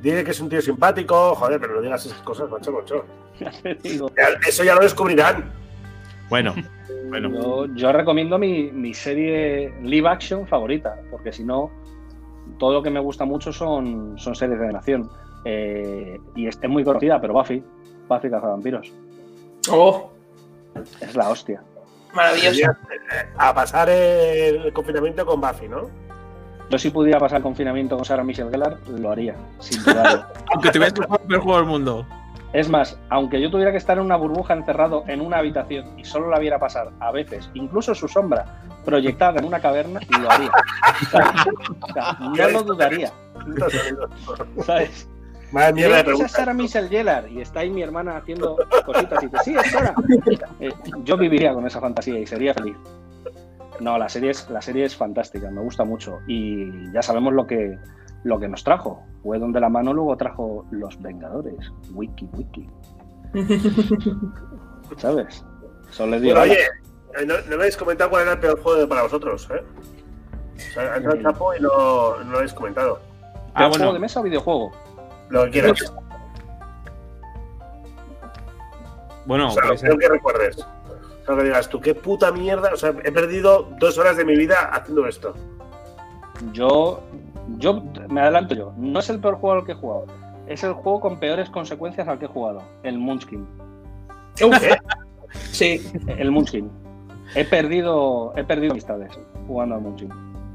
[0.00, 3.04] dile que es un tío simpático, joder, pero no digas esas cosas, macho, macho.
[4.46, 5.50] Eso ya lo descubrirán.
[6.30, 6.54] bueno,
[7.08, 7.30] bueno.
[7.32, 11.70] Yo, yo recomiendo mi, mi serie live action favorita, porque si no,
[12.58, 15.10] todo lo que me gusta mucho son, son series de animación.
[15.44, 17.62] Eh, y es, es muy conocida, pero Buffy,
[18.08, 18.92] Buffy Cazavampiros,
[19.70, 20.12] Oh,
[21.00, 21.62] es la hostia.
[22.14, 22.72] maravilloso.
[23.36, 25.88] A pasar el confinamiento con Buffy, ¿no?
[26.68, 30.26] Yo si pudiera pasar el confinamiento con Sarah Michelle Gellar, lo haría, sin dudarlo.
[30.52, 32.06] Aunque tuvieras que jugar el peor juego del mundo.
[32.52, 36.04] Es más, aunque yo tuviera que estar en una burbuja encerrado en una habitación y
[36.04, 40.50] solo la viera pasar a veces, incluso su sombra proyectada en una caverna, lo haría.
[41.02, 43.12] O sea, no lo dudaría,
[44.64, 45.06] ¿sabes?
[45.52, 46.28] Esa es pregunta.
[46.28, 49.94] Sarah Michelle Gellar y está ahí mi hermana haciendo cositas y dice, sí, es Sara.
[50.60, 50.70] Eh,
[51.04, 52.76] yo viviría con esa fantasía y sería feliz.
[53.80, 57.46] No, la serie es, la serie es fantástica, me gusta mucho y ya sabemos lo
[57.46, 57.78] que,
[58.24, 59.04] lo que nos trajo.
[59.22, 62.68] Fue donde la mano luego trajo Los Vengadores, wiki wiki.
[64.96, 65.44] ¿Sabes?
[65.90, 66.36] Eso les digo.
[66.36, 66.62] Bueno, oye,
[67.18, 69.62] eh, no, no me habéis comentado cuál era el peor juego para vosotros, ¿eh?
[70.56, 72.98] O sea, ha entrado el Chapo y no, no lo habéis comentado.
[73.54, 74.72] ¿Pero ¿Juego de mesa o videojuego?
[75.28, 75.92] Lo que quieras.
[79.26, 80.58] Bueno, o sea, creo que recuerdes.
[80.58, 82.70] O sea, que digas tú, qué puta mierda.
[82.72, 85.34] O sea, he perdido dos horas de mi vida haciendo esto.
[86.52, 87.02] Yo,
[87.58, 88.72] yo me adelanto yo.
[88.76, 90.06] No es el peor juego al que he jugado.
[90.46, 92.62] Es el juego con peores consecuencias al que he jugado.
[92.82, 93.46] El Munchkin.
[94.36, 94.48] ¿Qué?
[95.50, 95.84] Sí.
[96.06, 96.70] El Munchkin.
[97.34, 99.10] He perdido, he perdido amistades
[99.46, 100.08] jugando al Munchkin.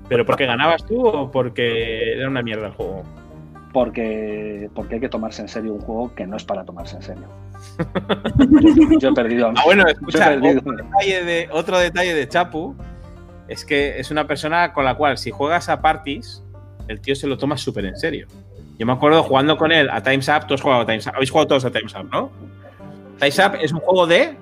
[0.07, 3.03] ¿Pero porque ganabas tú o porque era una mierda el juego?
[3.73, 7.02] Porque, porque hay que tomarse en serio un juego que no es para tomarse en
[7.03, 7.27] serio.
[8.60, 12.76] Yo, yo he perdido Ah, bueno, escucha, perdido- otro detalle, de, otro detalle de Chapu
[13.48, 16.43] es que es una persona con la cual si juegas a parties,
[16.88, 18.27] el tío se lo toma súper en serio.
[18.77, 21.14] Yo me acuerdo jugando con él a Time's Up, tú has jugado a Time's Up,
[21.15, 22.31] habéis jugado todos a Time's Up, ¿no?
[23.19, 24.35] Time's Up es un juego de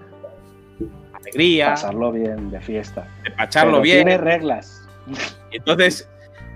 [1.13, 3.07] alegría, pasarlo bien, de fiesta.
[3.23, 4.07] de pacharlo Pero bien.
[4.07, 4.87] Tiene reglas.
[5.51, 6.09] Y entonces,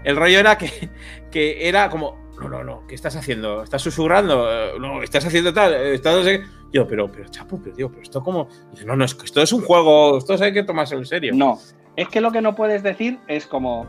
[0.03, 0.89] el rollo era que,
[1.31, 3.63] que era como, no, no, no, ¿qué estás haciendo?
[3.63, 4.47] ¿Estás susurrando?
[4.51, 6.45] Eh, No, estás haciendo tal, eh, estás no sé qué".
[6.71, 8.47] Yo, pero, pero, chapo, pero, tío, pero esto como.
[8.85, 11.33] No, no, es que esto es un juego, esto hay que tomárselo en serio.
[11.35, 11.59] No,
[11.95, 13.85] es que lo que no puedes decir es como,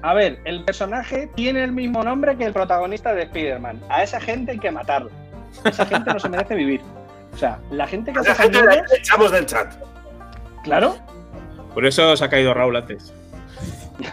[0.00, 3.82] a ver, el personaje tiene el mismo nombre que el protagonista de Spider-Man.
[3.90, 5.10] A esa gente hay que matarla.
[5.64, 6.80] Esa gente no se merece vivir.
[7.34, 9.74] O sea, la gente que hace Esa gente la echamos del chat.
[10.62, 10.96] claro,
[11.74, 13.12] Por eso se ha caído Raúl antes.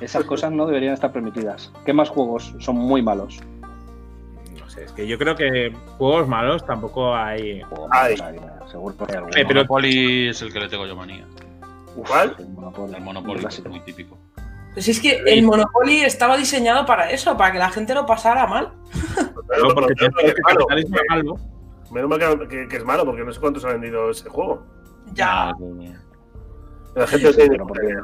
[0.00, 1.72] esas cosas no deberían estar permitidas.
[1.84, 3.38] ¿Qué más juegos son muy malos?
[4.60, 7.62] No sé, es que yo creo que juegos malos tampoco hay.
[7.62, 8.16] Juegos Ay.
[8.70, 9.22] seguro que hay.
[9.24, 11.26] Eh, pero- Monopoly es el que le tengo yo manía.
[12.06, 12.36] ¿Cuál?
[12.38, 14.16] el Monopoly, El Monopoly, es muy típico.
[14.74, 18.46] Pues es que el Monopoly estaba diseñado para eso, para que la gente lo pasara
[18.46, 18.72] mal.
[19.62, 21.36] No, porque Menos mal que es malo.
[21.90, 24.62] Menos mal que, que- que es malo, porque no sé cuántos ha vendido ese juego.
[25.14, 25.48] Ya.
[25.48, 25.54] Ah,
[26.94, 27.94] La gente no tiene pero porque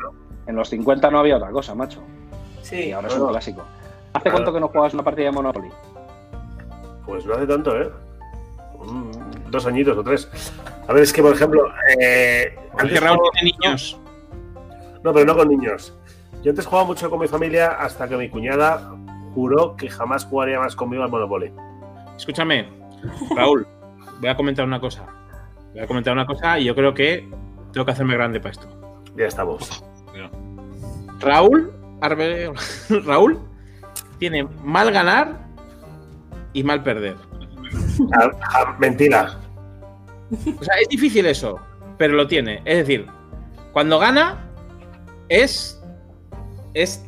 [0.46, 2.02] en los 50 no había otra cosa, macho.
[2.62, 2.92] Y Sí.
[2.92, 3.62] ahora es un clásico.
[4.12, 4.36] ¿Hace Claro.
[4.36, 5.68] cuánto que no juegas una partida de Monopoly?
[7.06, 7.90] Pues no hace tanto, ¿eh?
[8.86, 10.28] Mm, Dos añitos o tres.
[10.88, 11.68] A ver, es que, por ejemplo.
[12.00, 13.98] Eh, antes Raúl tiene niños.
[15.02, 15.96] No, pero no con niños.
[16.42, 18.90] Yo antes jugaba mucho con mi familia hasta que mi cuñada
[19.34, 21.52] juró que jamás jugaría más conmigo al Monopoly.
[22.16, 22.68] Escúchame,
[23.36, 23.66] Raúl,
[24.20, 25.04] voy a comentar una cosa.
[25.72, 27.28] Voy a comentar una cosa y yo creo que
[27.72, 28.68] tengo que hacerme grande para esto.
[29.16, 29.84] Ya estamos.
[31.24, 32.52] Raúl, Arbe-
[33.04, 33.38] Raúl
[34.18, 35.38] tiene mal ganar
[36.52, 37.16] y mal perder.
[38.14, 39.38] Ah, ah, mentira.
[40.58, 41.58] O sea, es difícil eso,
[41.98, 42.60] pero lo tiene.
[42.64, 43.06] Es decir,
[43.72, 44.38] cuando gana
[45.28, 45.80] es.
[46.74, 47.04] Es.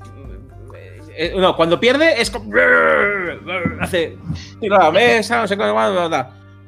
[1.16, 2.50] eh, no, cuando pierde es como.
[3.80, 4.16] Hace.
[4.60, 5.74] Tira la mesa, no sé cómo.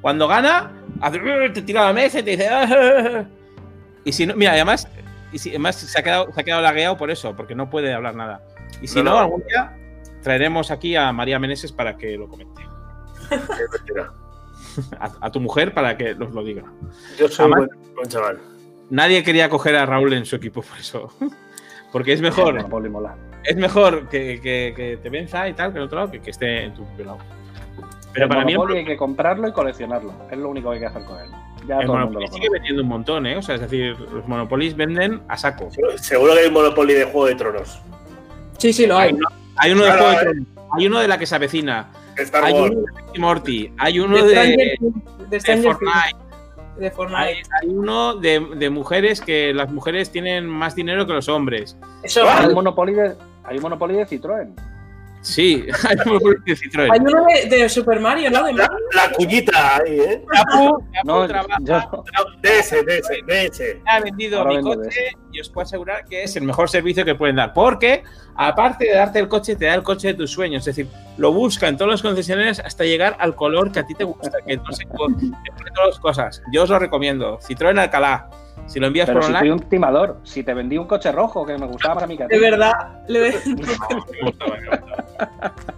[0.00, 1.18] Cuando gana, hace.
[1.54, 2.48] Te tira la mesa y te dice.
[4.04, 4.34] Y si no.
[4.36, 4.88] Mira, además.
[5.32, 7.92] Y si, además se ha quedado, se ha quedado lagueado por eso, porque no puede
[7.92, 8.42] hablar nada.
[8.80, 9.18] Y si No, no, no.
[9.18, 9.76] algún día
[10.22, 12.62] traeremos aquí a María Meneses para que lo comente.
[13.30, 13.40] Es
[13.72, 14.12] mentira.
[15.00, 16.62] A, a tu mujer para que nos lo diga.
[17.18, 18.38] Yo soy un Además- buen, buen chaval.
[18.90, 21.12] Nadie quería coger a Raúl en su equipo por eso.
[21.92, 22.58] Porque es mejor,
[23.44, 26.30] es mejor que, que- que te venza y tal que el otro lado que, que
[26.30, 27.18] esté en tu propio lado.
[28.12, 30.12] Pero el para mí el, hay que comprarlo y coleccionarlo.
[30.30, 31.30] Es lo único que hay que hacer con él.
[31.68, 33.36] Ya el todo el mundo Monopoly lo sigue vendiendo un montón, ¿eh?
[33.36, 35.68] O sea, es decir, los Monopolies venden a saco.
[35.96, 37.80] Seguro que hay un Monopoly de Juego de Tronos.
[38.56, 39.14] Sí, sí, lo Hay hay.
[39.14, 40.24] uno, hay uno de Claro, Juego de eh.
[40.24, 42.70] Tronos, hay uno de la que se avecina, Star hay Wars.
[42.74, 42.80] uno
[43.12, 44.34] de Morty, hay uno De
[45.40, 46.16] Fortnite,
[46.78, 47.42] de hay, Fortnite.
[47.60, 51.76] hay uno de, de mujeres que las mujeres tienen más dinero que los hombres.
[52.02, 53.14] Eso, Hay hay, un Monopoly de,
[53.44, 54.54] hay un Monopoly de Citroën.
[55.28, 56.88] Sí, hay un Monopoly de Citroën.
[56.90, 58.44] hay uno de, de Super Mario, ¿no?
[58.44, 60.24] De La, la cuñita ahí, ¿eh?
[60.34, 62.04] Chapu No, trabaja yo,
[62.40, 63.82] de ese, de ese, de ese.
[63.86, 67.14] ha vendido Ahora mi coche y os puedo asegurar que es el mejor servicio que
[67.14, 67.52] pueden dar.
[67.52, 68.04] Porque,
[68.36, 70.66] aparte de darte el coche, te da el coche de tus sueños.
[70.66, 73.94] Es decir, lo busca en todos los concesionarios hasta llegar al color que a ti
[73.94, 74.38] te gusta.
[74.46, 76.42] Que no sé, te pone todas las cosas.
[76.52, 77.38] Yo os lo recomiendo.
[77.40, 78.30] Citroën Alcalá.
[78.68, 79.40] Si lo envías pero por si online.
[79.40, 82.16] fui un timador, si te vendí un coche rojo que me gustaba más a mí
[82.16, 82.34] que a ti.
[82.36, 83.02] De verdad.
[83.08, 83.32] le-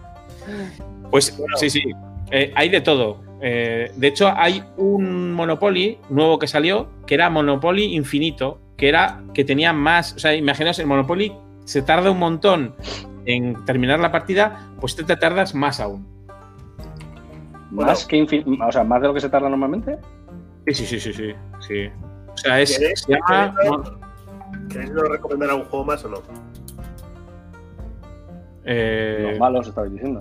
[1.11, 1.83] Pues sí, sí.
[2.31, 3.19] Eh, hay de todo.
[3.41, 9.23] Eh, de hecho, hay un Monopoly nuevo que salió que era Monopoly Infinito, que era
[9.35, 10.15] que tenía más.
[10.15, 11.33] O sea, imaginaos, el Monopoly
[11.65, 12.75] se tarda un montón
[13.27, 16.07] en terminar la partida, pues tú te tardas más aún.
[17.71, 19.97] Más que infin- o sea, más de lo que se tarda normalmente.
[20.67, 21.33] Sí, sí, sí, sí, sí.
[21.61, 21.91] sí.
[22.41, 22.79] O sea, es.
[22.79, 26.23] ¿Queréis- llama- queréis- ¿Queréis no recomendar algún juego más o no?
[28.65, 30.21] eh, Los malos estabais diciendo.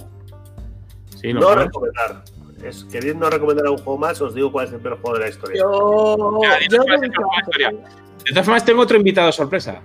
[1.20, 1.66] sí, no malos.
[1.66, 2.24] recomendar.
[2.64, 5.24] es queriendo recomendar a un juego más, os digo cuál es el peor juego de
[5.24, 5.62] la historia.
[5.62, 6.40] Yo.
[6.44, 7.94] Ya, yo cuál es el peor juego de la historia.
[8.26, 9.82] De todas formas, tengo otro invitado sorpresa.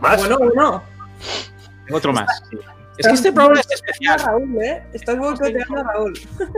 [0.00, 0.18] ¿Más?
[0.20, 0.82] Bueno, bueno.
[1.86, 2.42] Tengo otro más.
[2.98, 4.16] Es que este programa es Especial.
[4.16, 4.40] especial.
[4.40, 4.82] Raúl, ¿eh?
[4.92, 6.12] Estás boicoteando a Raúl.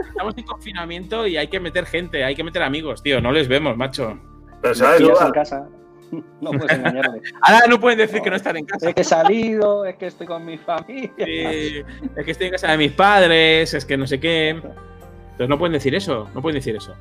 [0.09, 3.21] Estamos en confinamiento y hay que meter gente, hay que meter amigos, tío.
[3.21, 4.17] No les vemos, macho.
[4.63, 5.67] Pero sabes, en casa.
[6.41, 7.21] No puedes engañarme.
[7.41, 8.89] Ahora no pueden decir que no están en casa.
[8.89, 11.11] Es que he salido, es que estoy con mi familia.
[11.17, 11.81] Sí,
[12.15, 14.49] es que estoy en casa de mis padres, es que no sé qué.
[14.49, 16.93] Entonces no pueden decir eso, no pueden decir eso.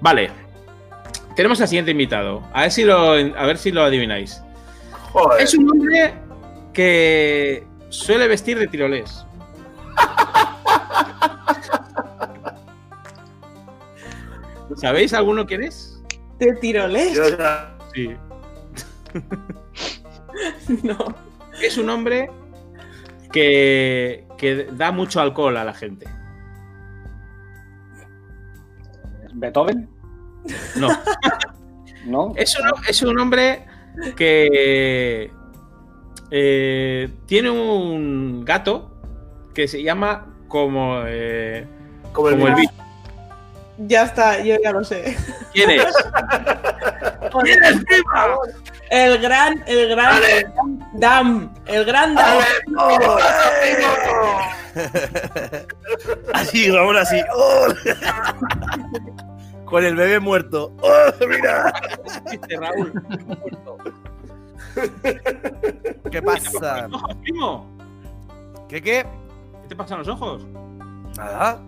[0.00, 0.30] Vale.
[1.36, 2.42] Tenemos al siguiente invitado.
[2.52, 4.42] A ver si lo, a ver si lo adivináis.
[5.12, 5.42] joder.
[5.42, 6.14] Es un hombre
[6.72, 9.24] que suele vestir de tirolés.
[14.76, 15.95] ¿Sabéis alguno quién es?
[17.94, 18.16] Sí.
[20.82, 20.98] No.
[21.62, 22.28] Es un hombre
[23.32, 26.06] que, que da mucho alcohol a la gente.
[29.32, 29.88] ¿Beethoven?
[30.76, 30.88] No.
[32.06, 32.32] ¿No?
[32.36, 33.64] Es un, es un hombre
[34.16, 35.30] que
[36.30, 39.00] eh, tiene un gato
[39.54, 41.66] que se llama como, eh,
[42.12, 42.85] como el, como el bicho.
[43.78, 45.16] Ya está, yo ya lo sé.
[45.52, 45.84] ¿Quién es?
[47.42, 47.84] ¿Quién es,
[48.90, 50.20] El gran, el gran
[50.94, 51.54] Dam.
[51.66, 52.38] El gran Dam.
[56.32, 57.20] Así, Ramón, así.
[57.34, 57.66] ¡Oh!
[59.66, 60.72] Con el bebé muerto.
[60.80, 61.72] ¡Oh, mira!
[62.32, 62.92] Este Raúl.
[66.10, 66.88] ¿Qué pasa?
[66.92, 67.76] Ojos, primo.
[68.68, 69.06] ¿Qué qué?
[69.62, 70.46] ¿Qué te pasan los ojos?
[71.16, 71.60] Nada.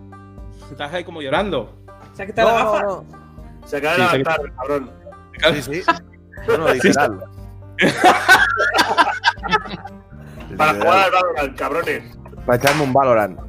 [0.71, 1.75] Estás ahí como llorando.
[2.19, 2.83] Se ha quitado la No, gafa.
[2.83, 3.05] no,
[3.65, 4.91] Se acaba Sí, de se- adaptar, el cabrón.
[5.53, 5.83] Sí, sí.
[6.49, 7.19] No, no, literal.
[10.57, 12.17] Para jugar al Valorant, cabrones.
[12.45, 13.39] Para echarme un Valorant.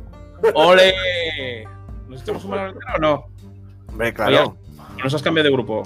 [0.55, 1.65] ¡Ole!
[2.09, 3.27] ¿Nos echamos un balón o no?
[3.89, 4.57] Hombre, claro.
[4.99, 5.83] ¿O nos has cambiado de grupo?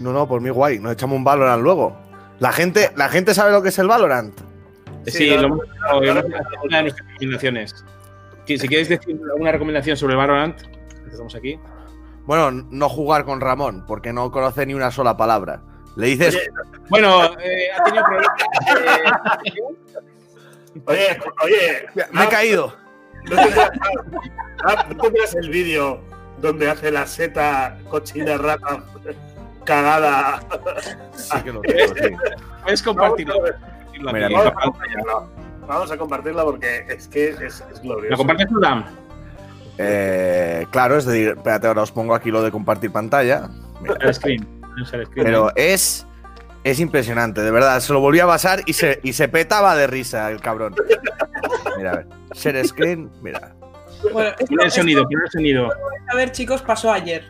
[0.00, 0.78] No, no, por mí guay.
[0.78, 1.96] Nos echamos un Valorant luego.
[2.38, 4.38] La gente, la gente sabe lo que es el Valorant.
[5.06, 6.10] Sí, Sí, lo no, hemos en
[6.62, 7.84] una de nuestras recomendaciones.
[8.46, 10.56] Si si quieres decir alguna recomendación sobre Valorant,
[11.18, 11.58] empezamos aquí.
[12.26, 15.62] Bueno, no jugar con Ramón, porque no conoce ni una sola palabra.
[15.96, 16.34] Le dices.
[16.36, 16.50] Oye,
[16.90, 18.32] Bueno, eh, ha tenido problemas.
[19.44, 21.86] eh, Oye, oye.
[22.12, 22.76] me he ah, caído.
[23.24, 23.70] ¿No tendrás,
[24.64, 26.00] ah, ¿no tendrás el vídeo
[26.40, 28.84] donde hace la seta cochina rata
[29.64, 30.40] cagada?
[31.14, 32.10] Sí que lo tengo, sí.
[32.62, 33.34] puedes compartirlo.
[34.02, 35.14] Vamos a compartirla.
[35.66, 38.16] Vamos a compartirla porque es que es, es ¿La glorioso.
[38.18, 38.84] compartes tú, Dan?
[39.78, 43.48] Eh, claro, es decir, espérate, ahora os pongo aquí lo de compartir pantalla.
[43.80, 43.94] Mira.
[44.00, 44.46] El screen.
[44.76, 45.08] El screen.
[45.14, 46.04] Pero es.
[46.64, 47.80] Es impresionante, de verdad.
[47.80, 50.74] Se lo volví a pasar y se, y se petaba de risa el cabrón.
[51.76, 52.06] Mira, a ver.
[52.34, 53.54] Share screen, mira.
[54.12, 55.70] Bueno, esto, el esto, sonido, pon el sonido.
[56.08, 57.24] a ver, chicos, pasó ayer.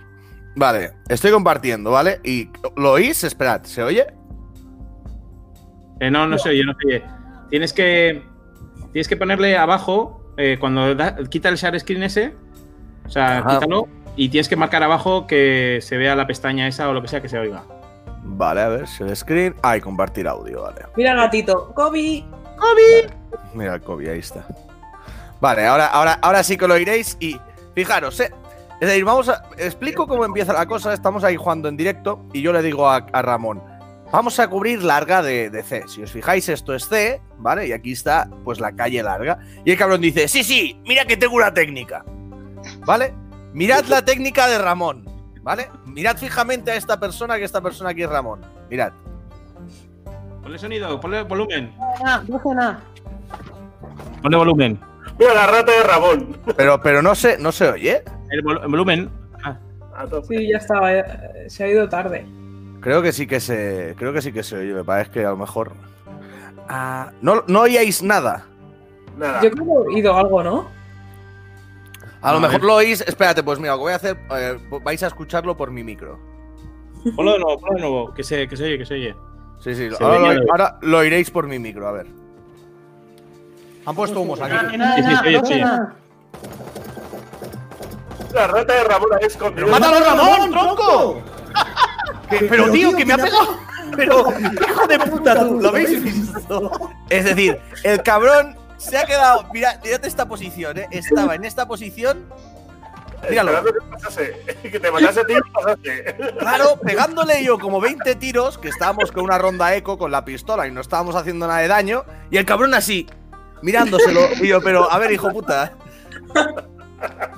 [0.57, 2.21] Vale, estoy compartiendo, ¿vale?
[2.25, 3.23] ¿Y lo oís?
[3.23, 4.07] Esperad, ¿se oye?
[6.01, 7.05] Eh, no, no se oye, no se oye.
[7.51, 8.23] Tienes que,
[8.93, 12.35] tienes que ponerle abajo, eh, cuando da- quita el share screen ese,
[13.05, 13.59] o sea, Ajá.
[13.61, 13.87] quítalo,
[14.17, 17.21] y tienes que marcar abajo que se vea la pestaña esa o lo que sea
[17.21, 17.63] que se oiga.
[18.25, 19.55] Vale, a ver, share screen.
[19.63, 20.83] Ah, y compartir audio, vale.
[20.97, 21.73] Mira el gatito.
[21.75, 22.25] Kobe.
[23.55, 24.47] Mira el COVID, ahí está.
[25.41, 27.39] Vale, ahora, ahora, ahora sí que lo oiréis y
[27.75, 28.33] fijaros, ¿eh?
[28.81, 29.43] Es decir, vamos a.
[29.57, 30.93] Explico cómo empieza la cosa.
[30.93, 33.63] Estamos ahí jugando en directo y yo le digo a, a Ramón.
[34.11, 35.85] Vamos a cubrir larga de, de C.
[35.87, 37.67] Si os fijáis, esto es C, ¿vale?
[37.67, 39.39] Y aquí está, pues, la calle larga.
[39.65, 42.05] Y el cabrón dice: Sí, sí, mira que tengo una técnica.
[42.87, 43.13] ¿Vale?
[43.53, 45.05] Mirad la técnica de Ramón.
[45.43, 45.69] ¿Vale?
[45.87, 48.41] Mirad fijamente a esta persona, que esta persona aquí es Ramón.
[48.71, 48.93] Mirad.
[50.43, 51.75] Ponle sonido, ponle volumen.
[52.05, 52.83] Ah, no sé nada.
[54.23, 54.81] Ponle volumen.
[55.19, 56.39] Mira la rata de Ramón.
[56.57, 58.03] Pero, pero no se, no se oye.
[58.31, 59.11] El, vol- el volumen.
[59.45, 59.59] Ah.
[60.27, 60.95] Sí, ya estaba.
[60.95, 61.05] eh,
[61.49, 62.27] Se ha ido tarde.
[62.81, 63.95] Creo que sí que se.
[63.99, 64.73] Creo que sí que se oye.
[64.73, 65.73] Me parece que a lo mejor.
[66.69, 68.45] Ah, no, no oíais nada.
[69.17, 69.41] Nada.
[69.43, 70.69] Yo creo que he oído algo, ¿no?
[72.21, 73.01] A lo mejor lo oís.
[73.03, 74.19] Espérate, pues mira, lo que voy a hacer.
[74.31, 76.19] eh, vais a escucharlo por mi micro.
[77.17, 79.17] ponlo de nuevo, ponlo de nuevo, que se, que se oye, que se oye.
[79.61, 79.89] Sí, sí.
[79.91, 82.07] Se Ahora lo, de- ahora lo oiréis por mi micro, a ver.
[83.87, 84.55] Han puesto humos aquí.
[84.71, 85.65] Sí, sí, se oye, se oye.
[88.35, 89.67] La rata de Ramón ahí escondida.
[89.67, 91.23] ¡Mátalo, Ramón, tronco!
[92.31, 93.59] Que- pero, tío, que me ha pegado.
[93.97, 94.27] Pero,
[94.69, 96.91] hijo de puta, tú, ¿lo habéis visto?
[97.09, 99.47] Es decir, el cabrón se ha quedado.
[99.53, 100.87] Mira, mirad esta posición, ¿eh?
[100.91, 102.27] Estaba en esta posición.
[103.29, 103.51] Míralo.
[104.63, 106.17] Que te matase a ti y pasase.
[106.39, 110.67] Claro, pegándole yo como 20 tiros, que estábamos con una ronda eco con la pistola
[110.67, 113.07] y no estábamos haciendo nada de daño, y el cabrón así,
[113.63, 115.73] mirándoselo, y yo, pero a ver, hijo puta.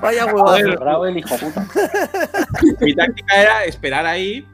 [0.01, 0.81] Vaya huevazo.
[0.81, 1.67] Bravo el hijo puta.
[2.81, 4.47] Mi táctica era esperar ahí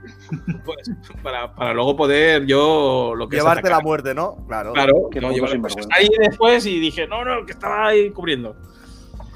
[0.65, 0.91] pues,
[1.23, 4.37] para, para luego poder yo lo que es Llevarte la muerte, ¿no?
[4.49, 4.73] Claro.
[4.73, 8.57] Claro, Qué no, ahí después y dije, no, no, que estaba ahí cubriendo.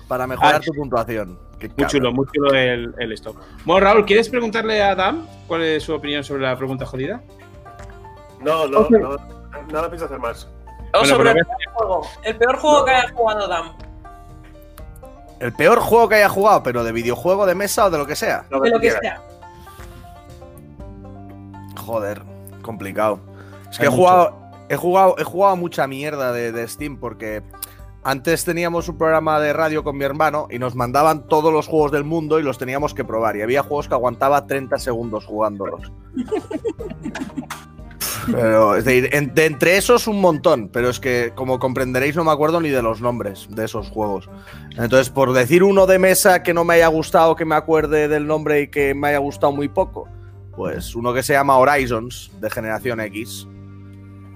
[0.08, 1.38] Para mejorar Ah, tu puntuación.
[1.60, 1.90] Qué Muy cabrón.
[1.90, 3.36] chulo, muy chulo el, el esto.
[3.64, 7.22] Bueno, Raúl, ¿quieres preguntarle a Adam cuál es su opinión sobre la pregunta jodida?
[8.40, 8.90] No, no, Ok.
[8.90, 9.16] no,
[9.70, 10.48] nada pienso hacer más.
[10.92, 12.00] O Bueno, sobre el peor juego.
[12.24, 13.72] El peor juego que haya jugado Dan.
[15.40, 18.14] El peor juego que haya jugado, pero de videojuego, de mesa o de lo que
[18.14, 18.44] sea.
[18.50, 19.22] Lo De lo que sea.
[21.78, 22.22] Joder,
[22.62, 23.20] complicado.
[23.70, 24.38] Es que he jugado,
[24.68, 27.42] he jugado, he jugado mucha mierda de, de Steam porque
[28.02, 31.90] antes teníamos un programa de radio con mi hermano y nos mandaban todos los juegos
[31.90, 33.36] del mundo y los teníamos que probar.
[33.36, 35.90] Y había juegos que aguantaba 30 segundos jugándolos.
[38.30, 42.24] Pero, es decir, en- de entre esos un montón, pero es que, como comprenderéis, no
[42.24, 44.28] me acuerdo ni de los nombres de esos juegos.
[44.76, 48.26] Entonces, por decir uno de mesa que no me haya gustado, que me acuerde del
[48.26, 50.08] nombre y que me haya gustado muy poco,
[50.56, 53.46] pues uno que se llama Horizons, de generación X.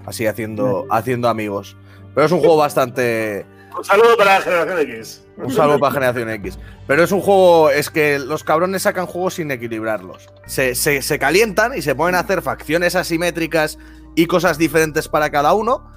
[0.05, 1.75] Así haciendo, haciendo amigos.
[2.13, 3.45] Pero es un juego bastante.
[3.77, 5.21] Un saludo para la generación X.
[5.37, 6.59] Un saludo para Generación X.
[6.87, 7.69] Pero es un juego.
[7.69, 10.29] Es que los cabrones sacan juegos sin equilibrarlos.
[10.45, 13.77] Se, se- se calientan y se ponen a hacer facciones asimétricas
[14.15, 15.91] y cosas diferentes para cada uno.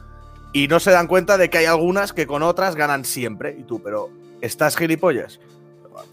[0.53, 3.55] Y no se dan cuenta de que hay algunas que con otras ganan siempre.
[3.59, 4.09] Y tú, pero
[4.41, 5.39] ¿estás gilipollas?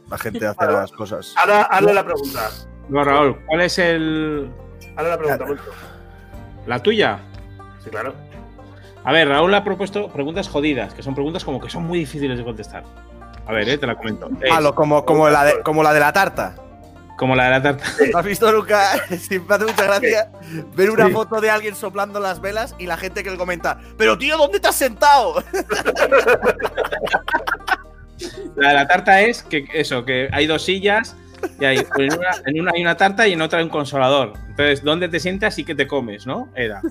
[0.09, 1.33] La gente hace las cosas.
[1.37, 2.49] Ahora, hazle la pregunta.
[2.89, 4.51] No, Raúl, ¿cuál es el
[4.95, 5.63] Hazle la pregunta, Moncho.
[6.67, 7.19] la tuya?
[7.83, 8.13] Sí, claro.
[9.05, 12.37] A ver, Raúl ha propuesto preguntas jodidas, que son preguntas como que son muy difíciles
[12.37, 12.83] de contestar.
[13.45, 14.29] A ver, eh, te la comento.
[14.51, 16.55] Ah, lo- como, como, la de, como la de la tarta.
[17.17, 17.85] como la de la tarta.
[18.11, 18.89] ¿No has visto nunca?
[19.09, 20.31] Me hace mucha gracia
[20.75, 21.11] ver una Sí.
[21.13, 24.59] foto de alguien soplando las velas y la gente que le comenta, pero tío, ¿dónde
[24.59, 25.43] te has sentado?
[28.55, 31.15] La de la tarta es que eso, que hay dos sillas
[31.59, 34.33] y hay, en, una, en una hay una tarta y en otra hay un consolador.
[34.49, 36.49] Entonces, ¿dónde te sientas y qué te comes, no?
[36.55, 36.81] Era.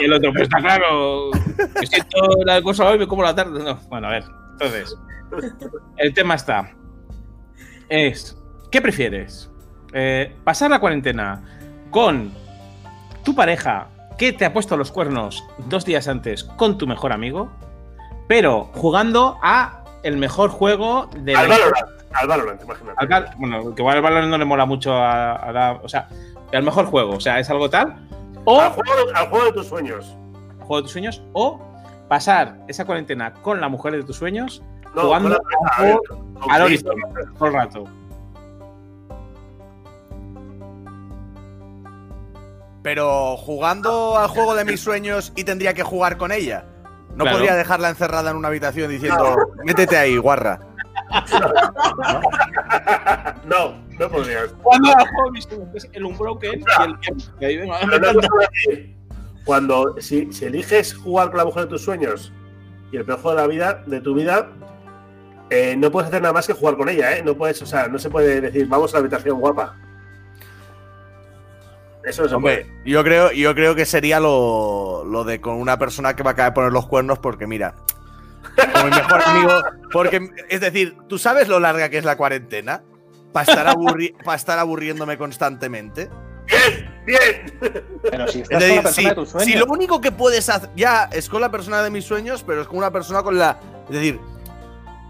[0.00, 1.30] Y el otro, pues está claro,
[1.78, 3.50] que siento la consolador y me como la tarta.
[3.50, 4.24] No, bueno, a ver.
[4.52, 4.96] Entonces,
[5.98, 6.70] el tema está.
[7.88, 8.36] Es,
[8.70, 9.50] ¿qué prefieres?
[9.92, 11.42] Eh, ¿Pasar la cuarentena
[11.90, 12.32] con
[13.22, 17.50] tu pareja que te ha puesto los cuernos dos días antes con tu mejor amigo,
[18.28, 22.01] pero jugando a el mejor juego de la Valorant.
[22.14, 22.96] Al Valorant, imagínate.
[22.98, 25.88] al Val- bueno, que igual al Valorant no le mola mucho a, a la- o
[25.88, 26.08] sea,
[26.50, 28.08] el mejor juego, o sea, es algo tal,
[28.44, 30.16] o Al juego, al juego de tus sueños.
[30.60, 31.60] juego de tus sueños, o
[32.08, 34.62] pasar esa cuarentena con la mujer de tus sueños,
[34.94, 36.94] No, jugando con al Horizon
[37.38, 37.84] todo el rato.
[42.82, 46.64] Pero jugando al juego de mis sueños y tendría que jugar con ella.
[47.14, 47.38] No Claro.
[47.38, 50.58] podría dejarla encerrada en una habitación diciendo, métete ahí, guarra.
[53.44, 54.54] No, no podrías.
[54.62, 56.60] Jugando al juego de mis sueños, que es el Unbroken
[57.40, 58.96] y el así,
[59.44, 62.32] Cuando, si, si eliges jugar con la mujer de tus sueños
[62.90, 64.48] y el peor juego de la vida, de tu vida,
[65.50, 67.22] eh, no puedes hacer nada más que jugar con ella, ¿eh?
[67.22, 69.76] No puedes, o sea, no se puede decir, vamos a la habitación guapa.
[72.04, 72.90] Eso se Hombre, puede.
[72.90, 76.34] yo creo, yo creo que sería lo, lo de con una persona que va a
[76.34, 77.74] de poner los cuernos porque mira,
[78.72, 79.62] como mi mejor amigo,
[79.92, 82.82] porque es decir, ¿tú sabes lo larga que es la cuarentena?
[83.32, 86.10] Para estar, aburri- pa' estar aburriéndome constantemente.
[87.06, 87.58] ¡Bien!
[88.02, 89.50] Pero si Es estás con la persona si, de tus sueños.
[89.52, 92.62] si lo único que puedes hacer ya es con la persona de mis sueños, pero
[92.62, 93.58] es con una persona con la.
[93.88, 94.20] Es decir,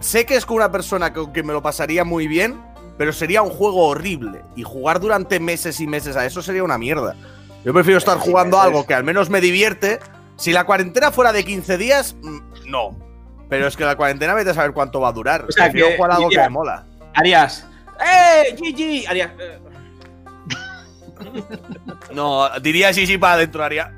[0.01, 2.61] sé que es con una persona con que me lo pasaría muy bien,
[2.97, 4.43] pero sería un juego horrible.
[4.57, 7.17] Y jugar durante meses y meses a eso sería una mierda.
[7.65, 9.99] Yo prefiero estar jugando algo que al menos me divierte.
[10.37, 12.39] Si la cuarentena fuera de 15 días, mm,
[12.71, 12.97] no.
[13.53, 15.45] Pero es que la cuarentena vete a saber cuánto va a durar.
[15.47, 16.87] O sea, prefiero que- jugar algo que me mola.
[17.15, 17.69] Harías,
[18.01, 19.07] ¡eh, GG!
[19.11, 19.59] Harías, eh,
[22.15, 23.93] No, diría sí, sí para adentro, haría.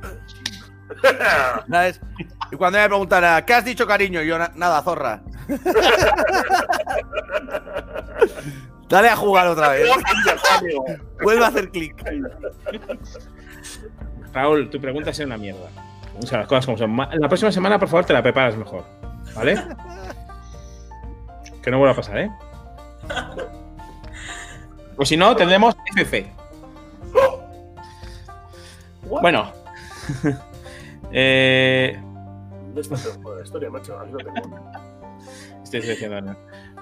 [1.71, 2.01] ¿Sabes?
[2.51, 4.21] Y cuando me preguntara, ¿qué has dicho, cariño?
[4.23, 5.23] Y yo, "Na- nada, zorra.
[8.89, 9.89] Dale a jugar otra vez.
[11.23, 11.95] Vuelve a hacer clic.
[14.33, 15.69] Raúl, tu pregunta es una mierda.
[16.21, 16.97] O sea, las cosas como son.
[16.97, 18.85] La próxima semana, por favor, te la preparas mejor.
[19.35, 19.57] ¿Vale?
[21.63, 22.31] que no vuelva a pasar, ¿eh?
[24.99, 26.27] O si no, tendremos FF.
[29.09, 29.51] Bueno.
[31.13, 31.99] eh,
[32.67, 33.97] ¿Dónde está de la historia, macho?
[34.07, 34.71] Tengo.
[35.63, 36.37] estoy seleccionando.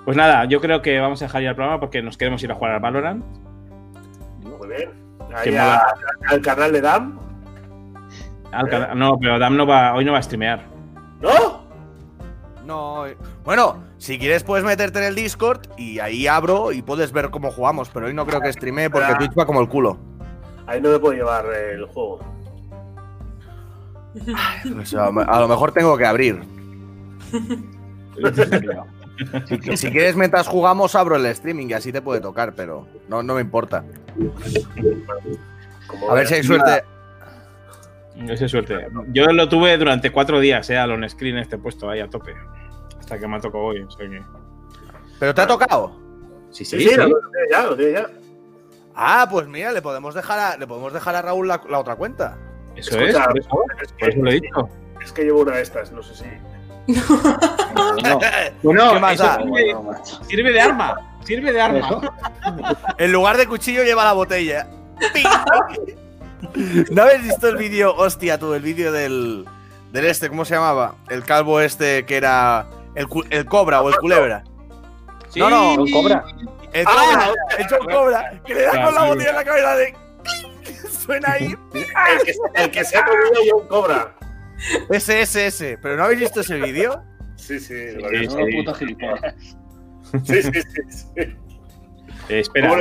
[0.05, 2.51] Pues nada, yo creo que vamos a dejar ya el programa porque nos queremos ir
[2.51, 3.25] a jugar al Valorant.
[4.43, 4.91] Muy bien.
[5.35, 5.81] Ahí a-
[6.29, 7.21] al canal de Dam.
[8.51, 10.65] Al cana- No, pero Dam no va, hoy no va a streamear.
[11.21, 11.62] ¿No?
[12.65, 13.05] No,
[13.45, 17.51] bueno, si quieres puedes meterte en el Discord y ahí abro y puedes ver cómo
[17.51, 19.15] jugamos, pero hoy no creo que streame porque.
[19.17, 19.99] Twitch va como el culo.
[20.67, 22.21] Ahí no me puedo llevar el juego.
[24.97, 26.43] A lo mejor tengo que abrir.
[29.49, 33.23] Si, si quieres mientras jugamos abro el streaming y así te puede tocar, pero no,
[33.23, 33.85] no me importa.
[36.09, 36.85] A ver si hay suerte.
[38.29, 38.87] Esa suerte.
[39.09, 42.35] Yo lo tuve durante cuatro días, eh, al on screen este puesto ahí a tope.
[42.99, 43.81] Hasta que me ha tocado hoy.
[43.83, 44.23] o sea que-
[45.19, 45.97] ¿Pero te ha tocado?
[46.51, 48.07] Sí, Sí, sí, lo lo tiene ya, lo tiene ya.
[48.95, 51.97] Ah, pues mira, le podemos dejar a, le podemos dejar a Raúl la, la otra
[51.97, 52.37] cuenta.
[52.77, 53.49] Eso es, por eso,
[53.99, 54.69] por eso lo he dicho.
[55.03, 56.25] Es que llevo una de estas, no sé si.
[58.63, 59.75] Bueno, ¿Qué más eso sirve,
[60.29, 60.95] sirve de arma.
[61.25, 62.01] Sirve de arma.
[62.99, 64.67] En lugar de cuchillo lleva la botella.
[66.91, 67.95] ¿No habéis visto el vídeo?
[67.97, 69.45] Hostia, tú, el vídeo del,
[69.93, 70.97] del este, ¿cómo se llamaba?
[71.09, 74.45] El calvo este que era el, el cobra o el culebra.
[75.29, 75.41] Sí.
[75.41, 75.75] No, no.
[75.75, 76.25] ¿Un cobra?
[76.73, 79.09] El Ah, cobra, el John cobra, que le da Ah, con la sí.
[79.09, 79.95] botella en la cabeza de.
[80.91, 81.55] Suena ahí.
[81.75, 84.15] El que, el que se ha comido yo un cobra.
[84.91, 85.79] Ese, ese, ese.
[85.83, 87.03] ¿Pero no habéis visto ese vídeo?
[87.37, 88.27] Sí, sí, lo Sí.
[88.31, 89.35] Son putos gilipollas.
[90.25, 91.21] sí, sí, sí, sí.
[92.29, 92.73] Eh, espera.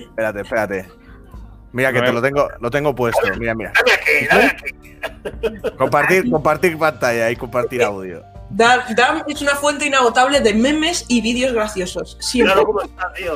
[0.00, 0.88] Espérate, espérate.
[1.72, 3.20] Mira que te lo tengo, lo tengo puesto.
[3.38, 3.72] Mira, mira.
[3.74, 5.70] Dame aquí, dame aquí.
[5.76, 8.22] Compartir, compartir pantalla y compartir audio.
[8.48, 12.16] Dam, Dam es una fuente inagotable de memes y vídeos graciosos.
[12.20, 12.54] Siempre.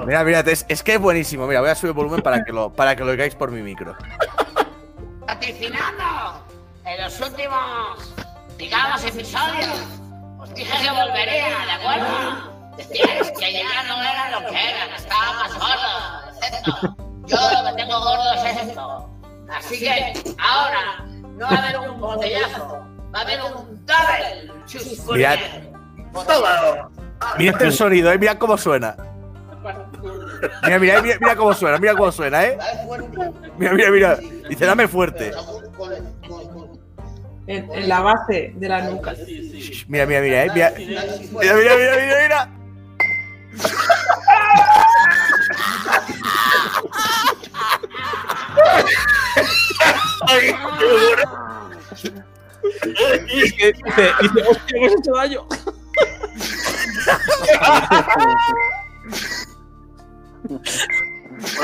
[0.06, 1.46] Mira, mira, es, es que es buenísimo.
[1.46, 3.60] Mira, voy a subir el volumen para que lo, para que lo oigáis por mi
[3.62, 3.96] micro.
[5.26, 6.44] vaticinando
[6.84, 8.14] en los últimos,
[8.56, 9.68] digamos, episodios.
[10.38, 12.76] Os dije que volvería, ¿de acuerdo?
[12.76, 17.09] Decíais que ya no era lo que eran, estaba más gordo, etc.
[17.30, 19.10] Yo lo que tengo gordo es esto.
[19.56, 21.04] Así que ahora
[21.36, 22.84] no va a haber un botellazo,
[23.14, 24.52] va a haber un double
[25.12, 25.38] Mirad,
[26.12, 26.90] Toma.
[27.38, 28.96] mirad el sonido, eh, mirad cómo suena.
[30.62, 32.58] Mira, mira, mira, mira cómo suena, mira cómo suena, eh.
[33.58, 34.16] Mira, mira, mira.
[34.48, 35.32] Dice, dame fuerte.
[37.46, 39.14] En, en la base de la nuca.
[39.88, 40.50] Mira, mira, mira, eh.
[40.54, 42.48] Mira, mira, mira, mira, mira, mira.
[50.28, 50.54] Ay.
[52.62, 55.46] Es que dice, dice, hostia, hemos hecho daño.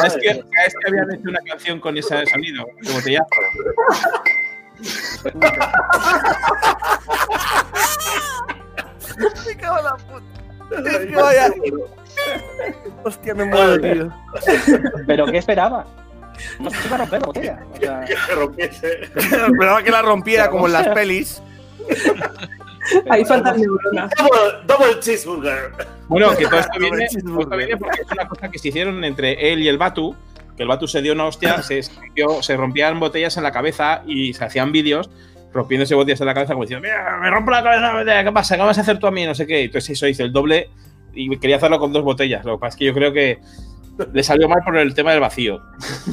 [0.04, 3.26] Es que, es que habían hecho una canción con ese sonido, de botellazo.
[9.46, 10.90] Me cago en la puta.
[10.90, 11.50] Es que vaya.
[13.04, 14.12] Hostia, me muero, tío.
[15.06, 15.86] ¿Pero qué esperaba?
[16.58, 17.58] No se iba a romper la botella.
[17.72, 19.00] O sea, Que se rompiese.
[19.14, 21.42] Esperaba que la rompiera como en las pelis.
[23.10, 24.10] Ahí faltan neuronas.
[24.16, 25.72] Double, double cheeseburger.
[26.08, 29.02] Bueno, que todo esto viene, todo esto viene porque es una cosa que se hicieron
[29.04, 30.14] entre él y el Batu,
[30.56, 34.02] que el Batu se dio una hostia, se, rompió- se rompían botellas en la cabeza
[34.06, 35.10] y se hacían vídeos
[35.52, 38.56] rompiéndose botellas en la cabeza como diciendo, mira, me rompo la cabeza, ¿qué pasa?
[38.56, 39.24] ¿Qué vas a hacer tú a mí?
[39.24, 39.64] No sé qué.
[39.64, 40.68] Entonces eso hizo el doble
[41.16, 42.44] y quería hacerlo con dos botellas.
[42.44, 43.40] Lo que pasa es que yo creo que
[44.12, 45.60] le salió mal por el tema del vacío.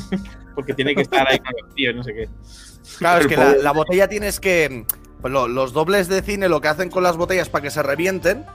[0.55, 2.29] porque tiene que estar ahí con el vacío, no sé qué.
[2.97, 4.85] Claro, es que la, la botella tienes que.
[5.21, 7.81] pues lo- los dobles de cine lo que hacen con las botellas para que se
[7.83, 8.45] revienten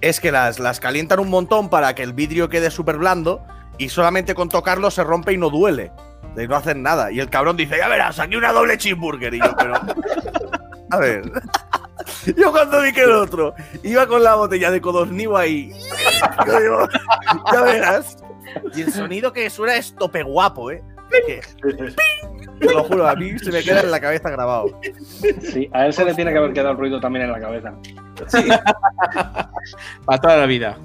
[0.00, 3.42] es que las, las calientan un montón para que el vidrio quede súper blando
[3.78, 5.92] y solamente con tocarlo se rompe y no duele.
[6.36, 7.12] Y no hacen nada.
[7.12, 9.32] Y el cabrón dice, ya verás, aquí una doble cheeseburger.
[9.34, 9.74] Y yo, pero.
[10.90, 11.22] A ver.
[12.36, 15.72] Yo cuando vi que el otro iba con la botella de Codosniu ahí.
[16.46, 16.88] yo digo,
[17.52, 18.16] ya verás.
[18.74, 20.82] Y el sonido que suena es tope guapo, ¿eh?
[21.26, 21.40] Que-
[22.60, 24.78] te lo juro, a mí se me queda en la cabeza grabado.
[25.40, 27.74] sí, a él se le tiene que haber quedado el ruido también en la cabeza.
[30.04, 30.76] Para toda la vida.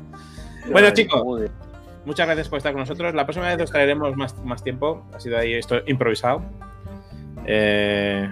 [0.72, 1.24] Bueno, chicos,
[2.06, 3.14] muchas gracias por estar con nosotros.
[3.14, 5.06] La próxima vez os traeremos más, más tiempo.
[5.14, 6.42] Ha sido ahí esto improvisado.
[7.46, 8.30] Eh,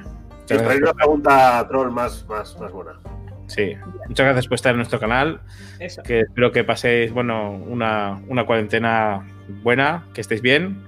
[0.53, 2.99] muchas gracias una pregunta troll más, más, más buena.
[3.47, 3.75] Sí,
[4.07, 5.41] muchas gracias por estar en nuestro canal.
[5.79, 6.03] Eso.
[6.03, 9.25] Que espero que paséis, bueno, una, una cuarentena
[9.63, 10.83] buena, que estéis bien.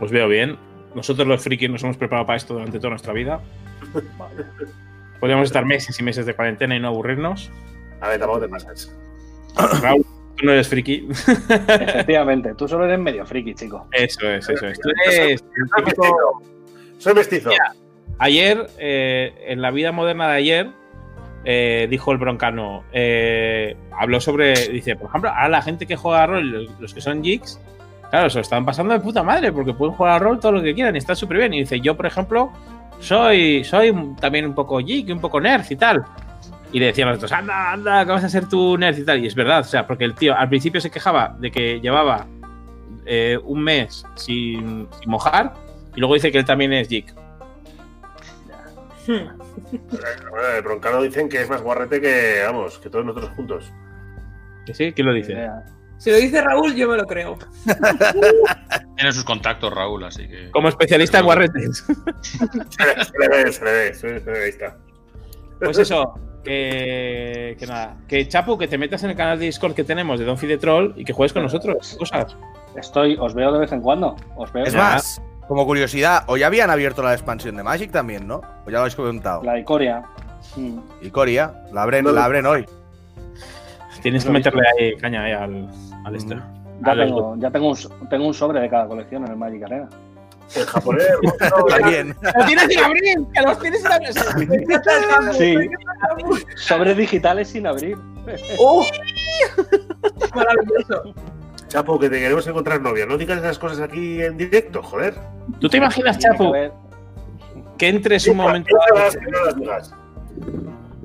[0.00, 0.56] Os veo bien.
[0.94, 3.40] Nosotros los frikis nos hemos preparado para esto durante toda nuestra vida.
[5.20, 7.50] Podríamos estar meses y meses de cuarentena y no aburrirnos.
[8.00, 8.96] A ver, tampoco te pasas.
[9.82, 10.04] Raúl,
[10.36, 11.08] tú no eres friki.
[11.10, 13.88] Efectivamente, tú solo eres medio friki, chico.
[13.90, 14.80] Eso es, eso es.
[14.80, 15.44] Tú eres
[15.74, 16.16] Soy mestizo.
[16.98, 17.50] Soy mestizo.
[18.18, 20.70] Ayer, eh, en la vida moderna de ayer,
[21.44, 26.24] eh, dijo el broncano, eh, habló sobre, dice, por ejemplo, ahora la gente que juega
[26.24, 27.60] a rol, los, que son geeks,
[28.10, 30.62] claro, se lo están pasando de puta madre, porque pueden jugar a rol todo lo
[30.62, 31.54] que quieran y está súper bien.
[31.54, 32.52] Y dice, yo, por ejemplo,
[32.98, 36.04] soy, soy también un poco geek un poco nerd y tal.
[36.72, 39.04] Y le decían a los otros, anda, anda, que vas a ser tu nerd y
[39.04, 39.22] tal.
[39.22, 42.26] Y es verdad, o sea, porque el tío al principio se quejaba de que llevaba
[43.44, 45.54] un mes sin, sin mojar
[45.96, 47.14] y luego dice que él también es geek.
[49.08, 53.72] Bueno, de Broncano dicen que es más guarrete que, vamos, que todos nosotros juntos.
[54.66, 54.92] ¿Que sí?
[54.92, 55.48] ¿Quién lo dice?
[55.96, 57.38] Si lo dice Raúl, yo me lo creo.
[58.96, 60.50] Tiene sus contactos, Raúl, así que.
[60.50, 61.84] Como especialista en guarretes.
[62.22, 62.44] Se
[63.18, 64.76] le, ve, se le ve, se le ve, ahí está.
[65.58, 66.14] Pues eso,
[66.44, 67.96] que, que nada.
[68.06, 70.58] Que Chapu, que te metas en el canal de Discord que tenemos de Don de
[70.58, 71.96] Troll y que juegues con nosotros.
[71.98, 72.36] Cosas.
[72.76, 74.14] Estoy, os veo de vez en cuando.
[74.36, 74.64] Os veo.
[74.64, 78.36] Es más, como curiosidad, hoy habían abierto la expansión de Magic también, ¿no?
[78.36, 79.42] O ya lo habéis comentado.
[79.42, 80.02] La Icoria.
[80.56, 80.78] Mm.
[81.02, 82.64] Y Coria, la abren, la abren hoy.
[84.02, 85.68] Tienes que meterle ahí caña ahí al,
[86.04, 86.36] al este.
[86.36, 89.64] Ya, Al- tengo, ya tengo, un, tengo un sobre de cada colección en el Magic
[89.64, 89.88] Arena.
[90.54, 91.06] En japonés.
[91.68, 92.16] También.
[92.22, 93.18] ¡Lo tienes sin abrir!
[93.34, 95.32] ¡Que los tienes sin abrir!
[95.32, 95.56] Sí.
[96.56, 97.98] Sobres digitales sin abrir.
[98.58, 98.86] ¡Oh!
[100.34, 101.14] Maravilloso.
[101.68, 103.06] Chapo, que te queremos encontrar novia.
[103.06, 105.14] No digas esas cosas aquí en directo, joder.
[105.60, 106.72] ¿Tú te imaginas, Tiene que Chapu, haber-
[107.76, 108.74] que entres un momento.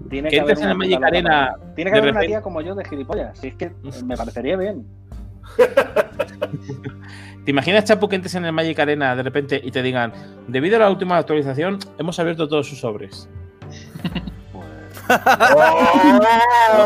[0.10, 1.56] Tiene Que entres en el una Magic Arena.
[1.76, 3.38] Tiene que haber una tía como yo de gilipollas.
[3.40, 3.72] Si es que
[4.06, 4.85] me parecería bien.
[7.45, 10.14] ¿Te imaginas, Chapu, que entres en el Magic Arena de repente y te digan,
[10.48, 13.27] debido a la última actualización, hemos abierto todos sus sobres?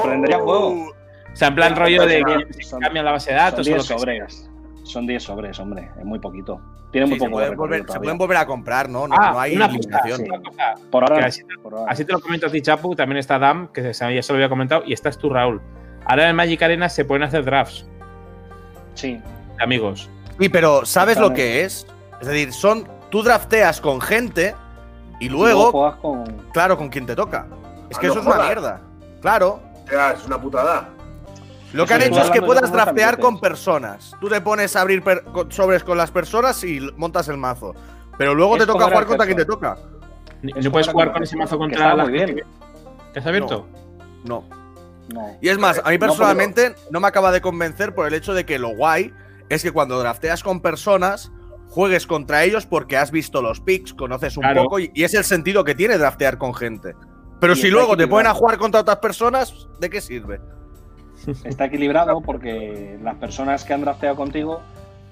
[0.04, 0.94] Prendería fuego.
[1.38, 3.70] O sea, en plan rollo de que Son- cambian la base de Son datos o
[3.70, 3.98] 10 lo que sea.
[4.00, 4.50] sobres.
[4.82, 5.92] Son 10 sobres, hombre.
[6.00, 6.60] Es muy poquito.
[6.92, 9.08] Tiene muy Sí, se, poco pueden de volver, se pueden volver a comprar, ¿no?
[9.08, 10.22] No, Ah, no hay una cosa, limitación.
[10.24, 10.74] una cosa.
[10.90, 11.28] Por ahora.
[11.28, 11.92] Así, por ahora.
[11.92, 12.96] así te lo comento a ti, Chapu.
[12.96, 15.62] También está Dam, que se- ya se lo había comentado, y estás tú, Raúl.
[16.08, 17.86] Ahora en Magic Arena se pueden hacer drafts
[18.96, 19.22] Sí.
[19.60, 20.10] amigos.
[20.40, 21.86] Sí, pero ¿sabes lo que es?
[22.20, 22.88] Es decir, son.
[23.12, 24.56] Tú drafteas con gente
[25.20, 26.26] y Y luego, con.
[26.52, 27.46] claro, con quien te toca.
[27.90, 28.82] Es Ah, que no eso es una mierda.
[29.22, 29.62] Claro.
[29.92, 30.90] Ya, es una putada.
[31.74, 34.16] Lo que han hecho es que puedas draftear con personas.
[34.22, 35.04] Tú te pones a abrir
[35.50, 37.74] sobres con las personas y montas el mazo.
[38.18, 39.78] Pero luego Es te toca jugar contra quien te toca.
[40.42, 42.42] No puedes jugar con- ese mazo contra la bien.
[43.14, 43.68] ¿Que has abierto?
[44.24, 44.46] No.
[45.14, 45.38] No.
[45.42, 48.46] Y es más, a mí personalmente no me acaba de convencer por el hecho de
[48.46, 49.14] que lo guay
[49.50, 51.32] es que cuando drafteas con personas,
[51.70, 54.64] juegues contra ellos porque has visto los picks, conoces un Claro.
[54.64, 56.94] poco y, y es el sentido que tiene draftear con gente.
[57.40, 60.42] Pero Y si luego te ponen a jugar contra otras personas, ¿de qué sirve?
[61.44, 64.62] Está equilibrado porque las personas que han drafteado contigo,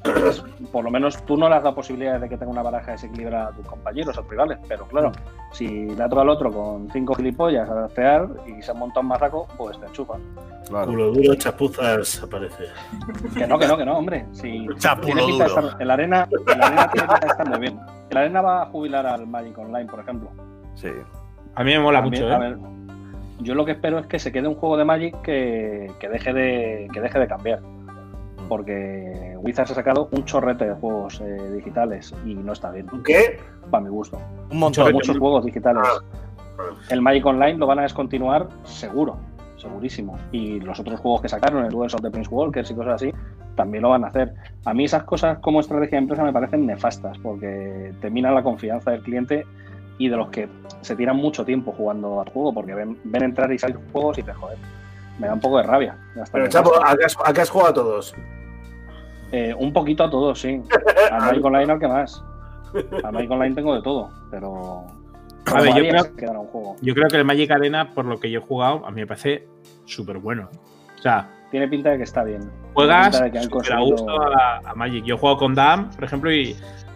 [0.04, 2.92] pues, por lo menos tú no le has dado posibilidades de que tenga una baraja
[2.92, 4.60] desequilibrada a tus compañeros, a tus rivales.
[4.68, 5.12] Pero claro,
[5.52, 9.02] si le ha tocado al otro con cinco gilipollas a draftear y se ha montado
[9.02, 10.16] un marraco, pues te enchufa.
[10.68, 10.88] Claro.
[10.88, 12.66] Culo duro, chapuzas, aparece.
[13.36, 14.26] Que no, que no, que no, hombre.
[14.32, 14.68] Si
[15.04, 15.46] tiene duro.
[15.46, 17.80] estar, el arena, arena tiene pinta de estar muy bien.
[18.10, 20.30] El arena va a jubilar al Magic Online, por ejemplo.
[20.76, 20.90] Sí.
[21.56, 22.50] A mí me mola También, mucho, a ¿eh?
[22.50, 22.58] ver,
[23.40, 26.34] yo lo que espero es que se quede un juego de Magic que, que deje,
[26.34, 27.62] de, que deje de cambiar.
[28.48, 33.40] Porque Wizards ha sacado un chorrete de juegos eh, digitales y no está bien, ¿Qué?
[33.72, 34.22] para mi gusto.
[34.52, 34.86] Un montón.
[34.86, 35.84] Son muchos juegos digitales.
[35.86, 36.00] Ah.
[36.90, 39.18] El Magic Online lo van a descontinuar seguro,
[39.58, 40.18] segurísimo.
[40.32, 43.14] Y los otros juegos que sacaron, el Duels of the Prince Walkers y cosas así,
[43.56, 44.34] también lo van a hacer.
[44.66, 48.44] A mí esas cosas como estrategia de empresa me parecen nefastas porque te minan la
[48.44, 49.46] confianza del cliente
[49.98, 50.48] y de los que
[50.82, 54.24] se tiran mucho tiempo jugando al juego porque ven, ven entrar y salir juegos y
[54.24, 54.58] te joder.
[55.20, 55.98] Me da un poco de rabia.
[56.32, 56.72] Pero, Chapo.
[56.84, 58.14] ¿a qué has, a qué has jugado a todos?
[59.32, 60.62] Eh, un poquito a todos, sí.
[61.12, 62.24] Al Magic Online al que más.
[63.04, 64.84] Al Magic Online tengo de todo, pero...
[65.54, 66.76] A ver, yo creo- quedará un juego.
[66.82, 69.08] Yo creo que el Magic Arena, por lo que yo he jugado, a mí me
[69.08, 69.48] parece
[69.86, 70.50] súper bueno.
[70.98, 72.50] O sea, Tiene pinta de que está bien.
[72.74, 73.38] Juegas que
[73.74, 75.06] a gusto a, a Magic.
[75.06, 76.56] Yo he jugado con Dam, por ejemplo, y,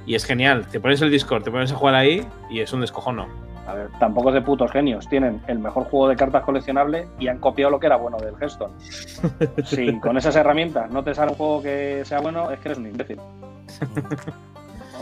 [0.09, 0.65] y es genial.
[0.65, 3.27] Te pones el Discord, te pones a jugar ahí y es un descojono.
[3.67, 5.07] A ver, tampoco es de putos genios.
[5.07, 8.33] Tienen el mejor juego de cartas coleccionable y han copiado lo que era bueno del
[8.33, 8.73] Hearthstone.
[9.65, 12.79] si con esas herramientas no te sale un juego que sea bueno, es que eres
[12.79, 13.19] un imbécil.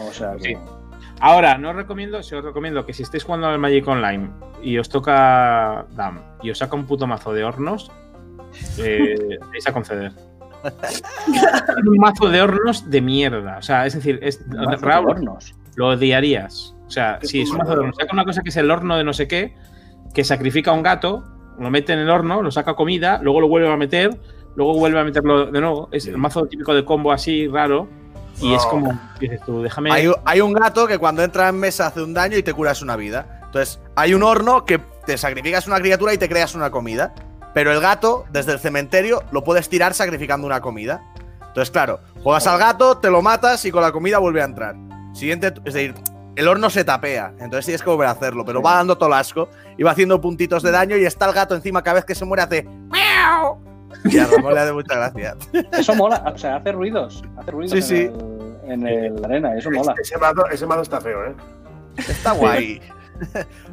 [0.08, 0.50] O sea que...
[0.50, 0.58] Sí.
[1.20, 4.30] Ahora, no os recomiendo, si os recomiendo que si estáis jugando al Magic Online
[4.62, 7.92] y os toca Dam y os saca un puto mazo de hornos,
[8.78, 10.12] eh, vais a conceder.
[11.88, 13.58] un mazo de hornos de mierda.
[13.58, 15.56] O sea, es decir, es, Un mazo de Raúl, hornos.
[15.76, 16.76] lo odiarías.
[16.88, 18.98] O sea, si es un mazo de hornos, saca una cosa que es el horno
[18.98, 19.56] de no sé qué,
[20.14, 21.24] que sacrifica a un gato,
[21.60, 24.18] lo mete en el horno, lo saca comida, luego lo vuelve a meter,
[24.56, 25.90] luego vuelve a meterlo de nuevo.
[25.92, 27.88] Es el mazo típico de combo así raro.
[28.40, 28.70] Y es Oh.
[28.70, 29.92] como, dices tú, déjame.
[29.92, 32.84] Hay, hay un gato que cuando entra en mesa hace un daño y te curas
[32.84, 33.42] una vida.
[33.46, 37.16] Entonces, hay un horno que te sacrificas una criatura y te creas una comida.
[37.58, 41.02] Pero el gato, desde el cementerio, lo puedes tirar sacrificando una comida.
[41.48, 44.76] Entonces, claro, juegas al gato, te lo matas y con la comida vuelve a entrar.
[45.16, 45.96] Siguiente, es decir,
[46.36, 47.34] el horno se tapea.
[47.40, 48.46] Entonces tienes que volver a hacerlo.
[48.46, 49.50] Pero va dando todo el asco.
[49.76, 50.98] Y va haciendo puntitos de daño.
[50.98, 52.62] Y está el gato encima cada vez que se muere hace.
[52.62, 53.58] ¡Miau!
[54.06, 55.36] Y a Ramón le hace mucha gracia.
[55.72, 57.24] Eso mola, o sea, hace ruidos.
[57.40, 58.12] Hace ruidos Sí, sí.
[58.68, 59.96] en, el- en el arena, eso mola.
[60.00, 60.14] Ese
[60.52, 61.36] ese mazo está feo, ¿eh?
[61.98, 62.80] Está guay.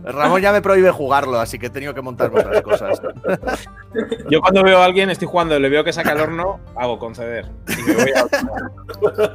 [0.04, 3.02] Ramón ya me prohíbe jugarlo, así que he tenido que montarme otras cosas.
[4.30, 6.98] Yo cuando veo a alguien, estoy jugando y le veo que saca el horno, hago
[6.98, 7.46] conceder.
[7.68, 8.38] Y me voy a otro.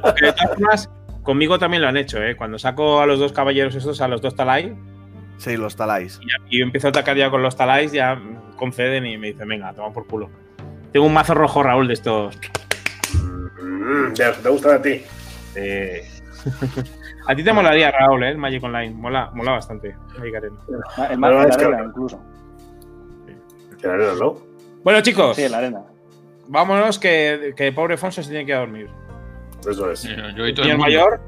[0.02, 0.90] Porque de todas formas,
[1.22, 2.36] conmigo también lo han hecho, ¿eh?
[2.36, 4.76] Cuando saco a los dos caballeros estos, a los dos talai,
[5.38, 6.20] Sí, los taláis.
[6.50, 8.20] y yo empiezo a atacar ya con los talais, ya
[8.56, 10.28] conceden y me dicen, venga, toma por culo.
[10.92, 12.36] Tengo un mazo rojo, Raúl, de estos.
[13.62, 15.02] Mm, ya, ¿Te gustan a ti?
[15.54, 16.06] Eh,
[17.30, 18.30] a ti te molaría, Raúl, ¿eh?
[18.30, 18.90] El Magic Online.
[18.94, 19.94] Mola, mola bastante.
[20.18, 20.56] Magic Arena.
[21.10, 22.20] El mar No, la es que- arena, incluso.
[23.82, 24.36] La arena, ¿no?
[24.84, 25.82] Bueno, chicos, Sí, en la arena.
[26.48, 28.88] vámonos que, que pobre Fonso se tiene que ir a dormir.
[29.68, 30.02] Eso es.
[30.02, 30.84] Yo, yo y todo Señor el mundo.
[30.84, 31.20] mayor,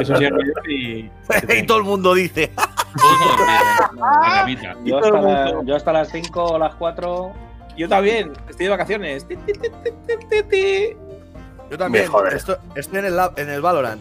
[0.00, 1.10] es un señor mayor y.
[1.60, 2.50] y todo el mundo dice.
[3.96, 4.46] La.
[4.84, 7.32] Yo hasta, el la- yo hasta las 5 o las 4.
[7.76, 9.26] Yo también, estoy de vacaciones.
[11.70, 12.04] Yo también.
[12.04, 12.34] Me jode.
[12.36, 14.00] Esto- estoy en el, en el Valorant.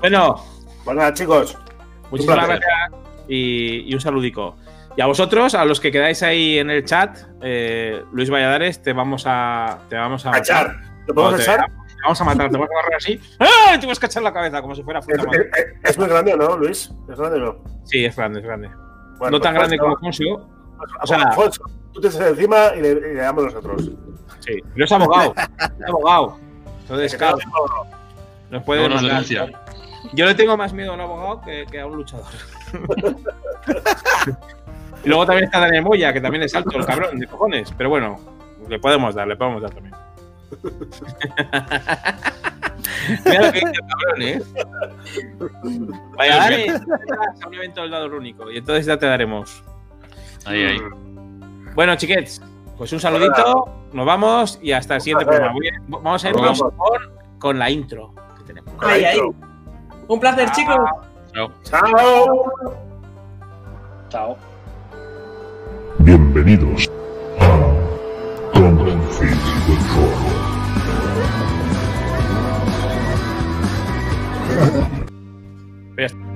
[0.00, 0.36] Bueno,
[0.84, 1.56] Bueno, nada, chicos.
[2.10, 2.68] muchísimas gracias
[3.28, 4.56] y, y un saludico.
[4.96, 8.92] Y a vosotros, a los que quedáis ahí en el chat, eh, Luis Valladares, te
[8.92, 9.78] vamos a.
[9.88, 10.36] Te vamos a.
[10.38, 10.74] Echar.
[11.06, 11.66] ¿Lo podemos echar?
[11.66, 13.20] te vamos a matar, te vamos a agarrar así.
[13.40, 13.76] ¡Ah!
[13.80, 15.50] Te vas a cachar la cabeza como si fuera ¿Es, fruta madre.
[15.82, 16.90] es- es muy grande no, Luis?
[17.10, 17.64] ¿Es grande o no?
[17.84, 18.70] Sí, es grande, es grande.
[19.18, 20.24] Bueno, no tan pues, grande Fonso, como Fonso.
[20.78, 21.62] O o sea- Alfonso,
[21.92, 23.90] tú te echas encima y le, y le damos nosotros.
[24.40, 25.34] Sí, pero es abogado.
[25.36, 26.38] es abogado.
[26.82, 27.38] Entonces, claro,
[28.50, 29.24] nos puede No nos mandar.
[30.12, 32.26] Yo le tengo más miedo a un abogado que, que a un luchador.
[35.04, 37.72] y luego también está Daniel Moya, que también es alto, el cabrón, de cojones.
[37.76, 38.18] Pero bueno,
[38.68, 39.94] le podemos dar, le podemos dar también.
[43.24, 44.40] Mira lo que dice el cabrón, ¿eh?
[46.16, 49.62] Vaya, dale, a un evento del dado único y entonces ya te daremos.
[50.46, 50.78] Ahí, ahí.
[51.74, 52.40] Bueno, chiquets,
[52.78, 55.52] pues un saludito, nos vamos y hasta el siguiente programa.
[55.88, 56.64] Vamos a irnos
[57.40, 58.72] con, la intro que tenemos.
[58.78, 59.18] Ahí, ahí.
[60.06, 60.76] Un placer, ah, chicos.
[61.34, 61.50] Chao.
[61.64, 62.52] Chao.
[64.08, 64.36] Chao.
[65.98, 66.88] Bienvenidos
[67.40, 67.48] a
[68.54, 68.98] Confío del
[75.96, 76.27] Rojo.